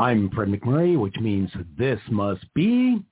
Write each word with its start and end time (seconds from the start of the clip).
I'm 0.00 0.30
Fred 0.30 0.48
McMurray, 0.48 0.96
which 0.96 1.16
means 1.16 1.50
this 1.76 1.98
must 2.08 2.44
be... 2.54 3.02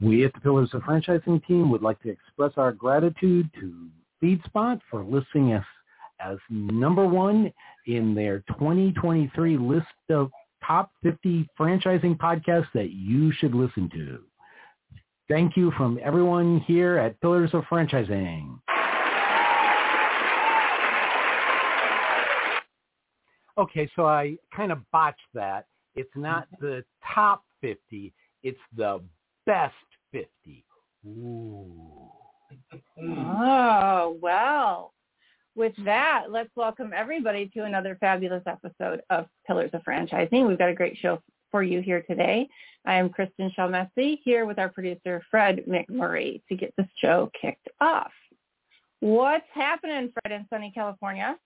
We 0.00 0.24
at 0.24 0.34
the 0.34 0.40
Pillars 0.42 0.70
of 0.74 0.82
Franchising 0.82 1.46
team 1.46 1.70
would 1.70 1.82
like 1.82 2.02
to 2.02 2.10
express 2.10 2.52
our 2.56 2.72
gratitude 2.72 3.48
to 3.60 3.88
FeedSpot 4.20 4.80
for 4.90 5.04
listing 5.04 5.52
us 5.52 5.64
as 6.24 6.38
number 6.50 7.06
one 7.06 7.52
in 7.86 8.14
their 8.14 8.40
2023 8.48 9.56
list 9.56 9.86
of 10.10 10.30
top 10.66 10.90
50 11.02 11.46
franchising 11.58 12.16
podcasts 12.16 12.68
that 12.74 12.90
you 12.90 13.32
should 13.32 13.54
listen 13.54 13.90
to. 13.90 14.20
Thank 15.28 15.56
you 15.56 15.70
from 15.72 15.98
everyone 16.02 16.60
here 16.60 16.98
at 16.98 17.20
Pillars 17.20 17.50
of 17.52 17.64
Franchising. 17.64 18.58
Okay, 23.56 23.88
so 23.94 24.06
I 24.06 24.36
kind 24.54 24.72
of 24.72 24.78
botched 24.90 25.20
that. 25.34 25.66
It's 25.94 26.10
not 26.16 26.46
mm-hmm. 26.54 26.66
the 26.66 26.84
top 27.14 27.44
50, 27.60 28.12
it's 28.42 28.58
the 28.76 29.00
best 29.46 29.74
50. 30.12 30.64
Ooh. 31.06 31.70
Oh, 32.96 34.16
well. 34.22 34.92
With 35.56 35.74
that, 35.84 36.24
let's 36.30 36.50
welcome 36.56 36.92
everybody 36.92 37.48
to 37.54 37.62
another 37.62 37.96
fabulous 38.00 38.42
episode 38.44 39.02
of 39.10 39.26
Pillars 39.46 39.70
of 39.72 39.82
Franchising. 39.84 40.48
We've 40.48 40.58
got 40.58 40.68
a 40.68 40.74
great 40.74 40.98
show 40.98 41.22
for 41.52 41.62
you 41.62 41.80
here 41.80 42.02
today. 42.02 42.48
I 42.84 42.94
am 42.94 43.08
Kristin 43.08 43.54
Selmeczy 43.56 44.18
here 44.24 44.46
with 44.46 44.58
our 44.58 44.68
producer, 44.68 45.22
Fred 45.30 45.64
McMurray, 45.68 46.42
to 46.48 46.56
get 46.56 46.74
this 46.76 46.88
show 47.00 47.30
kicked 47.40 47.68
off. 47.80 48.10
What's 48.98 49.46
happening, 49.54 50.12
Fred, 50.12 50.34
in 50.34 50.44
sunny 50.50 50.72
California? 50.74 51.36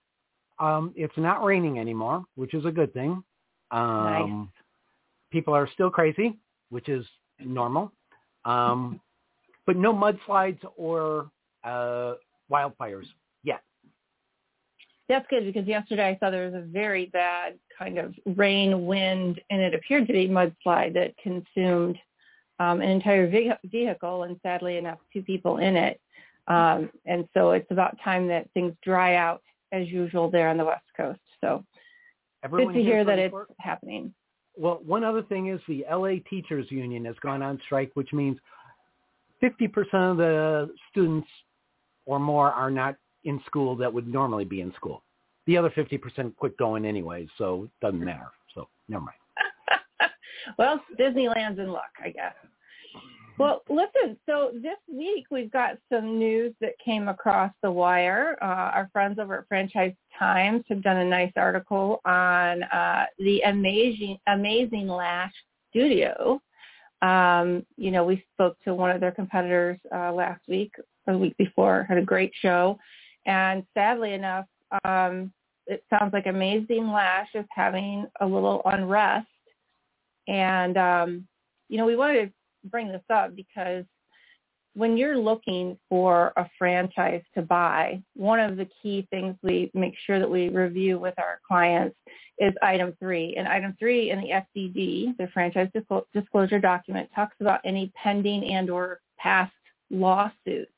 Um, 0.57 0.91
it's 0.95 1.15
not 1.15 1.43
raining 1.45 1.77
anymore, 1.77 2.25
which 2.33 2.55
is 2.55 2.65
a 2.65 2.71
good 2.71 2.91
thing. 2.93 3.23
Um, 3.69 4.51
People 5.31 5.53
are 5.53 5.69
still 5.71 5.91
crazy, 5.91 6.39
which 6.69 6.89
is 6.89 7.05
normal. 7.39 7.91
Um, 8.43 8.99
but 9.67 9.75
no 9.77 9.93
mudslides 9.93 10.59
or 10.77 11.29
uh, 11.63 12.15
wildfires. 12.51 13.05
That's 15.09 15.25
good 15.27 15.43
because 15.43 15.67
yesterday 15.67 16.09
I 16.09 16.17
saw 16.19 16.29
there 16.29 16.45
was 16.45 16.53
a 16.53 16.65
very 16.65 17.07
bad 17.07 17.55
kind 17.77 17.97
of 17.97 18.13
rain, 18.37 18.85
wind, 18.85 19.41
and 19.49 19.59
it 19.59 19.73
appeared 19.73 20.05
to 20.05 20.13
be 20.13 20.27
mudslide 20.27 20.93
that 20.93 21.17
consumed 21.17 21.97
um, 22.59 22.81
an 22.81 22.89
entire 22.89 23.27
ve- 23.27 23.51
vehicle 23.65 24.23
and 24.23 24.39
sadly 24.43 24.77
enough, 24.77 24.99
two 25.11 25.23
people 25.23 25.57
in 25.57 25.75
it. 25.75 25.99
Um, 26.47 26.91
and 27.05 27.27
so 27.33 27.51
it's 27.51 27.69
about 27.71 27.97
time 28.03 28.27
that 28.27 28.49
things 28.53 28.73
dry 28.83 29.15
out 29.15 29.41
as 29.71 29.87
usual 29.87 30.29
there 30.29 30.49
on 30.49 30.57
the 30.57 30.65
West 30.65 30.85
Coast. 30.95 31.19
So 31.41 31.63
Everyone 32.43 32.73
good 32.73 32.79
to 32.79 32.85
hear 32.85 33.03
that 33.03 33.17
it's 33.17 33.35
happening. 33.57 34.13
Well, 34.55 34.79
one 34.85 35.03
other 35.03 35.23
thing 35.23 35.47
is 35.47 35.59
the 35.67 35.85
LA 35.91 36.15
Teachers 36.29 36.69
Union 36.69 37.05
has 37.05 37.15
gone 37.21 37.41
on 37.41 37.59
strike, 37.65 37.91
which 37.95 38.13
means 38.13 38.37
50% 39.41 39.71
of 39.93 40.17
the 40.17 40.69
students 40.91 41.27
or 42.05 42.19
more 42.19 42.51
are 42.51 42.69
not 42.69 42.95
in 43.23 43.41
school 43.45 43.75
that 43.77 43.93
would 43.93 44.07
normally 44.07 44.45
be 44.45 44.61
in 44.61 44.73
school. 44.73 45.03
The 45.47 45.57
other 45.57 45.69
50% 45.71 46.35
quit 46.35 46.57
going 46.57 46.85
anyway, 46.85 47.27
so 47.37 47.63
it 47.63 47.69
doesn't 47.81 48.03
matter. 48.03 48.29
So 48.53 48.67
never 48.87 49.05
mind. 49.05 50.11
well, 50.57 50.81
Disneyland's 50.99 51.59
in 51.59 51.71
luck, 51.71 51.91
I 52.03 52.09
guess. 52.09 52.33
Well, 53.39 53.63
listen, 53.69 54.17
so 54.25 54.51
this 54.53 54.75
week 54.93 55.27
we've 55.31 55.49
got 55.49 55.77
some 55.89 56.19
news 56.19 56.53
that 56.59 56.73
came 56.83 57.07
across 57.07 57.53
the 57.63 57.71
wire. 57.71 58.37
Uh, 58.41 58.45
our 58.45 58.89
friends 58.91 59.17
over 59.17 59.39
at 59.39 59.47
Franchise 59.47 59.93
Times 60.17 60.65
have 60.67 60.83
done 60.83 60.97
a 60.97 61.05
nice 61.05 61.31
article 61.37 62.01
on 62.03 62.63
uh, 62.63 63.05
the 63.17 63.39
amazing, 63.45 64.17
amazing 64.27 64.89
Lash 64.89 65.31
Studio. 65.69 66.41
Um, 67.01 67.65
you 67.77 67.91
know, 67.91 68.03
we 68.03 68.25
spoke 68.33 68.57
to 68.65 68.73
one 68.73 68.91
of 68.91 68.99
their 68.99 69.13
competitors 69.13 69.79
uh, 69.95 70.11
last 70.11 70.41
week 70.49 70.73
or 71.07 71.13
the 71.13 71.19
week 71.19 71.37
before, 71.37 71.85
had 71.87 71.97
a 71.97 72.03
great 72.03 72.33
show. 72.41 72.77
And 73.25 73.63
sadly 73.73 74.13
enough, 74.13 74.45
um, 74.83 75.31
it 75.67 75.83
sounds 75.89 76.13
like 76.13 76.25
Amazing 76.25 76.91
Lash 76.91 77.29
is 77.35 77.45
having 77.51 78.07
a 78.21 78.25
little 78.25 78.61
unrest. 78.65 79.27
And, 80.27 80.77
um, 80.77 81.27
you 81.69 81.77
know, 81.77 81.85
we 81.85 81.95
wanted 81.95 82.25
to 82.25 82.33
bring 82.69 82.87
this 82.89 83.03
up 83.09 83.35
because 83.35 83.85
when 84.73 84.97
you're 84.97 85.17
looking 85.17 85.77
for 85.89 86.31
a 86.37 86.49
franchise 86.57 87.21
to 87.35 87.41
buy, 87.41 88.01
one 88.15 88.39
of 88.39 88.57
the 88.57 88.67
key 88.81 89.07
things 89.09 89.35
we 89.43 89.69
make 89.73 89.93
sure 90.05 90.19
that 90.19 90.29
we 90.29 90.49
review 90.49 90.99
with 90.99 91.15
our 91.17 91.39
clients 91.47 91.95
is 92.39 92.53
item 92.61 92.95
three. 92.99 93.35
And 93.37 93.47
item 93.47 93.75
three 93.77 94.11
in 94.11 94.21
the 94.21 94.29
FDD, 94.29 95.17
the 95.17 95.27
franchise 95.33 95.69
disclosure 96.13 96.59
document, 96.59 97.09
talks 97.13 97.35
about 97.41 97.59
any 97.65 97.91
pending 98.01 98.53
and 98.53 98.69
or 98.69 99.01
past 99.17 99.51
lawsuits. 99.89 100.71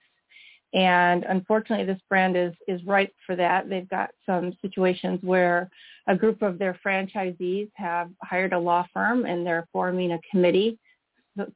And 0.73 1.25
unfortunately, 1.25 1.85
this 1.85 2.01
brand 2.09 2.37
is, 2.37 2.53
is 2.67 2.81
ripe 2.85 3.13
for 3.25 3.35
that. 3.35 3.69
They've 3.69 3.89
got 3.89 4.11
some 4.25 4.53
situations 4.61 5.19
where 5.21 5.69
a 6.07 6.15
group 6.15 6.41
of 6.41 6.57
their 6.57 6.79
franchisees 6.85 7.69
have 7.75 8.09
hired 8.23 8.53
a 8.53 8.59
law 8.59 8.85
firm 8.93 9.25
and 9.25 9.45
they're 9.45 9.67
forming 9.73 10.13
a 10.13 10.19
committee 10.31 10.79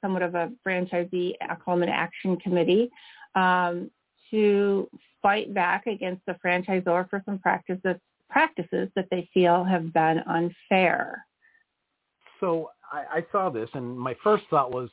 somewhat 0.01 0.21
of 0.21 0.35
a 0.35 0.51
franchisee, 0.65 1.33
I 1.41 1.55
call 1.55 1.83
action 1.83 2.37
committee, 2.37 2.89
um, 3.35 3.91
to 4.31 4.89
fight 5.21 5.53
back 5.53 5.87
against 5.87 6.25
the 6.25 6.35
franchisor 6.45 7.09
for 7.09 7.21
some 7.25 7.39
practices 7.39 7.97
practices 8.29 8.89
that 8.95 9.05
they 9.11 9.29
feel 9.33 9.63
have 9.63 9.93
been 9.93 10.19
unfair. 10.27 11.25
So 12.39 12.71
I, 12.91 13.17
I 13.17 13.25
saw 13.31 13.49
this, 13.49 13.69
and 13.75 13.97
my 13.97 14.15
first 14.23 14.43
thought 14.49 14.71
was, 14.71 14.89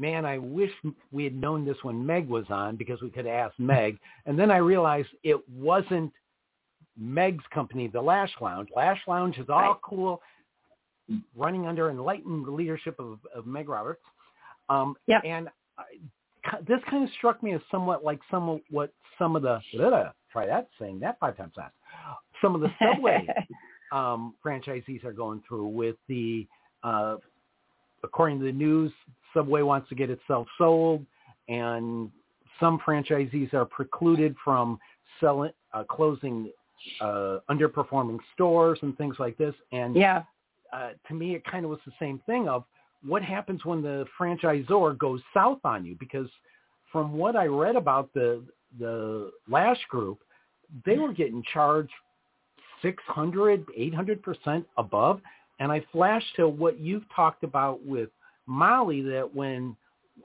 man, 0.00 0.24
I 0.24 0.38
wish 0.38 0.70
we 1.12 1.24
had 1.24 1.34
known 1.34 1.64
this 1.64 1.76
when 1.82 2.04
Meg 2.04 2.26
was 2.26 2.46
on 2.48 2.76
because 2.76 3.00
we 3.02 3.10
could 3.10 3.26
have 3.26 3.50
asked 3.50 3.60
Meg. 3.60 3.98
And 4.26 4.38
then 4.38 4.50
I 4.50 4.56
realized 4.56 5.08
it 5.22 5.40
wasn't 5.48 6.12
Meg's 6.98 7.44
company, 7.52 7.86
the 7.86 8.00
Lash 8.00 8.32
Lounge. 8.40 8.68
Lash 8.74 9.00
Lounge 9.06 9.38
is 9.38 9.48
all 9.48 9.60
Right. 9.60 9.76
cool, 9.82 10.22
running 11.36 11.66
under 11.66 11.90
enlightened 11.90 12.48
leadership 12.48 12.98
of, 12.98 13.18
of 13.34 13.46
Meg 13.46 13.68
Roberts. 13.68 14.02
Um, 14.68 14.96
Yep. 15.06 15.22
And 15.24 15.48
I, 15.78 15.82
this 16.66 16.80
kind 16.88 17.04
of 17.04 17.10
struck 17.18 17.42
me 17.42 17.52
as 17.52 17.60
somewhat 17.70 18.02
like 18.02 18.20
some 18.30 18.48
of 18.48 18.60
what 18.70 18.92
some 19.18 19.36
of 19.36 19.42
the 19.42 19.60
try 20.32 20.46
that 20.46 20.68
saying 20.78 21.00
that 21.00 21.18
five 21.20 21.36
times 21.36 21.52
fast. 21.54 21.74
Some 22.40 22.54
of 22.54 22.62
the 22.62 22.70
subway 22.80 23.26
um, 23.92 24.34
franchisees 24.44 25.04
are 25.04 25.12
going 25.12 25.42
through 25.46 25.66
with 25.66 25.96
the, 26.08 26.46
uh, 26.82 27.16
according 28.02 28.38
to 28.38 28.46
the 28.46 28.52
news, 28.52 28.92
Subway 29.34 29.62
wants 29.62 29.88
to 29.88 29.94
get 29.94 30.10
itself 30.10 30.46
sold, 30.58 31.04
and 31.48 32.10
some 32.58 32.78
franchisees 32.86 33.52
are 33.54 33.64
precluded 33.64 34.36
from 34.44 34.78
selling, 35.18 35.52
uh, 35.72 35.84
closing 35.84 36.50
uh, 37.00 37.38
underperforming 37.50 38.18
stores 38.34 38.78
and 38.82 38.96
things 38.96 39.16
like 39.18 39.36
this. 39.36 39.54
And 39.72 39.96
yeah, 39.96 40.22
uh, 40.72 40.90
to 41.08 41.14
me, 41.14 41.34
it 41.34 41.44
kind 41.44 41.64
of 41.64 41.70
was 41.70 41.80
the 41.86 41.92
same 41.98 42.20
thing 42.26 42.48
of 42.48 42.64
what 43.06 43.22
happens 43.22 43.64
when 43.64 43.82
the 43.82 44.04
franchisor 44.18 44.96
goes 44.98 45.20
south 45.32 45.58
on 45.64 45.84
you. 45.84 45.96
Because 45.98 46.28
from 46.92 47.14
what 47.14 47.36
I 47.36 47.46
read 47.46 47.76
about 47.76 48.12
the 48.14 48.42
the 48.78 49.30
Lash 49.48 49.80
Group, 49.88 50.20
they 50.84 50.96
were 50.96 51.12
getting 51.12 51.42
charged 51.52 51.92
600, 52.82 53.64
800 53.76 54.22
percent 54.22 54.66
above. 54.76 55.20
And 55.58 55.70
I 55.70 55.84
flashed 55.92 56.36
to 56.36 56.48
what 56.48 56.78
you've 56.80 57.04
talked 57.14 57.44
about 57.44 57.84
with 57.84 58.08
Molly 58.50 59.00
that 59.02 59.32
when 59.34 59.76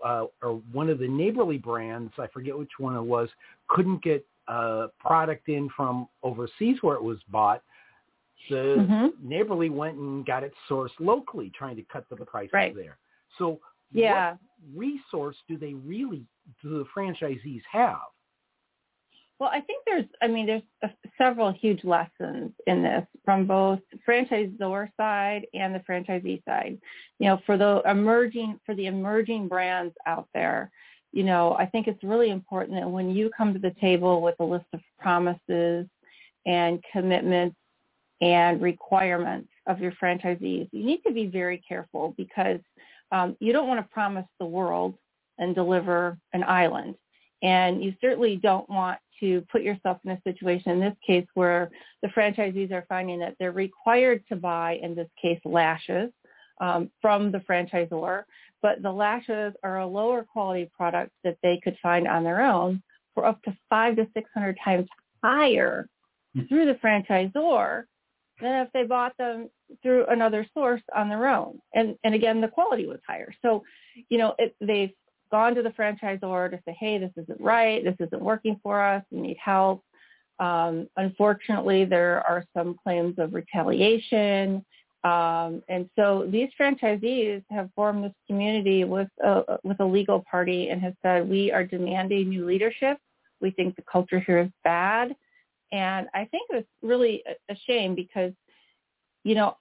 uh, 0.03 0.25
or 0.41 0.61
one 0.73 0.89
of 0.89 0.99
the 0.99 1.07
neighborly 1.07 1.57
brands, 1.57 2.11
I 2.17 2.27
forget 2.27 2.57
which 2.57 2.71
one 2.79 2.97
it 2.97 3.01
was, 3.01 3.29
couldn't 3.69 4.03
get 4.03 4.25
uh, 4.47 4.87
product 4.99 5.47
in 5.47 5.69
from 5.75 6.09
overseas 6.21 6.77
where 6.81 6.95
it 6.95 7.03
was 7.03 7.17
bought, 7.29 7.63
the 8.49 8.85
Mhm. 8.89 9.13
neighborly 9.21 9.69
went 9.69 9.97
and 9.97 10.25
got 10.25 10.43
it 10.43 10.53
sourced 10.67 10.99
locally, 10.99 11.49
trying 11.51 11.77
to 11.77 11.83
cut 11.83 12.09
the 12.09 12.17
prices 12.17 12.53
Right. 12.53 12.75
there. 12.75 12.97
So 13.37 13.61
Yeah. 13.93 14.31
what 14.31 14.39
resource 14.75 15.37
do 15.47 15.55
they 15.57 15.75
really 15.75 16.25
do 16.61 16.79
the 16.79 16.85
franchisees 16.85 17.63
have? 17.71 18.09
Well, 19.39 19.49
I 19.51 19.59
think 19.59 19.83
there's, 19.85 20.05
I 20.21 20.27
mean, 20.27 20.45
there's 20.45 20.61
a, 20.81 20.89
several 21.17 21.51
huge 21.51 21.83
lessons 21.83 22.51
in 22.67 22.83
this 22.83 23.05
from 23.25 23.45
both 23.45 23.79
franchisor 24.07 24.89
side 24.95 25.45
and 25.53 25.75
the 25.75 25.79
franchisee 25.79 26.43
side. 26.45 26.79
You 27.19 27.29
know, 27.29 27.41
for 27.45 27.57
the 27.57 27.81
emerging, 27.85 28.59
for 28.65 28.75
the 28.75 28.85
emerging 28.85 29.49
brands 29.49 29.93
out 30.07 30.27
there, 30.33 30.71
you 31.11 31.23
know, 31.23 31.53
I 31.53 31.65
think 31.65 31.87
it's 31.87 32.03
really 32.03 32.29
important 32.29 32.79
that 32.79 32.89
when 32.89 33.09
you 33.09 33.29
come 33.37 33.53
to 33.53 33.59
the 33.59 33.75
table 33.81 34.21
with 34.21 34.35
a 34.39 34.43
list 34.43 34.65
of 34.73 34.81
promises 34.99 35.85
and 36.45 36.83
commitments 36.91 37.55
and 38.21 38.61
requirements 38.61 39.49
of 39.67 39.79
your 39.79 39.91
franchisees. 39.93 40.69
You 40.71 40.85
need 40.85 41.01
to 41.05 41.11
be 41.11 41.25
very 41.25 41.61
careful 41.67 42.13
because 42.17 42.59
um, 43.11 43.35
you 43.39 43.51
don't 43.51 43.67
want 43.67 43.79
to 43.79 43.93
promise 43.93 44.25
the 44.39 44.45
world 44.45 44.95
and 45.37 45.55
deliver 45.55 46.17
an 46.33 46.43
island. 46.43 46.95
And 47.45 47.83
you 47.83 47.93
certainly 48.01 48.37
don't 48.37 48.67
want 48.69 48.97
to 49.19 49.41
put 49.51 49.61
yourself 49.61 49.99
in 50.03 50.11
a 50.11 50.21
situation 50.23 50.71
in 50.71 50.79
this 50.79 50.95
case 51.05 51.27
where 51.35 51.69
the 52.01 52.09
franchisees 52.09 52.71
are 52.71 52.85
finding 52.89 53.19
that 53.19 53.35
they're 53.39 53.51
required 53.51 54.23
to 54.29 54.35
buy, 54.35 54.79
in 54.81 54.95
this 54.95 55.09
case, 55.21 55.39
lashes 55.45 56.11
um, 56.59 56.89
from 57.01 57.31
the 57.31 57.39
franchisor, 57.39 58.23
but 58.61 58.81
the 58.81 58.91
lashes 58.91 59.53
are 59.63 59.79
a 59.79 59.87
lower 59.87 60.23
quality 60.23 60.69
product 60.75 61.11
that 61.23 61.37
they 61.43 61.61
could 61.63 61.77
find 61.81 62.07
on 62.07 62.23
their 62.23 62.41
own 62.41 62.81
for 63.13 63.25
up 63.25 63.41
to 63.43 63.55
five 63.69 63.95
to 63.95 64.07
600 64.13 64.57
times 64.65 64.87
higher 65.23 65.87
Hmm. 66.35 66.43
through 66.47 66.65
the 66.65 66.73
franchisor 66.75 67.85
than 68.41 68.65
if 68.65 68.71
they 68.73 68.83
bought 68.83 69.17
them 69.17 69.49
through 69.81 70.05
another 70.07 70.45
source 70.53 70.81
on 70.93 71.07
their 71.07 71.27
own. 71.27 71.59
And, 71.73 71.97
and 72.03 72.13
again, 72.13 72.41
the 72.41 72.49
quality 72.49 72.85
was 72.85 72.99
higher. 73.07 73.33
So, 73.41 73.63
you 74.09 74.17
know, 74.17 74.35
it, 74.37 74.55
they've 74.59 74.91
gone 75.31 75.55
to 75.55 75.61
the 75.61 75.69
franchisor 75.69 76.51
to 76.51 76.59
say, 76.65 76.75
hey, 76.79 76.97
this 76.97 77.11
isn't 77.17 77.41
right. 77.41 77.83
This 77.83 77.95
isn't 77.99 78.21
working 78.21 78.59
for 78.63 78.81
us. 78.81 79.03
We 79.11 79.21
need 79.21 79.37
help. 79.43 79.83
Um, 80.39 80.89
unfortunately, 80.97 81.85
there 81.85 82.21
are 82.27 82.43
some 82.55 82.75
claims 82.83 83.15
of 83.17 83.33
retaliation. 83.33 84.65
Um, 85.03 85.61
and 85.69 85.89
so 85.95 86.27
these 86.29 86.49
franchisees 86.59 87.43
have 87.51 87.69
formed 87.75 88.03
this 88.03 88.13
community 88.27 88.83
with 88.83 89.07
a, 89.23 89.59
with 89.63 89.79
a 89.79 89.85
legal 89.85 90.23
party 90.29 90.69
and 90.69 90.81
have 90.81 90.95
said, 91.03 91.29
we 91.29 91.51
are 91.51 91.63
demanding 91.63 92.29
new 92.29 92.45
leadership. 92.45 92.97
We 93.39 93.51
think 93.51 93.75
the 93.75 93.83
culture 93.83 94.19
here 94.19 94.39
is 94.39 94.49
bad. 94.63 95.15
And 95.71 96.07
I 96.13 96.25
think 96.25 96.49
it's 96.49 96.67
really 96.81 97.23
a 97.49 97.55
shame 97.67 97.95
because, 97.95 98.33
you 99.23 99.35
know, 99.35 99.57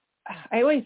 I 0.51 0.63
always 0.63 0.85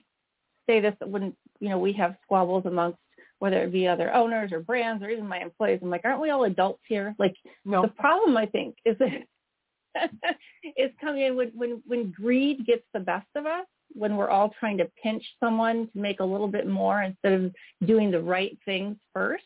say 0.66 0.80
this 0.80 0.94
when, 1.04 1.34
you 1.60 1.68
know, 1.68 1.78
we 1.78 1.92
have 1.94 2.16
squabbles 2.24 2.66
amongst 2.66 2.98
whether 3.38 3.62
it 3.62 3.72
be 3.72 3.86
other 3.86 4.12
owners 4.12 4.52
or 4.52 4.60
brands 4.60 5.02
or 5.02 5.10
even 5.10 5.28
my 5.28 5.40
employees. 5.40 5.80
I'm 5.82 5.90
like, 5.90 6.04
aren't 6.04 6.20
we 6.20 6.30
all 6.30 6.44
adults 6.44 6.82
here? 6.88 7.14
Like 7.18 7.36
No. 7.64 7.82
the 7.82 7.88
problem 7.88 8.36
I 8.36 8.46
think 8.46 8.76
is 8.84 8.96
that 8.98 9.24
is 10.76 10.90
coming 11.00 11.22
in 11.22 11.36
when, 11.36 11.48
when, 11.54 11.82
when 11.86 12.10
greed 12.10 12.66
gets 12.66 12.84
the 12.94 13.00
best 13.00 13.28
of 13.34 13.46
us, 13.46 13.66
when 13.94 14.16
we're 14.16 14.30
all 14.30 14.52
trying 14.60 14.78
to 14.78 14.90
pinch 15.02 15.24
someone 15.40 15.88
to 15.92 15.98
make 15.98 16.20
a 16.20 16.24
little 16.24 16.48
bit 16.48 16.66
more 16.66 17.02
instead 17.02 17.32
of 17.32 17.52
doing 17.86 18.10
the 18.10 18.20
right 18.20 18.56
things 18.64 18.96
first. 19.12 19.44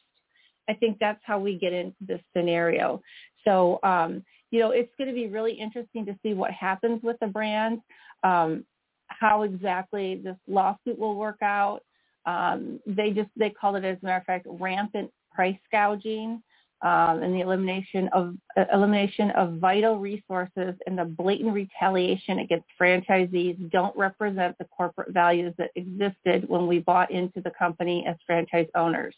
I 0.69 0.75
think 0.75 0.99
that's 0.99 1.21
how 1.25 1.39
we 1.39 1.59
get 1.59 1.73
into 1.73 1.97
this 2.01 2.21
scenario. 2.37 3.03
So, 3.45 3.79
um, 3.83 4.25
you 4.51 4.61
know, 4.61 4.71
it's 4.71 4.93
going 4.99 5.09
to 5.09 5.15
be 5.15 5.27
really 5.29 5.53
interesting 5.53 6.05
to 6.07 6.17
see 6.23 6.35
what 6.35 6.51
happens 6.51 7.03
with 7.03 7.17
the 7.21 7.27
brand, 7.27 7.81
um, 8.23 8.65
how 9.09 9.43
exactly 9.43 10.17
this 10.23 10.37
lawsuit 10.47 10.99
will 10.99 11.17
work 11.17 11.39
out. 11.43 11.81
Um, 12.27 12.81
they 12.87 13.11
just 13.11 13.31
they 13.37 13.51
called 13.51 13.77
it, 13.77 13.85
as 13.85 13.99
a 14.03 14.05
matter 14.05 14.19
of 14.19 14.25
fact, 14.25 14.47
rampant 14.49 15.11
price 15.35 15.59
gouging 15.71 16.43
um, 16.83 17.23
and 17.23 17.35
the 17.35 17.41
elimination 17.41 18.09
of 18.13 18.35
uh, 18.57 18.65
elimination 18.73 19.31
of 19.33 19.55
vital 19.55 19.99
resources 19.99 20.75
and 20.87 20.99
the 20.99 21.05
blatant 21.05 21.53
retaliation 21.53 22.41
against 22.41 22.67
franchisees 22.81 23.71
don't 23.71 23.97
represent 23.97 24.57
the 24.59 24.65
corporate 24.77 25.13
values 25.13 25.55
that 25.59 25.71
existed 25.77 26.49
when 26.49 26.67
we 26.67 26.81
bought 26.81 27.11
into 27.11 27.41
the 27.41 27.53
company 27.57 28.05
as 28.07 28.17
franchise 28.27 28.67
owners. 28.75 29.15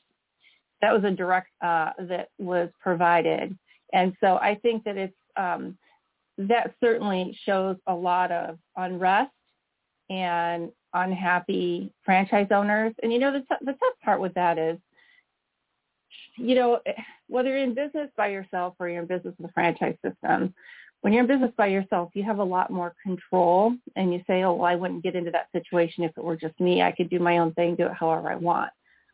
That 0.82 0.92
was 0.92 1.04
a 1.04 1.10
direct 1.10 1.48
uh, 1.62 1.90
that 2.00 2.28
was 2.38 2.68
provided, 2.82 3.56
and 3.94 4.12
so 4.20 4.36
I 4.36 4.56
think 4.56 4.84
that 4.84 4.98
it's 4.98 5.14
um, 5.36 5.78
that 6.36 6.74
certainly 6.82 7.36
shows 7.44 7.76
a 7.86 7.94
lot 7.94 8.30
of 8.30 8.58
unrest 8.76 9.30
and 10.10 10.70
unhappy 10.94 11.92
franchise 12.04 12.48
owners. 12.50 12.94
And 13.02 13.12
you 13.12 13.18
know, 13.18 13.32
the, 13.32 13.40
t- 13.40 13.64
the 13.64 13.72
tough 13.72 13.94
part 14.02 14.20
with 14.20 14.34
that 14.34 14.58
is, 14.58 14.78
you 16.36 16.54
know, 16.54 16.80
whether 17.28 17.50
you're 17.50 17.58
in 17.58 17.74
business 17.74 18.10
by 18.16 18.28
yourself 18.28 18.74
or 18.78 18.88
you're 18.88 19.02
in 19.02 19.08
business 19.08 19.34
with 19.38 19.50
a 19.50 19.52
franchise 19.52 19.96
system, 20.04 20.54
when 21.00 21.12
you're 21.12 21.22
in 21.22 21.28
business 21.28 21.52
by 21.56 21.66
yourself, 21.66 22.10
you 22.14 22.22
have 22.22 22.38
a 22.38 22.44
lot 22.44 22.70
more 22.70 22.94
control 23.02 23.74
and 23.94 24.12
you 24.12 24.22
say, 24.26 24.42
oh, 24.42 24.54
well, 24.54 24.64
I 24.64 24.74
wouldn't 24.74 25.02
get 25.02 25.14
into 25.14 25.30
that 25.32 25.48
situation 25.52 26.02
if 26.02 26.16
it 26.16 26.24
were 26.24 26.36
just 26.36 26.58
me. 26.58 26.82
I 26.82 26.92
could 26.92 27.10
do 27.10 27.18
my 27.18 27.38
own 27.38 27.52
thing, 27.52 27.76
do 27.76 27.86
it 27.86 27.92
however 27.92 28.30
I 28.30 28.36
want. 28.36 28.70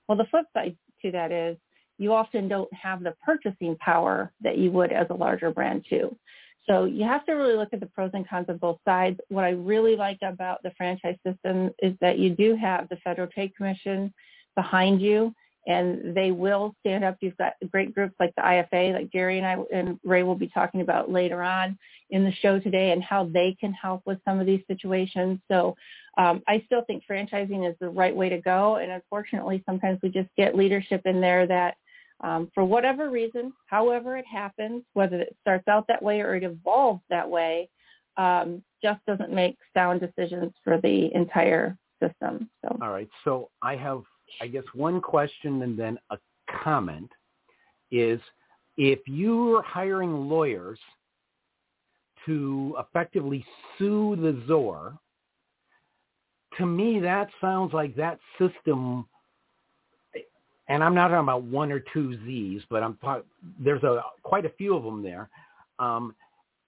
Well, 0.06 0.16
the 0.16 0.26
flip 0.30 0.46
side 0.54 0.76
to 1.02 1.10
that 1.10 1.32
is 1.32 1.56
you 1.98 2.14
often 2.14 2.48
don't 2.48 2.72
have 2.72 3.02
the 3.02 3.14
purchasing 3.24 3.76
power 3.76 4.32
that 4.40 4.56
you 4.56 4.70
would 4.70 4.92
as 4.92 5.08
a 5.10 5.14
larger 5.14 5.50
brand 5.50 5.84
too. 5.88 6.16
So 6.70 6.84
you 6.84 7.02
have 7.04 7.26
to 7.26 7.32
really 7.32 7.56
look 7.56 7.70
at 7.72 7.80
the 7.80 7.86
pros 7.86 8.12
and 8.14 8.28
cons 8.28 8.46
of 8.48 8.60
both 8.60 8.78
sides. 8.84 9.18
What 9.28 9.44
I 9.44 9.50
really 9.50 9.96
like 9.96 10.18
about 10.22 10.62
the 10.62 10.70
franchise 10.76 11.16
system 11.26 11.70
is 11.80 11.94
that 12.00 12.20
you 12.20 12.30
do 12.30 12.54
have 12.54 12.88
the 12.88 12.96
Federal 13.02 13.26
Trade 13.26 13.56
Commission 13.56 14.14
behind 14.54 15.02
you 15.02 15.34
and 15.66 16.16
they 16.16 16.30
will 16.30 16.74
stand 16.80 17.04
up. 17.04 17.16
You've 17.20 17.36
got 17.36 17.54
great 17.70 17.92
groups 17.92 18.14
like 18.20 18.32
the 18.36 18.42
IFA, 18.42 18.94
like 18.94 19.12
Jerry 19.12 19.38
and 19.38 19.46
I 19.46 19.56
and 19.72 19.98
Ray 20.04 20.22
will 20.22 20.36
be 20.36 20.48
talking 20.48 20.80
about 20.80 21.10
later 21.10 21.42
on 21.42 21.76
in 22.10 22.24
the 22.24 22.32
show 22.40 22.60
today 22.60 22.92
and 22.92 23.02
how 23.02 23.24
they 23.24 23.56
can 23.60 23.72
help 23.72 24.02
with 24.06 24.18
some 24.24 24.38
of 24.38 24.46
these 24.46 24.62
situations. 24.68 25.40
So 25.50 25.76
um, 26.18 26.40
I 26.48 26.62
still 26.66 26.82
think 26.86 27.02
franchising 27.08 27.68
is 27.68 27.76
the 27.80 27.90
right 27.90 28.14
way 28.14 28.28
to 28.28 28.40
go. 28.40 28.76
And 28.76 28.92
unfortunately, 28.92 29.62
sometimes 29.66 29.98
we 30.02 30.08
just 30.08 30.28
get 30.36 30.56
leadership 30.56 31.02
in 31.04 31.20
there 31.20 31.46
that 31.48 31.74
um, 32.22 32.50
for 32.54 32.64
whatever 32.64 33.10
reason, 33.10 33.52
however 33.66 34.16
it 34.16 34.26
happens, 34.26 34.82
whether 34.92 35.20
it 35.20 35.36
starts 35.40 35.66
out 35.68 35.86
that 35.88 36.02
way 36.02 36.20
or 36.20 36.34
it 36.34 36.42
evolves 36.42 37.02
that 37.08 37.28
way, 37.28 37.68
um, 38.16 38.62
just 38.82 39.00
doesn't 39.06 39.32
make 39.32 39.56
sound 39.74 40.00
decisions 40.00 40.52
for 40.62 40.80
the 40.80 41.14
entire 41.14 41.76
system. 42.02 42.50
So, 42.62 42.78
All 42.82 42.90
right. 42.90 43.08
So 43.24 43.50
I 43.62 43.76
have, 43.76 44.02
I 44.40 44.46
guess, 44.46 44.64
one 44.74 45.00
question 45.00 45.62
and 45.62 45.78
then 45.78 45.98
a 46.10 46.18
comment 46.62 47.10
is 47.90 48.20
if 48.76 49.00
you're 49.06 49.62
hiring 49.62 50.28
lawyers 50.28 50.78
to 52.26 52.76
effectively 52.78 53.44
sue 53.78 54.16
the 54.16 54.42
ZOR, 54.46 54.98
to 56.58 56.66
me 56.66 57.00
that 57.00 57.28
sounds 57.40 57.72
like 57.72 57.94
that 57.96 58.18
system 58.38 59.06
and 60.70 60.84
I'm 60.84 60.94
not 60.94 61.08
talking 61.08 61.24
about 61.24 61.42
one 61.42 61.70
or 61.72 61.82
two 61.92 62.16
Z's, 62.24 62.62
but 62.70 62.82
I'm 62.82 62.96
there's 63.62 63.82
a 63.82 64.02
quite 64.22 64.46
a 64.46 64.50
few 64.50 64.74
of 64.74 64.84
them 64.84 65.02
there. 65.02 65.28
Um, 65.78 66.14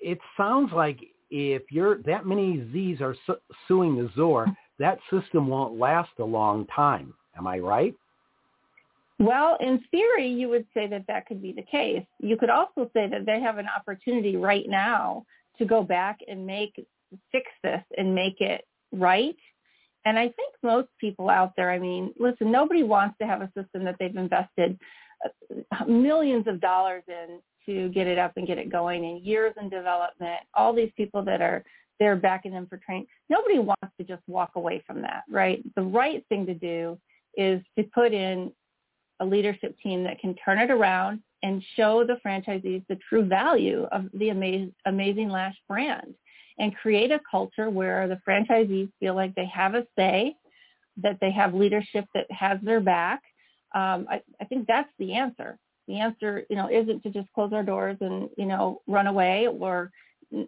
it 0.01 0.19
sounds 0.37 0.73
like 0.73 0.99
if 1.31 1.63
you're 1.71 2.03
that 2.03 2.27
many 2.27 2.69
Z's 2.73 3.01
are 3.01 3.15
su- 3.27 3.37
suing 3.69 3.97
the 3.97 4.11
ZOR, 4.15 4.55
that 4.79 4.99
system 5.11 5.47
won't 5.47 5.79
last 5.79 6.11
a 6.19 6.25
long 6.25 6.67
time. 6.67 7.15
Am 7.39 7.47
I 7.47 7.59
right? 7.59 7.95
well, 9.19 9.57
in 9.61 9.81
theory, 9.93 10.29
you 10.29 10.49
would 10.49 10.67
say 10.75 10.89
that 10.89 11.07
that 11.07 11.27
could 11.27 11.41
be 11.41 11.53
the 11.53 11.63
case. 11.63 12.05
You 12.19 12.37
could 12.37 12.51
also 12.51 12.91
say 12.93 13.09
that 13.09 13.25
they 13.25 13.41
have 13.41 13.59
an 13.59 13.69
opportunity 13.75 14.37
right 14.37 14.69
now 14.69 15.25
to 15.59 15.65
go 15.65 15.85
back 15.85 16.19
and 16.27 16.45
make 16.45 16.85
fix 17.31 17.47
this 17.63 17.83
and 17.97 18.15
make 18.15 18.41
it 18.41 18.67
right. 18.91 19.37
And 20.05 20.19
I 20.19 20.25
think 20.25 20.55
most 20.63 20.89
people 21.01 21.31
out 21.31 21.53
there, 21.57 21.71
I 21.71 21.79
mean, 21.79 22.13
listen, 22.19 22.51
nobody 22.51 22.83
wants 22.83 23.17
to 23.21 23.27
have 23.27 23.43
a 23.43 23.51
system 23.57 23.85
that 23.85 23.97
they've 23.99 24.17
invested 24.17 24.79
uh, 25.25 25.85
millions 25.85 26.47
of 26.47 26.61
dollars 26.61 27.05
in 27.09 27.41
to 27.67 27.89
get 27.91 28.07
it 28.07 28.19
up 28.19 28.33
and 28.37 28.47
get 28.47 28.59
it 28.59 28.71
going 28.71 29.05
and 29.05 29.23
years 29.23 29.55
in 29.61 29.69
development, 29.69 30.41
all 30.55 30.73
these 30.73 30.91
people 30.97 31.25
that 31.25 31.41
are 31.41 31.63
there 32.01 32.17
backing 32.17 32.53
them 32.53 32.67
for 32.67 32.79
training. 32.79 33.07
Nobody 33.29 33.61
wants 33.61 33.93
to 33.99 34.05
just 34.05 34.23
walk 34.27 34.51
away 34.57 34.83
from 34.87 35.01
that, 35.03 35.23
right? 35.31 35.63
The 35.77 35.83
right 35.83 36.25
thing 36.29 36.47
to 36.47 36.55
do 36.55 36.99
is 37.37 37.63
to 37.79 37.85
put 37.95 38.13
in 38.13 38.51
a 39.21 39.25
leadership 39.25 39.77
team 39.81 40.03
that 40.05 40.19
can 40.19 40.35
turn 40.45 40.59
it 40.59 40.71
around 40.71 41.21
and 41.45 41.63
show 41.77 42.05
the 42.05 42.19
franchisees 42.27 42.85
the 42.89 42.99
true 43.09 43.25
value 43.25 43.87
of 43.93 44.07
the 44.15 44.31
amazing, 44.31 44.75
amazing 44.87 45.29
Lash 45.29 45.57
brand 45.69 46.15
and 46.63 46.77
create 46.77 47.11
a 47.11 47.21
culture 47.29 47.69
where 47.69 48.07
the 48.07 48.21
franchisees 48.27 48.89
feel 49.01 49.17
like 49.17 49.35
they 49.35 49.51
have 49.53 49.75
a 49.75 49.85
say, 49.99 50.37
that 50.97 51.19
they 51.21 51.33
have 51.33 51.55
leadership 51.55 52.05
that 52.15 52.31
has 52.31 52.59
their 52.63 52.81
back. 52.81 53.21
Um, 53.75 54.07
I, 54.09 54.23
I 54.41 54.45
think 54.45 54.69
that's 54.69 54.89
the 55.01 55.15
answer. 55.15 55.59
The 55.89 55.99
answer, 55.99 56.45
you 56.49 56.55
know, 56.55 56.71
isn't 56.71 57.03
to 57.03 57.11
just 57.11 57.27
close 57.35 57.53
our 57.53 57.65
doors 57.65 57.97
and, 58.01 58.31
you 58.39 58.47
know, 58.47 58.81
run 58.87 59.09
away 59.09 59.49
or 59.49 59.91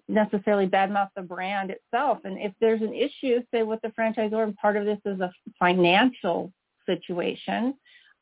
necessarily 0.06 0.68
badmouth 0.68 1.08
the 1.16 1.22
brand 1.22 1.70
itself. 1.70 2.18
And 2.22 2.38
if 2.38 2.52
there's 2.60 2.82
an 2.82 2.94
issue, 2.94 3.42
say 3.52 3.64
with 3.64 3.80
the 3.82 3.88
franchisor, 3.88 4.44
and 4.44 4.56
part 4.56 4.76
of 4.76 4.84
this 4.84 5.00
is 5.04 5.18
a 5.18 5.32
financial 5.58 6.52
situation, 6.86 7.74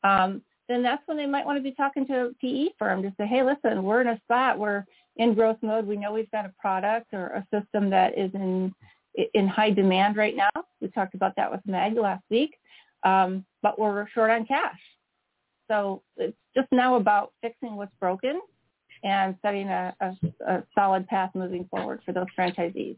um, 0.03 0.41
then 0.67 0.81
that's 0.81 1.03
when 1.05 1.17
they 1.17 1.27
might 1.27 1.45
want 1.45 1.59
to 1.59 1.63
be 1.63 1.75
talking 1.75 2.07
to 2.07 2.25
a 2.25 2.33
PE 2.41 2.69
firm 2.79 3.03
to 3.03 3.13
say, 3.19 3.27
hey, 3.27 3.43
listen, 3.43 3.83
we're 3.83 4.01
in 4.01 4.07
a 4.07 4.19
spot 4.21 4.57
where 4.57 4.87
in 5.17 5.33
growth 5.33 5.57
mode. 5.61 5.85
We 5.85 5.97
know 5.97 6.11
we've 6.11 6.31
got 6.31 6.45
a 6.45 6.53
product 6.59 7.13
or 7.13 7.27
a 7.27 7.47
system 7.53 7.89
that 7.89 8.17
is 8.17 8.31
in 8.33 8.73
in 9.35 9.47
high 9.47 9.69
demand 9.69 10.17
right 10.17 10.35
now. 10.35 10.49
We 10.81 10.87
talked 10.87 11.13
about 11.13 11.35
that 11.35 11.51
with 11.51 11.61
Meg 11.67 11.95
last 11.95 12.23
week, 12.31 12.57
um, 13.03 13.45
but 13.61 13.77
we're 13.77 14.07
short 14.09 14.31
on 14.31 14.45
cash. 14.45 14.79
So 15.69 16.01
it's 16.17 16.35
just 16.55 16.67
now 16.71 16.95
about 16.95 17.31
fixing 17.41 17.75
what's 17.75 17.93
broken 17.99 18.41
and 19.03 19.35
setting 19.41 19.67
a, 19.67 19.93
a, 20.01 20.15
a 20.47 20.63
solid 20.73 21.07
path 21.07 21.31
moving 21.35 21.65
forward 21.69 22.01
for 22.05 22.11
those 22.11 22.25
franchisees. 22.37 22.97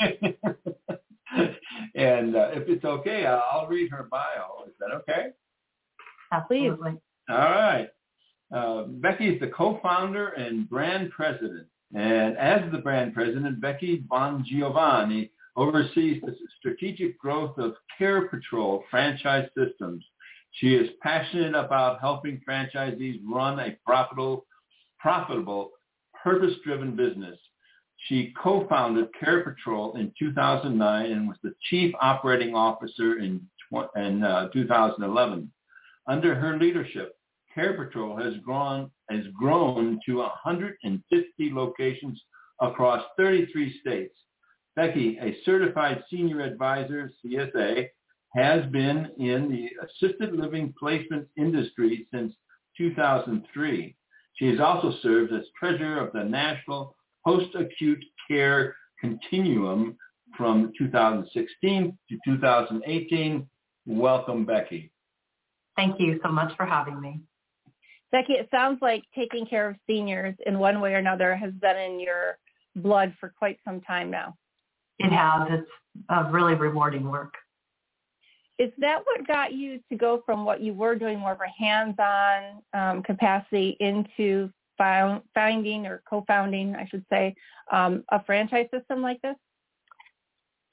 and 1.94 2.36
uh, 2.36 2.50
if 2.52 2.68
it's 2.68 2.84
okay, 2.84 3.26
I'll 3.26 3.44
I'll 3.52 3.66
read 3.66 3.90
her 3.90 4.08
bio. 4.10 4.64
Is 4.66 4.74
that 4.80 4.94
okay? 4.96 5.30
Absolutely. 6.32 6.92
All 7.28 7.36
right. 7.36 7.88
Uh, 8.54 8.84
Becky 8.84 9.28
is 9.28 9.40
the 9.40 9.48
co-founder 9.48 10.28
and 10.28 10.68
brand 10.68 11.10
president. 11.10 11.66
And 11.94 12.36
as 12.36 12.60
the 12.72 12.78
brand 12.78 13.14
president, 13.14 13.60
Becky 13.60 14.04
Bongiovanni 14.10 15.30
oversees 15.56 16.20
the 16.22 16.34
strategic 16.58 17.18
growth 17.18 17.56
of 17.58 17.74
CarePatrol 17.98 18.82
franchise 18.90 19.48
systems. 19.56 20.04
She 20.52 20.74
is 20.74 20.90
passionate 21.02 21.54
about 21.54 22.00
helping 22.00 22.40
franchisees 22.48 23.20
run 23.28 23.58
a 23.60 23.76
profitable, 23.84 24.46
profitable, 24.98 25.70
purpose-driven 26.22 26.96
business. 26.96 27.38
She 28.04 28.34
co-founded 28.42 29.08
CarePatrol 29.22 29.98
in 29.98 30.12
2009 30.18 31.10
and 31.10 31.26
was 31.26 31.38
the 31.42 31.54
chief 31.70 31.94
operating 32.00 32.54
officer 32.54 33.18
in, 33.18 33.40
in 33.96 34.22
uh, 34.22 34.48
2011. 34.48 35.50
Under 36.06 36.34
her 36.34 36.58
leadership, 36.58 37.16
CarePatrol 37.56 38.22
has 38.22 38.34
grown 38.44 38.90
has 39.10 39.24
grown 39.38 40.00
to 40.06 40.16
150 40.16 41.52
locations 41.52 42.20
across 42.60 43.04
33 43.16 43.78
states. 43.80 44.14
Becky, 44.76 45.18
a 45.20 45.36
certified 45.44 46.02
senior 46.10 46.40
advisor, 46.40 47.10
CSA, 47.24 47.88
has 48.34 48.66
been 48.72 49.10
in 49.18 49.48
the 49.48 49.70
assisted 49.84 50.34
living 50.34 50.74
placement 50.78 51.28
industry 51.36 52.06
since 52.12 52.34
2003. 52.76 53.96
She 54.34 54.46
has 54.46 54.58
also 54.58 54.94
served 55.00 55.32
as 55.32 55.44
treasurer 55.58 56.04
of 56.04 56.12
the 56.12 56.24
National 56.24 56.96
Post-Acute 57.26 58.04
Care 58.28 58.76
Continuum 59.00 59.96
from 60.36 60.72
2016 60.78 61.98
to 62.08 62.18
2018. 62.24 63.46
Welcome, 63.86 64.44
Becky. 64.44 64.90
Thank 65.76 66.00
you 66.00 66.20
so 66.22 66.30
much 66.30 66.56
for 66.56 66.66
having 66.66 67.00
me. 67.00 67.20
Becky, 68.12 68.34
it 68.34 68.48
sounds 68.50 68.78
like 68.80 69.02
taking 69.14 69.44
care 69.44 69.68
of 69.68 69.76
seniors 69.88 70.36
in 70.46 70.58
one 70.58 70.80
way 70.80 70.94
or 70.94 70.98
another 70.98 71.34
has 71.34 71.52
been 71.54 71.76
in 71.76 71.98
your 71.98 72.38
blood 72.76 73.12
for 73.18 73.34
quite 73.36 73.58
some 73.64 73.80
time 73.80 74.10
now. 74.10 74.36
It 74.98 75.10
has. 75.10 75.48
It's 75.50 75.70
a 76.08 76.30
really 76.30 76.54
rewarding 76.54 77.10
work. 77.10 77.34
Is 78.58 78.70
that 78.78 79.00
what 79.04 79.26
got 79.26 79.52
you 79.52 79.80
to 79.88 79.96
go 79.96 80.22
from 80.24 80.44
what 80.44 80.60
you 80.60 80.72
were 80.74 80.94
doing 80.94 81.18
more 81.18 81.32
of 81.32 81.40
a 81.40 81.62
hands-on 81.62 82.62
um, 82.72 83.02
capacity 83.02 83.76
into 83.80 84.48
found, 84.76 85.22
finding 85.34 85.86
or 85.86 86.02
co-founding, 86.08 86.74
I 86.74 86.86
should 86.86 87.04
say, 87.10 87.34
um, 87.72 88.04
a 88.10 88.22
franchise 88.24 88.68
system 88.72 89.02
like 89.02 89.20
this? 89.22 89.36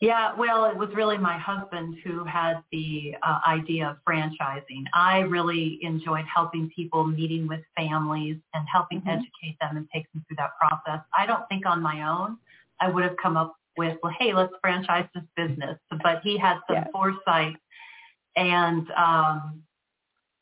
Yeah, 0.02 0.34
well, 0.36 0.66
it 0.66 0.76
was 0.76 0.90
really 0.96 1.20
my 1.20 1.38
husband 1.38 1.98
who 2.04 2.24
had 2.24 2.64
the 2.72 3.16
uh, 3.22 3.40
idea 3.48 3.88
of 3.88 3.98
franchising. 4.04 4.86
I 4.96 5.20
really 5.20 5.78
enjoyed 5.84 6.26
helping 6.26 6.72
people, 6.76 7.06
meeting 7.06 7.48
with 7.48 7.62
families, 7.78 8.38
and 8.56 8.68
helping 8.68 9.02
Mhm. 9.02 9.20
educate 9.20 9.60
them 9.62 9.78
and 9.78 9.88
take 9.92 10.12
them 10.12 10.26
through 10.28 10.38
that 10.38 10.58
process. 10.58 11.06
I 11.16 11.28
don't 11.28 11.48
think 11.50 11.68
on 11.68 11.84
my 11.84 12.02
own 12.02 12.40
I 12.80 12.90
would 12.90 13.04
have 13.04 13.16
come 13.18 13.38
up 13.38 13.56
with, 13.78 14.00
well, 14.02 14.12
hey, 14.18 14.34
let's 14.34 14.54
franchise 14.60 15.08
this 15.14 15.24
business. 15.36 15.78
But 16.02 16.24
he 16.24 16.36
had 16.36 16.60
some 16.66 16.78
Yes. 16.78 16.90
foresight, 16.92 17.58
and 18.36 18.90
um, 18.92 19.64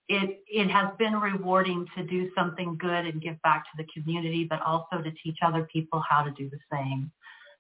it 0.09 0.43
it 0.47 0.69
has 0.69 0.89
been 0.97 1.13
rewarding 1.13 1.85
to 1.95 2.03
do 2.03 2.29
something 2.35 2.75
good 2.77 3.05
and 3.05 3.21
give 3.21 3.41
back 3.43 3.63
to 3.65 3.83
the 3.83 3.85
community, 3.93 4.43
but 4.43 4.61
also 4.63 5.01
to 5.01 5.11
teach 5.23 5.37
other 5.43 5.67
people 5.71 6.03
how 6.09 6.23
to 6.23 6.31
do 6.31 6.49
the 6.49 6.59
same 6.71 7.11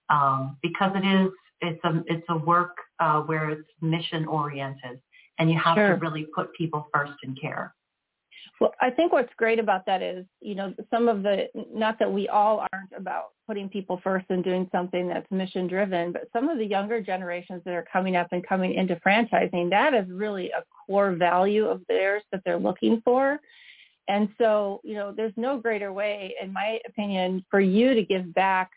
um, 0.09 0.57
because 0.61 0.91
it 0.95 1.05
is 1.05 1.31
it's 1.61 1.83
a 1.83 2.03
it's 2.07 2.25
a 2.29 2.37
work 2.37 2.75
uh, 2.99 3.21
where 3.21 3.51
it's 3.51 3.69
mission 3.81 4.25
oriented 4.25 4.99
and 5.37 5.49
you 5.49 5.57
have 5.57 5.77
Sure. 5.77 5.89
to 5.89 5.95
really 5.95 6.27
put 6.35 6.53
people 6.53 6.89
first 6.93 7.13
in 7.23 7.35
care. 7.35 7.73
Well, 8.59 8.73
I 8.81 8.89
think 8.89 9.13
what's 9.13 9.33
great 9.37 9.57
about 9.57 9.85
that 9.85 10.01
is, 10.01 10.25
you 10.41 10.53
know, 10.53 10.73
some 10.91 11.07
of 11.07 11.23
the, 11.23 11.47
not 11.73 11.97
that 11.99 12.11
we 12.11 12.27
all 12.27 12.65
aren't 12.73 12.91
about 12.95 13.29
putting 13.47 13.69
people 13.69 14.01
first 14.03 14.25
and 14.29 14.43
doing 14.43 14.67
something 14.71 15.07
that's 15.07 15.29
mission 15.31 15.65
driven, 15.67 16.11
but 16.11 16.27
some 16.33 16.49
of 16.49 16.57
the 16.57 16.65
younger 16.65 17.01
generations 17.01 17.61
that 17.63 17.73
are 17.73 17.85
coming 17.91 18.17
up 18.17 18.27
and 18.31 18.45
coming 18.45 18.73
into 18.73 18.97
franchising, 18.97 19.69
that 19.69 19.93
is 19.93 20.05
really 20.09 20.49
a 20.51 20.63
core 20.85 21.13
value 21.13 21.65
of 21.65 21.81
theirs 21.87 22.21
that 22.31 22.41
they're 22.43 22.59
looking 22.59 23.01
for. 23.05 23.39
And 24.09 24.27
so, 24.37 24.81
you 24.83 24.95
know, 24.95 25.13
there's 25.15 25.33
no 25.37 25.57
greater 25.57 25.93
way, 25.93 26.35
in 26.41 26.51
my 26.51 26.79
opinion, 26.85 27.45
for 27.49 27.61
you 27.61 27.93
to 27.93 28.03
give 28.03 28.33
back 28.33 28.71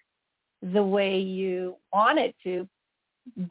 the 0.63 0.83
way 0.83 1.19
you 1.19 1.77
want 1.93 2.21
it 2.21 2.37
to 2.45 2.69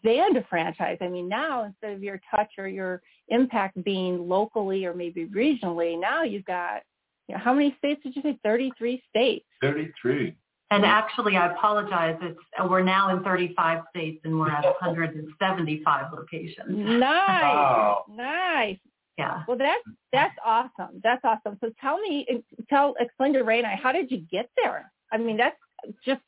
than 0.04 0.34
to 0.34 0.44
franchise. 0.50 0.98
I 1.02 1.08
mean, 1.08 1.28
now 1.28 1.64
instead 1.64 1.94
of 1.94 2.04
your 2.04 2.20
touch 2.34 2.52
or 2.58 2.68
your 2.68 3.02
impact 3.30 3.82
being 3.84 4.28
locally 4.28 4.86
or 4.86 4.94
maybe 4.94 5.26
regionally, 5.28 6.00
now 6.00 6.24
you've 6.24 6.46
got, 6.46 6.82
you 7.28 7.36
know, 7.36 7.42
how 7.42 7.54
many 7.54 7.76
states 7.78 8.02
did 8.04 8.16
you 8.16 8.22
say? 8.22 8.38
33 8.44 9.02
states. 9.10 9.46
33. 9.62 10.36
And 10.72 10.86
actually, 10.86 11.36
I 11.36 11.52
apologize. 11.52 12.18
It's 12.22 12.40
we're 12.70 12.82
now 12.82 13.16
in 13.16 13.24
35 13.24 13.84
states 13.90 14.22
and 14.24 14.40
we're 14.40 14.50
at 14.50 14.64
175 14.64 16.14
locations. 16.14 16.70
Nice. 16.70 17.00
Wow. 17.02 18.06
Nice. 18.10 18.78
Yeah. 19.18 19.44
Well, 19.48 19.58
that's, 19.58 19.84
that's 20.14 20.36
awesome. 20.46 21.02
That's 21.04 21.22
awesome. 21.26 21.58
So 21.62 21.72
tell 21.82 22.00
me, 22.00 22.26
tell, 22.70 22.96
explain 23.00 23.34
to 23.34 23.44
Ray 23.44 23.58
and 23.58 23.68
I, 23.68 23.76
how 23.76 23.92
did 23.92 24.10
you 24.10 24.20
get 24.32 24.50
there? 24.56 24.92
I 25.12 25.18
mean, 25.18 25.36
that's 25.36 25.58
just 26.06 26.22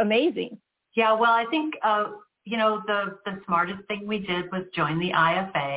amazing. 0.00 0.58
Yeah. 0.96 1.12
Well, 1.12 1.30
I 1.30 1.44
think 1.50 1.74
uh, 1.84 2.06
you 2.50 2.56
know 2.60 2.72
the 2.90 3.00
the 3.26 3.34
smartest 3.46 3.82
thing 3.88 4.00
we 4.14 4.18
did 4.32 4.44
was 4.54 4.64
join 4.80 4.96
the 5.06 5.12
IFA. 5.30 5.72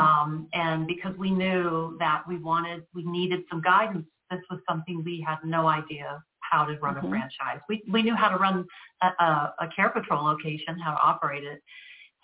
Um, 0.00 0.30
and 0.66 0.80
because 0.92 1.14
we 1.24 1.30
knew 1.42 1.96
that 2.04 2.20
we 2.30 2.36
wanted, 2.50 2.80
we 2.96 3.02
needed 3.18 3.40
some 3.50 3.60
guidance. 3.72 4.06
This 4.30 4.44
was 4.50 4.60
something 4.68 4.94
we 5.12 5.16
had 5.28 5.38
no 5.56 5.62
idea 5.80 6.08
how 6.50 6.62
to 6.68 6.72
run 6.84 6.94
Mhm. 6.94 7.04
a 7.04 7.08
franchise. 7.12 7.60
We 7.70 7.76
we 7.94 8.00
knew 8.06 8.16
how 8.22 8.28
to 8.34 8.38
run 8.46 8.56
a, 9.06 9.08
a, 9.26 9.30
a 9.64 9.66
CarePatrol 9.76 10.22
location, 10.32 10.72
how 10.84 10.92
to 10.96 11.00
operate 11.12 11.44
it, 11.52 11.60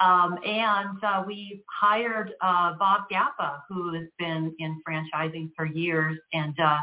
Um, 0.01 0.39
and 0.45 1.03
uh, 1.03 1.25
we 1.27 1.63
hired 1.83 2.29
uh, 2.41 2.69
Bob 2.83 3.01
Gappa, 3.13 3.51
who 3.69 3.93
has 3.95 4.07
been 4.19 4.55
in 4.59 4.81
franchising 4.87 5.47
for 5.57 5.65
years, 5.67 6.17
and 6.33 6.57
uh, 6.61 6.79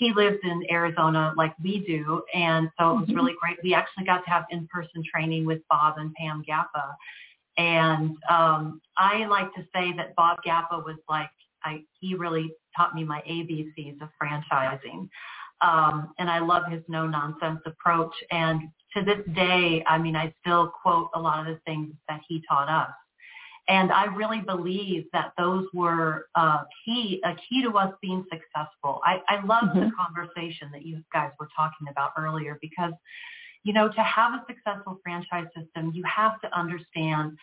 he 0.00 0.12
lives 0.12 0.38
in 0.42 0.64
Arizona 0.68 1.32
like 1.36 1.54
we 1.62 1.84
do, 1.86 2.22
and 2.34 2.68
so 2.78 2.96
it 2.96 3.00
was 3.00 3.08
really 3.14 3.34
great. 3.40 3.58
We 3.62 3.74
actually 3.74 4.06
got 4.06 4.24
to 4.24 4.30
have 4.30 4.46
in-person 4.50 5.04
training 5.14 5.46
with 5.46 5.60
Bob 5.70 5.98
and 5.98 6.12
Pam 6.14 6.42
Gappa, 6.48 6.94
and 7.56 8.16
um, 8.28 8.80
I 8.96 9.26
like 9.26 9.54
to 9.54 9.62
say 9.72 9.92
that 9.96 10.16
Bob 10.16 10.38
Gappa 10.44 10.84
was 10.84 10.96
like 11.08 11.30
I, 11.64 11.82
he 12.00 12.14
really 12.14 12.52
taught 12.76 12.94
me 12.94 13.04
my 13.04 13.22
ABCs 13.28 14.00
of 14.00 14.08
franchising. 14.20 15.08
Um, 15.62 16.14
and 16.18 16.30
I 16.30 16.38
love 16.38 16.62
his 16.70 16.82
no 16.88 17.06
nonsense 17.06 17.60
approach. 17.66 18.14
And 18.30 18.62
to 18.96 19.04
this 19.04 19.18
day, 19.34 19.84
I 19.86 19.98
mean, 19.98 20.16
I 20.16 20.32
still 20.40 20.72
quote 20.82 21.10
a 21.14 21.20
lot 21.20 21.40
of 21.40 21.46
the 21.46 21.60
things 21.66 21.92
that 22.08 22.20
he 22.26 22.42
taught 22.48 22.68
us. 22.68 22.90
And 23.70 23.92
I 23.92 24.06
really 24.06 24.40
believe 24.40 25.04
that 25.12 25.32
those 25.38 25.64
were 25.72 26.26
uh, 26.34 26.64
key, 26.84 27.22
a 27.24 27.36
key 27.48 27.62
to 27.62 27.70
us 27.78 27.94
being 28.02 28.24
successful. 28.24 29.00
I, 29.04 29.20
I 29.28 29.46
love 29.46 29.70
mm-hmm. 29.70 29.78
the 29.78 29.92
conversation 29.96 30.70
that 30.72 30.84
you 30.84 31.04
guys 31.12 31.30
were 31.38 31.48
talking 31.56 31.86
about 31.88 32.10
earlier 32.18 32.58
because, 32.60 32.92
you 33.62 33.72
know, 33.72 33.88
to 33.88 34.02
have 34.02 34.32
a 34.32 34.44
successful 34.48 34.98
franchise 35.04 35.46
system, 35.56 35.92
you 35.94 36.02
have 36.04 36.40
to 36.40 36.58
understand 36.58 37.38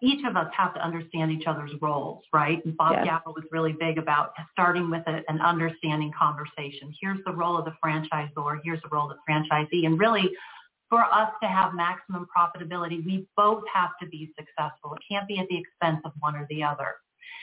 each 0.00 0.24
of 0.24 0.36
us 0.36 0.46
have 0.56 0.74
to 0.74 0.84
understand 0.84 1.32
each 1.32 1.46
other's 1.46 1.70
roles, 1.80 2.22
right? 2.32 2.64
And 2.64 2.76
Bob 2.76 2.96
yes. 3.04 3.20
was 3.26 3.44
really 3.50 3.72
big 3.72 3.98
about 3.98 4.32
starting 4.52 4.90
with 4.90 5.02
a, 5.06 5.22
an 5.28 5.40
understanding 5.40 6.12
conversation. 6.18 6.92
Here's 7.00 7.18
the 7.24 7.32
role 7.32 7.56
of 7.56 7.64
the 7.64 7.74
franchisor. 7.84 8.60
Here's 8.64 8.82
the 8.82 8.88
role 8.90 9.10
of 9.10 9.16
the 9.16 9.32
franchisee. 9.32 9.86
And 9.86 9.98
really, 9.98 10.30
for 10.88 11.02
us 11.04 11.30
to 11.42 11.48
have 11.48 11.74
maximum 11.74 12.26
profitability, 12.36 13.04
we 13.04 13.26
both 13.36 13.62
have 13.72 13.90
to 14.00 14.08
be 14.08 14.32
successful. 14.38 14.94
It 14.94 15.02
can't 15.08 15.28
be 15.28 15.38
at 15.38 15.48
the 15.48 15.58
expense 15.58 16.00
of 16.04 16.12
one 16.20 16.34
or 16.34 16.46
the 16.48 16.62
other. 16.62 16.94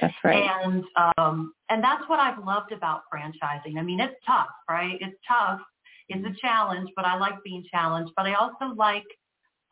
That's 0.01 0.15
right. 0.23 0.49
And 0.63 0.83
um, 1.17 1.53
and 1.69 1.83
that's 1.83 2.07
what 2.09 2.19
I've 2.19 2.43
loved 2.43 2.71
about 2.71 3.03
franchising. 3.13 3.77
I 3.77 3.81
mean, 3.81 3.99
it's 3.99 4.15
tough, 4.25 4.49
right? 4.69 4.97
It's 4.99 5.17
tough. 5.27 5.61
It's 6.09 6.25
a 6.25 6.35
challenge, 6.41 6.89
but 6.95 7.05
I 7.05 7.17
like 7.17 7.35
being 7.43 7.63
challenged. 7.71 8.11
But 8.15 8.25
I 8.25 8.33
also 8.33 8.75
like 8.75 9.05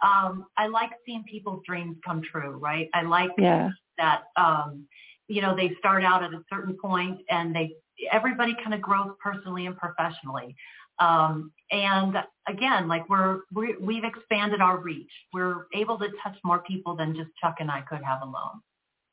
um, 0.03 0.46
I 0.58 0.68
like 0.68 0.92
seeing 1.06 1.24
people's 1.24 1.63
dreams 1.65 1.98
come 2.06 2.22
true, 2.22 2.58
right? 2.62 2.89
I 2.94 3.03
like 3.03 3.32
yeah. 3.38 3.70
that, 3.98 4.24
um, 4.36 4.86
you 5.27 5.42
know, 5.42 5.56
they 5.56 5.72
start 5.80 6.03
out 6.03 6.24
at 6.24 6.34
a 6.34 6.44
certain 6.51 6.75
point 6.75 7.22
and 7.30 7.56
they, 7.56 7.74
everybody 8.12 8.56
kind 8.62 8.74
of 8.74 8.82
grows 8.82 9.12
personally 9.24 9.65
and 9.65 9.77
professionally. 9.77 10.56
Um, 11.00 11.51
and 11.71 12.15
again, 12.47 12.88
like 12.88 13.09
we're, 13.09 13.41
we, 13.53 13.75
we've 13.79 14.03
expanded 14.03 14.62
our 14.62 14.77
reach. 14.77 15.09
We're 15.33 15.65
able 15.73 15.97
to 16.00 16.07
touch 16.21 16.38
more 16.43 16.59
people 16.59 16.95
than 16.95 17.15
just 17.15 17.29
Chuck 17.41 17.55
and 17.59 17.71
I 17.71 17.81
could 17.81 18.01
have 18.03 18.21
alone. 18.21 18.62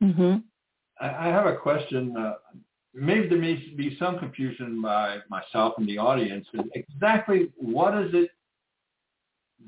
Mm-hmm. 0.03 0.37
I 1.01 1.29
have 1.29 1.47
a 1.47 1.57
question. 1.57 2.15
Uh, 2.17 2.35
maybe 2.93 3.29
there 3.29 3.39
may 3.39 3.55
be 3.77 3.97
some 3.99 4.19
confusion 4.19 4.83
by 4.83 5.19
myself 5.31 5.75
and 5.79 5.89
the 5.89 5.99
audience. 5.99 6.47
Exactly 6.75 7.51
what 7.57 7.97
is 7.97 8.11
it 8.13 8.31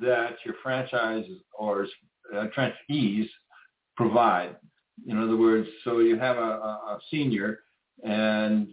that 0.00 0.36
your 0.44 0.54
franchise 0.62 1.24
or 1.58 1.86
uh, 2.34 2.46
franchisees 2.56 3.26
provide. 3.96 4.56
In 5.06 5.18
other 5.18 5.36
words, 5.36 5.68
so 5.84 6.00
you 6.00 6.18
have 6.18 6.36
a, 6.36 6.40
a 6.40 6.98
senior, 7.10 7.60
and 8.04 8.68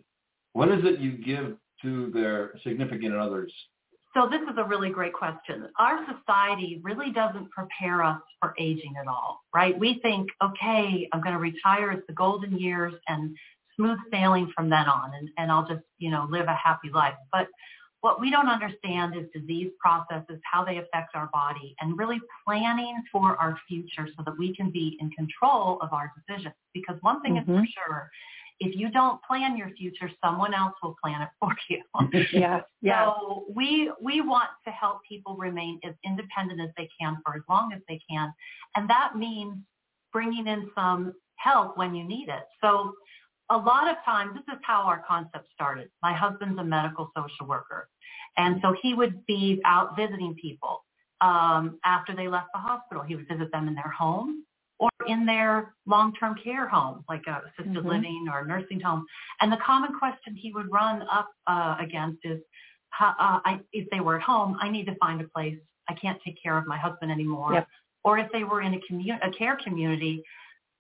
what 0.54 0.70
is 0.70 0.84
it 0.84 1.00
you 1.00 1.12
give 1.14 1.56
to 1.82 2.12
their 2.14 2.54
significant 2.64 3.16
others? 3.16 3.52
So 4.16 4.28
this 4.28 4.42
is 4.42 4.58
a 4.58 4.64
really 4.64 4.90
great 4.90 5.14
question. 5.14 5.68
Our 5.78 6.00
society 6.06 6.80
really 6.84 7.12
doesn't 7.12 7.52
prepare 7.52 8.04
us 8.04 8.22
for 8.42 8.56
aging 8.58 8.96
at 9.00 9.08
all, 9.08 9.42
right? 9.54 9.78
We 9.78 10.00
think, 10.02 10.30
okay, 10.44 11.08
I'm 11.14 11.22
going 11.22 11.34
to 11.34 11.40
retire. 11.40 11.92
It's 11.92 12.08
the 12.08 12.14
golden 12.14 12.58
years 12.58 12.94
and 13.08 13.36
smooth 13.76 14.00
sailing 14.12 14.52
from 14.56 14.70
then 14.70 14.88
on, 14.88 15.14
and, 15.14 15.30
and 15.38 15.52
I'll 15.52 15.68
just, 15.68 15.84
you 16.00 16.10
know, 16.10 16.28
live 16.30 16.48
a 16.48 16.56
happy 16.56 16.90
life. 16.92 17.14
But 17.32 17.48
what 18.02 18.20
we 18.20 18.32
don't 18.32 18.48
understand 18.48 19.16
is 19.16 19.26
disease 19.34 19.72
processes, 19.80 20.40
how 20.50 20.64
they 20.64 20.78
affect 20.78 21.16
our 21.16 21.30
body, 21.32 21.76
and 21.80 21.98
really 21.98 22.20
planning 22.46 23.04
for 23.12 23.36
our 23.38 23.60
future 23.68 24.08
so 24.18 24.24
that 24.26 24.38
we 24.40 24.56
can 24.56 24.72
be 24.72 24.98
in 25.00 25.12
control 25.12 25.78
of 25.82 25.94
our 25.94 26.12
decisions. 26.16 26.56
Because 26.74 26.96
one 27.02 27.22
thing 27.22 27.34
mm-hmm. 27.34 27.52
is 27.52 27.58
for 27.58 27.62
mm-hmm. 27.62 27.92
sure, 27.92 28.10
if 28.60 28.76
you 28.76 28.90
don't 28.92 29.22
plan 29.24 29.58
your 29.58 29.70
future, 29.72 30.12
someone 30.24 30.54
else 30.54 30.74
will 30.84 30.96
plan 31.02 31.22
it 31.22 31.30
for 31.40 31.56
you. 31.70 31.82
yeah. 32.34 32.62
yeah. 32.82 33.06
So 33.06 33.46
we 33.54 33.92
we 34.02 34.22
want 34.22 34.50
to 34.66 34.72
help 34.72 35.00
people 35.08 35.36
remain 35.38 35.80
as 35.86 35.94
independent 36.06 36.62
as 36.62 36.70
they 36.78 36.90
can 37.00 37.18
for 37.26 37.36
as 37.36 37.42
long 37.50 37.72
as 37.74 37.82
they 37.88 38.00
can, 38.10 38.34
and 38.76 38.90
that 38.90 39.16
means 39.16 39.58
bringing 40.12 40.48
in 40.48 40.70
some 40.76 41.14
help 41.36 41.78
when 41.78 41.96
you 41.96 42.04
need 42.04 42.28
it. 42.30 42.44
So 42.62 42.94
a 43.50 43.58
lot 43.58 43.90
of 43.90 43.96
times, 44.06 44.34
this 44.34 44.54
is 44.54 44.60
how 44.64 44.84
our 44.84 45.04
concept 45.08 45.48
started. 45.54 45.90
My 46.04 46.14
husband's 46.14 46.60
a 46.60 46.64
medical 46.64 47.12
social 47.16 47.48
worker. 47.48 47.90
And 48.38 48.60
so 48.62 48.76
he 48.82 48.94
would 48.94 49.26
be 49.26 49.60
out 49.66 49.96
visiting 49.96 50.36
people 50.40 50.86
um, 51.22 51.80
after 51.84 52.16
they 52.16 52.28
left 52.28 52.48
the 52.54 52.60
hospital. 52.60 53.04
He 53.04 53.16
would 53.16 53.28
visit 53.28 53.52
them 53.52 53.68
in 53.68 53.76
their 53.76 53.92
home 53.92 54.46
or 54.80 54.90
in 55.08 55.26
their 55.26 55.76
long-term 55.86 56.36
care 56.42 56.68
home, 56.68 57.04
like 57.10 57.24
a 57.28 57.42
assisted 57.48 57.78
mm-hmm. 57.78 57.88
living 57.88 58.26
or 58.32 58.46
nursing 58.46 58.80
home. 58.80 59.06
And 59.42 59.52
the 59.52 59.58
common 59.58 59.98
question 60.00 60.36
he 60.36 60.52
would 60.54 60.72
run 60.72 61.04
up 61.12 61.30
uh, 61.48 61.76
against 61.80 62.20
is, 62.24 62.40
uh, 63.00 63.14
I, 63.20 63.60
if 63.74 63.90
they 63.92 64.00
were 64.00 64.18
at 64.18 64.24
home, 64.24 64.58
I 64.62 64.70
need 64.70 64.86
to 64.86 64.96
find 64.96 65.22
a 65.22 65.28
place. 65.28 65.58
I 65.90 65.94
can't 65.94 66.20
take 66.26 66.42
care 66.42 66.58
of 66.58 66.66
my 66.66 66.78
husband 66.78 67.12
anymore. 67.12 67.54
Yep. 67.54 67.68
Or 68.04 68.18
if 68.18 68.32
they 68.32 68.44
were 68.46 68.62
in 68.62 68.74
a, 68.74 68.80
commu- 68.90 69.20
a 69.22 69.32
care 69.32 69.58
community, 69.64 70.24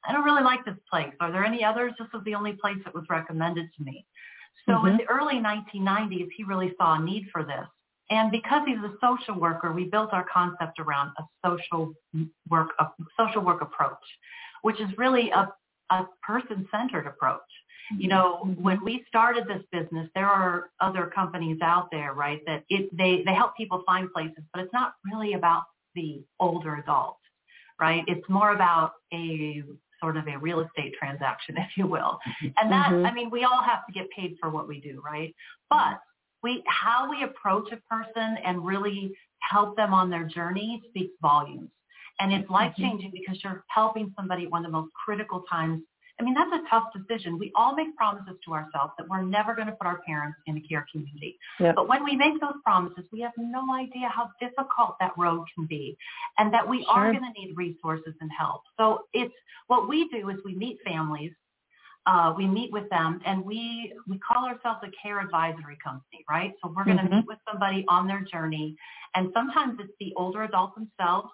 I 0.07 0.13
don't 0.13 0.23
really 0.23 0.43
like 0.43 0.63
this 0.65 0.77
place. 0.89 1.13
Are 1.19 1.31
there 1.31 1.43
any 1.43 1.63
others? 1.63 1.93
This 1.99 2.07
was 2.13 2.23
the 2.23 2.35
only 2.35 2.53
place 2.53 2.77
that 2.85 2.93
was 2.93 3.03
recommended 3.09 3.67
to 3.77 3.83
me. 3.83 4.05
So 4.65 4.73
mm-hmm. 4.73 4.87
in 4.87 4.97
the 4.97 5.05
early 5.09 5.35
1990s, 5.35 6.27
he 6.35 6.43
really 6.43 6.73
saw 6.77 6.95
a 6.95 7.03
need 7.03 7.27
for 7.31 7.43
this. 7.43 7.67
And 8.09 8.31
because 8.31 8.63
he's 8.65 8.77
a 8.77 8.93
social 9.01 9.39
worker, 9.39 9.71
we 9.71 9.85
built 9.85 10.13
our 10.13 10.25
concept 10.31 10.79
around 10.79 11.11
a 11.19 11.23
social 11.45 11.93
work, 12.49 12.69
a 12.79 12.87
social 13.17 13.41
work 13.41 13.61
approach, 13.61 13.97
which 14.63 14.79
is 14.81 14.89
really 14.97 15.29
a, 15.31 15.51
a 15.91 16.07
person-centered 16.23 17.05
approach. 17.05 17.41
You 17.97 18.07
know, 18.07 18.41
mm-hmm. 18.45 18.61
when 18.61 18.83
we 18.83 19.03
started 19.07 19.47
this 19.47 19.63
business, 19.71 20.09
there 20.13 20.27
are 20.27 20.69
other 20.79 21.11
companies 21.13 21.57
out 21.63 21.89
there, 21.91 22.13
right, 22.13 22.39
that 22.45 22.63
it, 22.69 22.95
they, 22.95 23.23
they 23.25 23.33
help 23.33 23.57
people 23.57 23.81
find 23.85 24.11
places, 24.11 24.43
but 24.53 24.63
it's 24.63 24.73
not 24.73 24.93
really 25.11 25.33
about 25.33 25.63
the 25.95 26.21
older 26.39 26.75
adult, 26.75 27.17
right? 27.81 28.03
It's 28.07 28.27
more 28.29 28.53
about 28.53 28.93
a 29.11 29.63
sort 29.99 30.17
of 30.17 30.27
a 30.27 30.37
real 30.37 30.59
estate 30.61 30.93
transaction, 30.99 31.55
if 31.57 31.69
you 31.77 31.87
will. 31.87 32.19
And 32.57 32.71
that, 32.71 32.91
mm-hmm. 32.91 33.05
I 33.05 33.13
mean, 33.13 33.31
we 33.31 33.43
all 33.43 33.63
have 33.63 33.85
to 33.87 33.91
get 33.93 34.07
paid 34.15 34.35
for 34.39 34.49
what 34.49 34.67
we 34.67 34.79
do, 34.79 35.01
right? 35.03 35.33
But 35.69 35.99
we, 36.43 36.63
how 36.67 37.09
we 37.09 37.23
approach 37.23 37.71
a 37.71 37.77
person 37.93 38.37
and 38.45 38.65
really 38.65 39.11
help 39.41 39.75
them 39.75 39.93
on 39.93 40.09
their 40.09 40.25
journey 40.25 40.81
speaks 40.89 41.13
volumes. 41.21 41.69
And 42.19 42.33
it's 42.33 42.49
life 42.49 42.73
changing 42.77 43.09
mm-hmm. 43.09 43.17
because 43.17 43.41
you're 43.43 43.63
helping 43.67 44.13
somebody 44.17 44.45
at 44.45 44.51
one 44.51 44.65
of 44.65 44.71
the 44.71 44.77
most 44.77 44.91
critical 44.93 45.43
times 45.49 45.81
I 46.19 46.23
mean, 46.23 46.33
that's 46.33 46.51
a 46.51 46.69
tough 46.69 46.87
decision. 46.93 47.39
We 47.39 47.51
all 47.55 47.75
make 47.75 47.95
promises 47.95 48.35
to 48.45 48.53
ourselves 48.53 48.91
that 48.97 49.07
we're 49.07 49.21
never 49.21 49.55
going 49.55 49.67
to 49.67 49.73
put 49.73 49.87
our 49.87 50.01
parents 50.01 50.37
in 50.47 50.57
a 50.57 50.61
care 50.61 50.85
community. 50.91 51.39
Yep. 51.59 51.75
But 51.75 51.87
when 51.87 52.03
we 52.03 52.15
make 52.17 52.39
those 52.41 52.55
promises, 52.63 53.05
we 53.11 53.21
have 53.21 53.31
no 53.37 53.73
idea 53.73 54.09
how 54.09 54.29
difficult 54.39 54.97
that 54.99 55.13
road 55.17 55.45
can 55.55 55.65
be 55.65 55.97
and 56.37 56.53
that 56.53 56.67
we 56.67 56.83
sure. 56.83 56.93
are 56.93 57.11
going 57.13 57.23
to 57.23 57.39
need 57.39 57.55
resources 57.55 58.13
and 58.19 58.29
help. 58.37 58.63
So 58.77 59.05
it's 59.13 59.33
what 59.67 59.87
we 59.87 60.09
do 60.09 60.29
is 60.29 60.37
we 60.43 60.55
meet 60.55 60.79
families 60.85 61.31
uh, 62.09 62.33
we 62.35 62.47
meet 62.47 62.71
with 62.71 62.89
them 62.89 63.21
and 63.25 63.45
we 63.45 63.93
we 64.07 64.17
call 64.19 64.43
ourselves 64.45 64.79
a 64.83 64.89
care 65.01 65.19
advisory 65.19 65.77
company, 65.83 66.25
right? 66.27 66.53
So 66.61 66.73
we're 66.75 66.83
going 66.83 66.97
to 66.97 67.03
mm-hmm. 67.03 67.17
meet 67.17 67.27
with 67.27 67.37
somebody 67.49 67.85
on 67.87 68.07
their 68.07 68.21
journey, 68.21 68.75
and 69.15 69.29
sometimes 69.33 69.77
it's 69.79 69.93
the 69.99 70.11
older 70.17 70.43
adult 70.43 70.71
themselves 70.73 71.29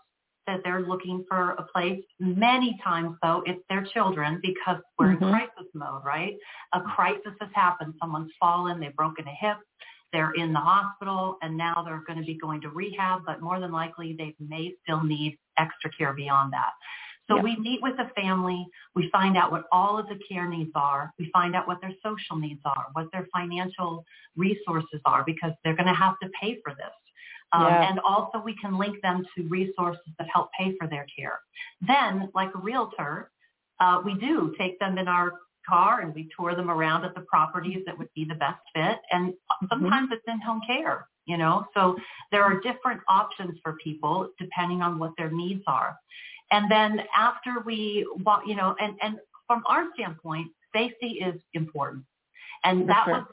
that 0.47 0.59
they're 0.63 0.81
looking 0.81 1.23
for 1.29 1.51
a 1.51 1.63
place. 1.73 2.03
Many 2.19 2.77
times, 2.83 3.15
though, 3.23 3.41
it's 3.45 3.61
their 3.69 3.87
children 3.93 4.39
because 4.43 4.77
we're 4.99 5.15
mm-hmm. 5.15 5.23
in 5.23 5.31
crisis 5.31 5.71
mode, 5.73 6.03
right? 6.05 6.35
A 6.73 6.81
crisis 6.81 7.33
has 7.39 7.49
happened. 7.53 7.93
Someone's 7.99 8.31
fallen. 8.39 8.79
They've 8.79 8.95
broken 8.95 9.25
a 9.27 9.45
hip. 9.47 9.57
They're 10.13 10.33
in 10.33 10.53
the 10.53 10.59
hospital, 10.59 11.37
and 11.41 11.57
now 11.57 11.83
they're 11.85 12.03
going 12.05 12.19
to 12.19 12.25
be 12.25 12.37
going 12.37 12.61
to 12.61 12.69
rehab, 12.69 13.21
but 13.25 13.41
more 13.41 13.59
than 13.59 13.71
likely 13.71 14.15
they 14.17 14.35
may 14.39 14.73
still 14.83 15.03
need 15.03 15.37
extra 15.57 15.89
care 15.97 16.13
beyond 16.13 16.53
that. 16.53 16.71
So 17.27 17.35
yep. 17.35 17.43
we 17.43 17.55
meet 17.57 17.81
with 17.81 17.97
the 17.97 18.09
family. 18.15 18.67
We 18.93 19.09
find 19.11 19.35
out 19.35 19.51
what 19.51 19.65
all 19.71 19.97
of 19.97 20.07
the 20.07 20.19
care 20.29 20.47
needs 20.47 20.71
are. 20.75 21.11
We 21.17 21.29
find 21.31 21.55
out 21.55 21.67
what 21.67 21.81
their 21.81 21.93
social 22.03 22.37
needs 22.37 22.61
are, 22.65 22.87
what 22.93 23.11
their 23.11 23.27
financial 23.33 24.05
resources 24.35 25.01
are, 25.05 25.23
because 25.25 25.51
they're 25.63 25.75
going 25.75 25.87
to 25.87 25.93
have 25.93 26.15
to 26.21 26.29
pay 26.39 26.59
for 26.63 26.73
this. 26.73 26.93
Um, 27.51 27.63
yeah. 27.63 27.89
And 27.89 27.99
also 27.99 28.39
we 28.43 28.55
can 28.55 28.77
link 28.77 29.01
them 29.01 29.23
to 29.35 29.43
resources 29.47 30.01
that 30.17 30.27
help 30.33 30.49
pay 30.59 30.75
for 30.77 30.87
their 30.87 31.05
care. 31.17 31.39
Then, 31.81 32.29
like 32.33 32.53
a 32.53 32.57
realtor, 32.59 33.31
uh, 33.79 34.01
we 34.03 34.15
do 34.15 34.53
take 34.57 34.79
them 34.79 34.97
in 34.97 35.07
our 35.07 35.33
car 35.67 36.01
and 36.01 36.13
we 36.13 36.29
tour 36.37 36.55
them 36.55 36.69
around 36.69 37.05
at 37.05 37.15
the 37.15 37.21
properties 37.21 37.83
that 37.85 37.97
would 37.97 38.13
be 38.13 38.25
the 38.25 38.35
best 38.35 38.61
fit. 38.73 38.99
And 39.11 39.33
mm-hmm. 39.33 39.65
sometimes 39.69 40.05
mm-hmm. 40.07 40.13
it's 40.13 40.23
in-home 40.27 40.61
care, 40.65 41.07
you 41.25 41.37
know. 41.37 41.65
So 41.73 41.97
there 42.31 42.43
are 42.43 42.59
different 42.61 43.01
options 43.07 43.57
for 43.63 43.77
people 43.83 44.29
depending 44.39 44.81
on 44.81 44.99
what 44.99 45.13
their 45.17 45.31
needs 45.31 45.63
are. 45.67 45.97
And 46.51 46.71
then 46.71 47.01
after 47.17 47.61
we, 47.65 48.05
you 48.45 48.55
know, 48.55 48.75
and, 48.79 48.97
and 49.01 49.17
from 49.47 49.63
our 49.67 49.85
standpoint, 49.95 50.47
safety 50.73 51.21
is 51.25 51.39
important. 51.53 52.03
And 52.63 52.89
that 52.89 53.07
was 53.07 53.25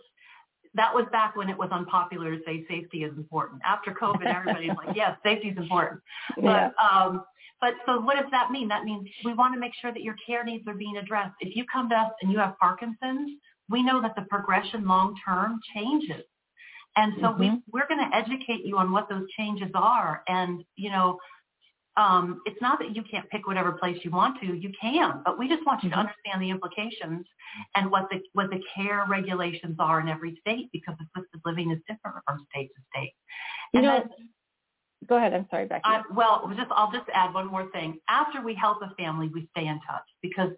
that 0.74 0.94
was 0.94 1.04
back 1.12 1.36
when 1.36 1.50
it 1.50 1.58
was 1.58 1.68
unpopular 1.70 2.34
to 2.34 2.42
say 2.46 2.64
safety 2.68 3.04
is 3.04 3.14
important. 3.16 3.60
After 3.64 3.92
COVID, 3.92 4.24
everybody's 4.24 4.70
like, 4.86 4.96
yes, 4.96 5.18
safety 5.22 5.48
is 5.48 5.58
important. 5.58 6.00
But 6.36 6.44
yeah. 6.44 6.70
um, 6.82 7.24
but 7.60 7.74
so 7.86 8.00
what 8.00 8.16
does 8.16 8.30
that 8.30 8.50
mean? 8.50 8.68
That 8.68 8.84
means 8.84 9.06
we 9.24 9.34
want 9.34 9.54
to 9.54 9.60
make 9.60 9.72
sure 9.80 9.92
that 9.92 10.02
your 10.02 10.16
care 10.26 10.44
needs 10.44 10.66
are 10.66 10.74
being 10.74 10.96
addressed. 10.96 11.34
If 11.40 11.54
you 11.54 11.64
come 11.72 11.88
to 11.90 11.94
us 11.94 12.12
and 12.22 12.32
you 12.32 12.38
have 12.38 12.58
Parkinson's, 12.58 13.30
we 13.68 13.82
know 13.82 14.02
that 14.02 14.16
the 14.16 14.22
progression 14.22 14.86
long 14.86 15.14
term 15.26 15.60
changes. 15.74 16.24
And 16.96 17.14
so 17.20 17.28
mm-hmm. 17.28 17.40
we, 17.40 17.62
we're 17.72 17.88
going 17.88 18.10
to 18.10 18.16
educate 18.16 18.66
you 18.66 18.76
on 18.78 18.92
what 18.92 19.08
those 19.08 19.26
changes 19.38 19.70
are. 19.74 20.22
And, 20.28 20.62
you 20.76 20.90
know, 20.90 21.18
um, 21.96 22.40
it's 22.46 22.60
not 22.62 22.78
that 22.78 22.96
you 22.96 23.02
can't 23.02 23.28
pick 23.28 23.46
whatever 23.46 23.72
place 23.72 23.98
you 24.02 24.10
want 24.10 24.40
to. 24.40 24.46
You 24.46 24.70
can, 24.80 25.22
but 25.24 25.38
we 25.38 25.48
just 25.48 25.64
want 25.66 25.82
you 25.82 25.90
mm-hmm. 25.90 26.00
to 26.00 26.06
understand 26.08 26.42
the 26.42 26.50
implications 26.50 27.26
and 27.76 27.90
what 27.90 28.08
the 28.10 28.20
what 28.32 28.50
the 28.50 28.60
care 28.74 29.04
regulations 29.08 29.76
are 29.78 30.00
in 30.00 30.08
every 30.08 30.38
state 30.40 30.70
because 30.72 30.94
assisted 31.00 31.40
living 31.44 31.70
is 31.70 31.78
different 31.88 32.16
from 32.26 32.46
state 32.50 32.70
to 32.74 32.82
state. 32.94 33.12
You 33.74 33.82
know, 33.82 34.04
then, 34.18 34.28
go 35.06 35.16
ahead. 35.16 35.34
I'm 35.34 35.46
sorry, 35.50 35.66
Becky. 35.66 35.82
I, 35.84 36.02
well, 36.14 36.50
just 36.56 36.70
I'll 36.70 36.92
just 36.92 37.08
add 37.12 37.34
one 37.34 37.46
more 37.46 37.70
thing. 37.72 37.98
After 38.08 38.40
we 38.42 38.54
help 38.54 38.78
a 38.82 38.94
family, 38.94 39.28
we 39.28 39.48
stay 39.56 39.66
in 39.66 39.78
touch 39.86 40.04
because 40.22 40.50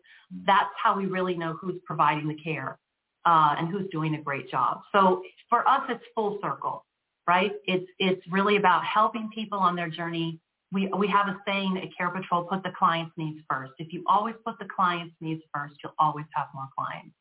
that's 0.46 0.70
how 0.80 0.96
we 0.96 1.06
really 1.06 1.36
know 1.36 1.56
who's 1.60 1.80
providing 1.84 2.28
the 2.28 2.36
care 2.36 2.78
uh, 3.24 3.56
and 3.58 3.68
who's 3.68 3.88
doing 3.90 4.14
a 4.14 4.22
great 4.22 4.48
job. 4.48 4.82
So 4.92 5.22
for 5.48 5.68
us, 5.68 5.82
it's 5.88 6.04
full 6.14 6.38
circle, 6.40 6.84
right? 7.26 7.50
It's 7.66 7.90
it's 7.98 8.22
really 8.30 8.54
about 8.54 8.84
helping 8.84 9.30
people 9.34 9.58
on 9.58 9.74
their 9.74 9.90
journey 9.90 10.38
we, 10.74 10.90
we 10.98 11.06
have 11.06 11.28
a 11.28 11.38
saying 11.46 11.78
at 11.78 11.88
CarePatrol, 11.98 12.48
put 12.48 12.64
the 12.64 12.72
client's 12.76 13.12
needs 13.16 13.38
first. 13.48 13.72
If 13.78 13.92
you 13.92 14.02
always 14.08 14.34
put 14.44 14.58
the 14.58 14.66
client's 14.74 15.14
needs 15.20 15.40
first, 15.54 15.74
you'll 15.82 15.94
always 16.00 16.26
have 16.34 16.48
more 16.52 16.68
clients. 16.76 17.14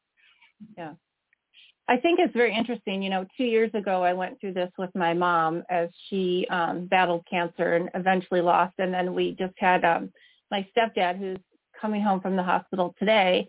Yeah. 0.75 0.93
I 1.87 1.97
think 1.97 2.19
it's 2.19 2.33
very 2.33 2.55
interesting. 2.55 3.03
You 3.03 3.11
know, 3.11 3.25
two 3.37 3.43
years 3.43 3.69
ago, 3.75 4.03
I 4.03 4.13
went 4.13 4.39
through 4.39 4.53
this 4.53 4.71
with 4.77 4.89
my 4.95 5.13
mom 5.13 5.63
as 5.69 5.89
she 6.09 6.47
um, 6.49 6.87
battled 6.87 7.25
cancer 7.29 7.75
and 7.75 7.89
eventually 7.93 8.41
lost. 8.41 8.73
And 8.79 8.91
then 8.91 9.13
we 9.13 9.35
just 9.37 9.53
had 9.57 9.85
um, 9.85 10.11
my 10.49 10.67
stepdad 10.75 11.19
who's 11.19 11.37
coming 11.79 12.01
home 12.01 12.21
from 12.21 12.35
the 12.35 12.43
hospital 12.43 12.95
today. 12.97 13.47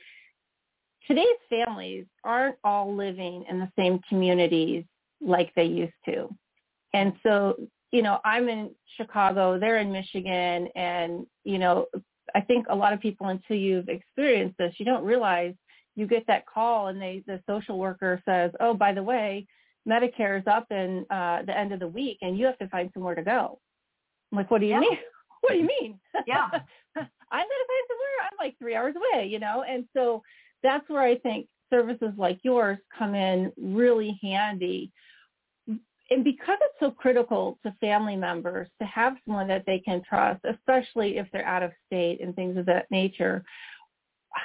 Today's 1.06 1.26
families 1.48 2.04
aren't 2.24 2.56
all 2.62 2.94
living 2.94 3.44
in 3.48 3.58
the 3.58 3.70
same 3.78 4.00
communities 4.08 4.84
like 5.22 5.50
they 5.54 5.64
used 5.64 5.92
to. 6.06 6.28
And 6.92 7.14
so 7.22 7.56
you 7.94 8.02
know, 8.02 8.18
I'm 8.24 8.48
in 8.48 8.70
Chicago, 8.96 9.56
they're 9.56 9.78
in 9.78 9.92
Michigan, 9.92 10.66
and, 10.74 11.24
you 11.44 11.58
know, 11.58 11.86
I 12.34 12.40
think 12.40 12.66
a 12.68 12.74
lot 12.74 12.92
of 12.92 12.98
people 12.98 13.28
until 13.28 13.56
you've 13.56 13.88
experienced 13.88 14.58
this, 14.58 14.74
you 14.78 14.84
don't 14.84 15.04
realize 15.04 15.54
you 15.94 16.08
get 16.08 16.26
that 16.26 16.44
call 16.44 16.88
and 16.88 17.00
they 17.00 17.22
the 17.28 17.40
social 17.48 17.78
worker 17.78 18.20
says, 18.24 18.50
Oh, 18.58 18.74
by 18.74 18.92
the 18.92 19.02
way, 19.02 19.46
Medicare 19.88 20.40
is 20.40 20.46
up 20.48 20.66
in 20.72 21.06
uh 21.08 21.42
the 21.42 21.56
end 21.56 21.72
of 21.72 21.78
the 21.78 21.86
week 21.86 22.18
and 22.22 22.36
you 22.36 22.46
have 22.46 22.58
to 22.58 22.68
find 22.68 22.90
somewhere 22.92 23.14
to 23.14 23.22
go. 23.22 23.60
I'm 24.32 24.38
like, 24.38 24.50
What 24.50 24.60
do 24.60 24.66
you 24.66 24.72
yeah. 24.72 24.80
mean? 24.80 24.98
what 25.42 25.50
do 25.52 25.58
you 25.58 25.68
mean? 25.80 26.00
Yeah. 26.26 26.48
I'm 26.52 26.60
gonna 26.96 27.68
find 27.70 27.86
somewhere. 27.88 28.18
I'm 28.22 28.38
like 28.44 28.58
three 28.58 28.74
hours 28.74 28.96
away, 28.96 29.28
you 29.28 29.38
know? 29.38 29.62
And 29.68 29.84
so 29.96 30.20
that's 30.64 30.88
where 30.88 31.02
I 31.02 31.16
think 31.18 31.46
services 31.70 32.12
like 32.16 32.40
yours 32.42 32.78
come 32.98 33.14
in 33.14 33.52
really 33.56 34.18
handy 34.20 34.90
and 36.10 36.22
because 36.22 36.58
it's 36.60 36.80
so 36.80 36.90
critical 36.90 37.58
to 37.62 37.74
family 37.80 38.16
members 38.16 38.68
to 38.80 38.86
have 38.86 39.16
someone 39.24 39.48
that 39.48 39.64
they 39.66 39.78
can 39.78 40.02
trust, 40.06 40.44
especially 40.44 41.16
if 41.16 41.26
they're 41.32 41.46
out 41.46 41.62
of 41.62 41.72
state 41.86 42.20
and 42.20 42.34
things 42.34 42.58
of 42.58 42.66
that 42.66 42.90
nature, 42.90 43.42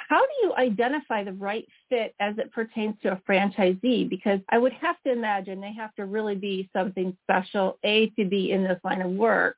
how 0.08 0.20
do 0.20 0.32
you 0.42 0.54
identify 0.54 1.22
the 1.22 1.32
right 1.32 1.66
fit 1.88 2.14
as 2.20 2.38
it 2.38 2.52
pertains 2.52 2.94
to 3.02 3.12
a 3.12 3.20
franchisee? 3.28 4.08
Because 4.08 4.40
I 4.48 4.56
would 4.56 4.72
have 4.74 4.96
to 5.04 5.12
imagine 5.12 5.60
they 5.60 5.74
have 5.74 5.94
to 5.96 6.06
really 6.06 6.36
be 6.36 6.70
something 6.74 7.16
special, 7.24 7.78
A, 7.84 8.06
to 8.18 8.24
be 8.24 8.52
in 8.52 8.62
this 8.62 8.80
line 8.84 9.02
of 9.02 9.10
work, 9.10 9.56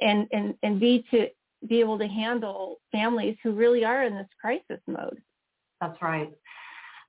and, 0.00 0.28
and, 0.32 0.54
and 0.62 0.78
B, 0.78 1.04
to 1.10 1.28
be 1.66 1.80
able 1.80 1.98
to 1.98 2.06
handle 2.06 2.80
families 2.92 3.36
who 3.42 3.52
really 3.52 3.84
are 3.84 4.04
in 4.04 4.14
this 4.14 4.28
crisis 4.40 4.80
mode. 4.86 5.20
That's 5.80 6.00
right. 6.00 6.30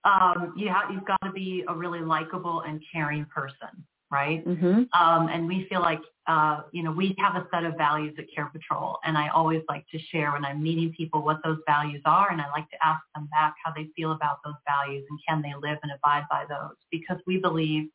Um, 0.04 0.54
you 0.58 0.74
you've 0.92 1.06
got 1.06 1.22
to 1.24 1.32
be 1.32 1.64
a 1.68 1.76
really 1.76 2.00
likable 2.00 2.62
and 2.62 2.82
caring 2.92 3.26
person 3.26 3.86
right? 4.12 4.46
Mm-hmm. 4.46 4.84
Um, 5.02 5.30
and 5.30 5.48
we 5.48 5.66
feel 5.70 5.82
like, 5.82 6.02
uh, 6.28 6.62
you 6.72 6.84
know, 6.84 6.92
we 6.92 7.16
have 7.18 7.36
a 7.36 7.48
set 7.52 7.64
of 7.64 7.76
values 7.78 8.14
at 8.18 8.26
CarePatrol, 8.36 8.96
and 9.06 9.18
I 9.18 9.30
always 9.30 9.64
like 9.68 9.86
to 9.92 10.00
share 10.12 10.32
when 10.34 10.46
I'm 10.46 10.62
meeting 10.62 10.94
people 10.96 11.24
what 11.24 11.40
those 11.44 11.58
values 11.66 12.02
are, 12.06 12.32
and 12.32 12.42
I 12.42 12.50
like 12.52 12.70
to 12.70 12.78
ask 12.84 13.02
them 13.16 13.28
back 13.32 13.56
how 13.64 13.72
they 13.76 13.88
feel 13.96 14.12
about 14.12 14.38
those 14.46 14.56
values 14.68 15.04
and 15.10 15.20
can 15.28 15.42
they 15.42 15.54
live 15.68 15.80
and 15.84 15.92
abide 15.92 16.26
by 16.30 16.46
those, 16.48 16.76
because 16.92 17.18
we 17.26 17.38
believe 17.38 17.90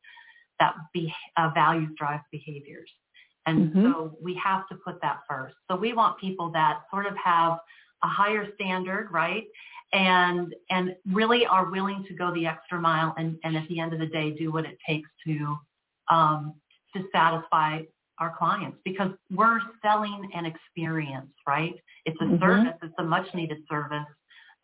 that 0.59 0.75
be, 0.93 1.13
uh, 1.37 1.51
values 1.55 1.91
drive 1.97 2.21
behaviors. 2.33 2.91
And 3.47 3.71
mm-hmm. 3.71 3.93
so 3.93 4.17
we 4.21 4.35
have 4.43 4.67
to 4.69 4.75
put 4.75 5.01
that 5.03 5.21
first. 5.29 5.55
So 5.71 5.77
we 5.77 5.93
want 5.93 6.19
people 6.19 6.51
that 6.53 6.81
sort 6.91 7.07
of 7.07 7.17
have 7.17 7.59
a 8.03 8.09
higher 8.09 8.47
standard, 8.55 9.09
right? 9.13 9.45
And 9.93 10.53
and 10.69 10.97
really 11.13 11.47
are 11.47 11.71
willing 11.71 12.05
to 12.09 12.15
go 12.15 12.35
the 12.35 12.47
extra 12.47 12.81
mile 12.81 13.15
and, 13.17 13.39
and 13.45 13.57
at 13.57 13.69
the 13.69 13.79
end 13.79 13.93
of 13.93 14.01
the 14.01 14.07
day 14.07 14.33
do 14.33 14.51
what 14.51 14.65
it 14.65 14.79
takes 14.87 15.09
to 15.27 15.57
um, 16.09 16.55
to 16.95 17.05
satisfy 17.13 17.81
our 18.19 18.35
clients 18.37 18.79
because 18.85 19.11
we're 19.31 19.61
selling 19.83 20.31
an 20.35 20.47
experience, 20.47 21.31
right? 21.47 21.75
It's 22.05 22.17
a 22.21 22.25
mm-hmm. 22.25 22.43
service. 22.43 22.79
It's 22.83 22.95
a 22.99 23.05
much 23.05 23.27
needed 23.35 23.59
service, 23.69 24.07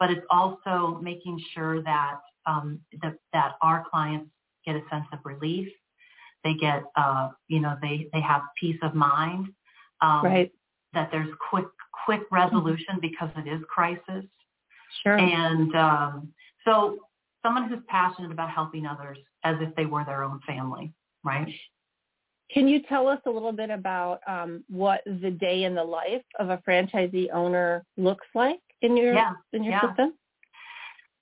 but 0.01 0.11
it's 0.11 0.25
also 0.31 0.99
making 1.03 1.41
sure 1.55 1.83
that 1.83 2.19
um, 2.47 2.81
that, 3.03 3.15
that 3.33 3.53
our 3.63 3.85
clients 3.89 4.31
get 4.67 4.75
a 4.75 4.83
sense 4.91 5.07
of 5.13 5.21
relief. 5.25 5.69
They 6.45 6.55
get, 6.55 6.83
uh, 6.97 7.29
you 7.47 7.61
know, 7.61 7.77
they, 7.81 8.09
they 8.13 8.21
have 8.21 8.43
peace 8.59 8.79
of 8.83 8.95
mind. 8.95 9.49
Um, 10.01 10.25
right. 10.25 10.53
That 10.95 11.11
there's 11.11 11.29
quick 11.51 11.67
quick 12.05 12.23
resolution 12.31 12.99
because 13.01 13.31
it 13.37 13.49
is 13.49 13.63
crisis. 13.73 14.25
Sure. 15.03 15.17
And 15.17 15.75
um, 15.75 16.33
so 16.65 16.99
someone 17.43 17.69
who's 17.69 17.79
passionate 17.89 18.31
about 18.31 18.51
helping 18.51 18.87
others 18.87 19.19
as 19.45 19.57
if 19.61 19.75
they 19.75 19.87
were 19.87 20.05
their 20.05 20.23
own 20.23 20.41
family 20.47 20.93
right? 21.25 21.49
Can 22.53 22.69
you 22.69 22.83
tell 22.89 23.09
us 23.09 23.19
a 23.27 23.31
little 23.31 23.53
bit 23.53 23.71
about 23.71 24.21
um, 24.27 24.63
what 24.69 25.01
the 25.07 25.31
day 25.31 25.65
in 25.65 25.75
the 25.75 25.85
life 25.85 26.23
of 26.39 26.51
a 26.51 26.59
franchisee 26.69 27.29
owner 27.33 27.85
looks 27.97 28.27
like 28.35 28.61
in 28.83 28.97
your 28.97 29.15
yeah, 29.15 29.33
in 29.53 29.65
your 29.65 29.75
yeah. 29.75 29.89
system? 29.89 30.15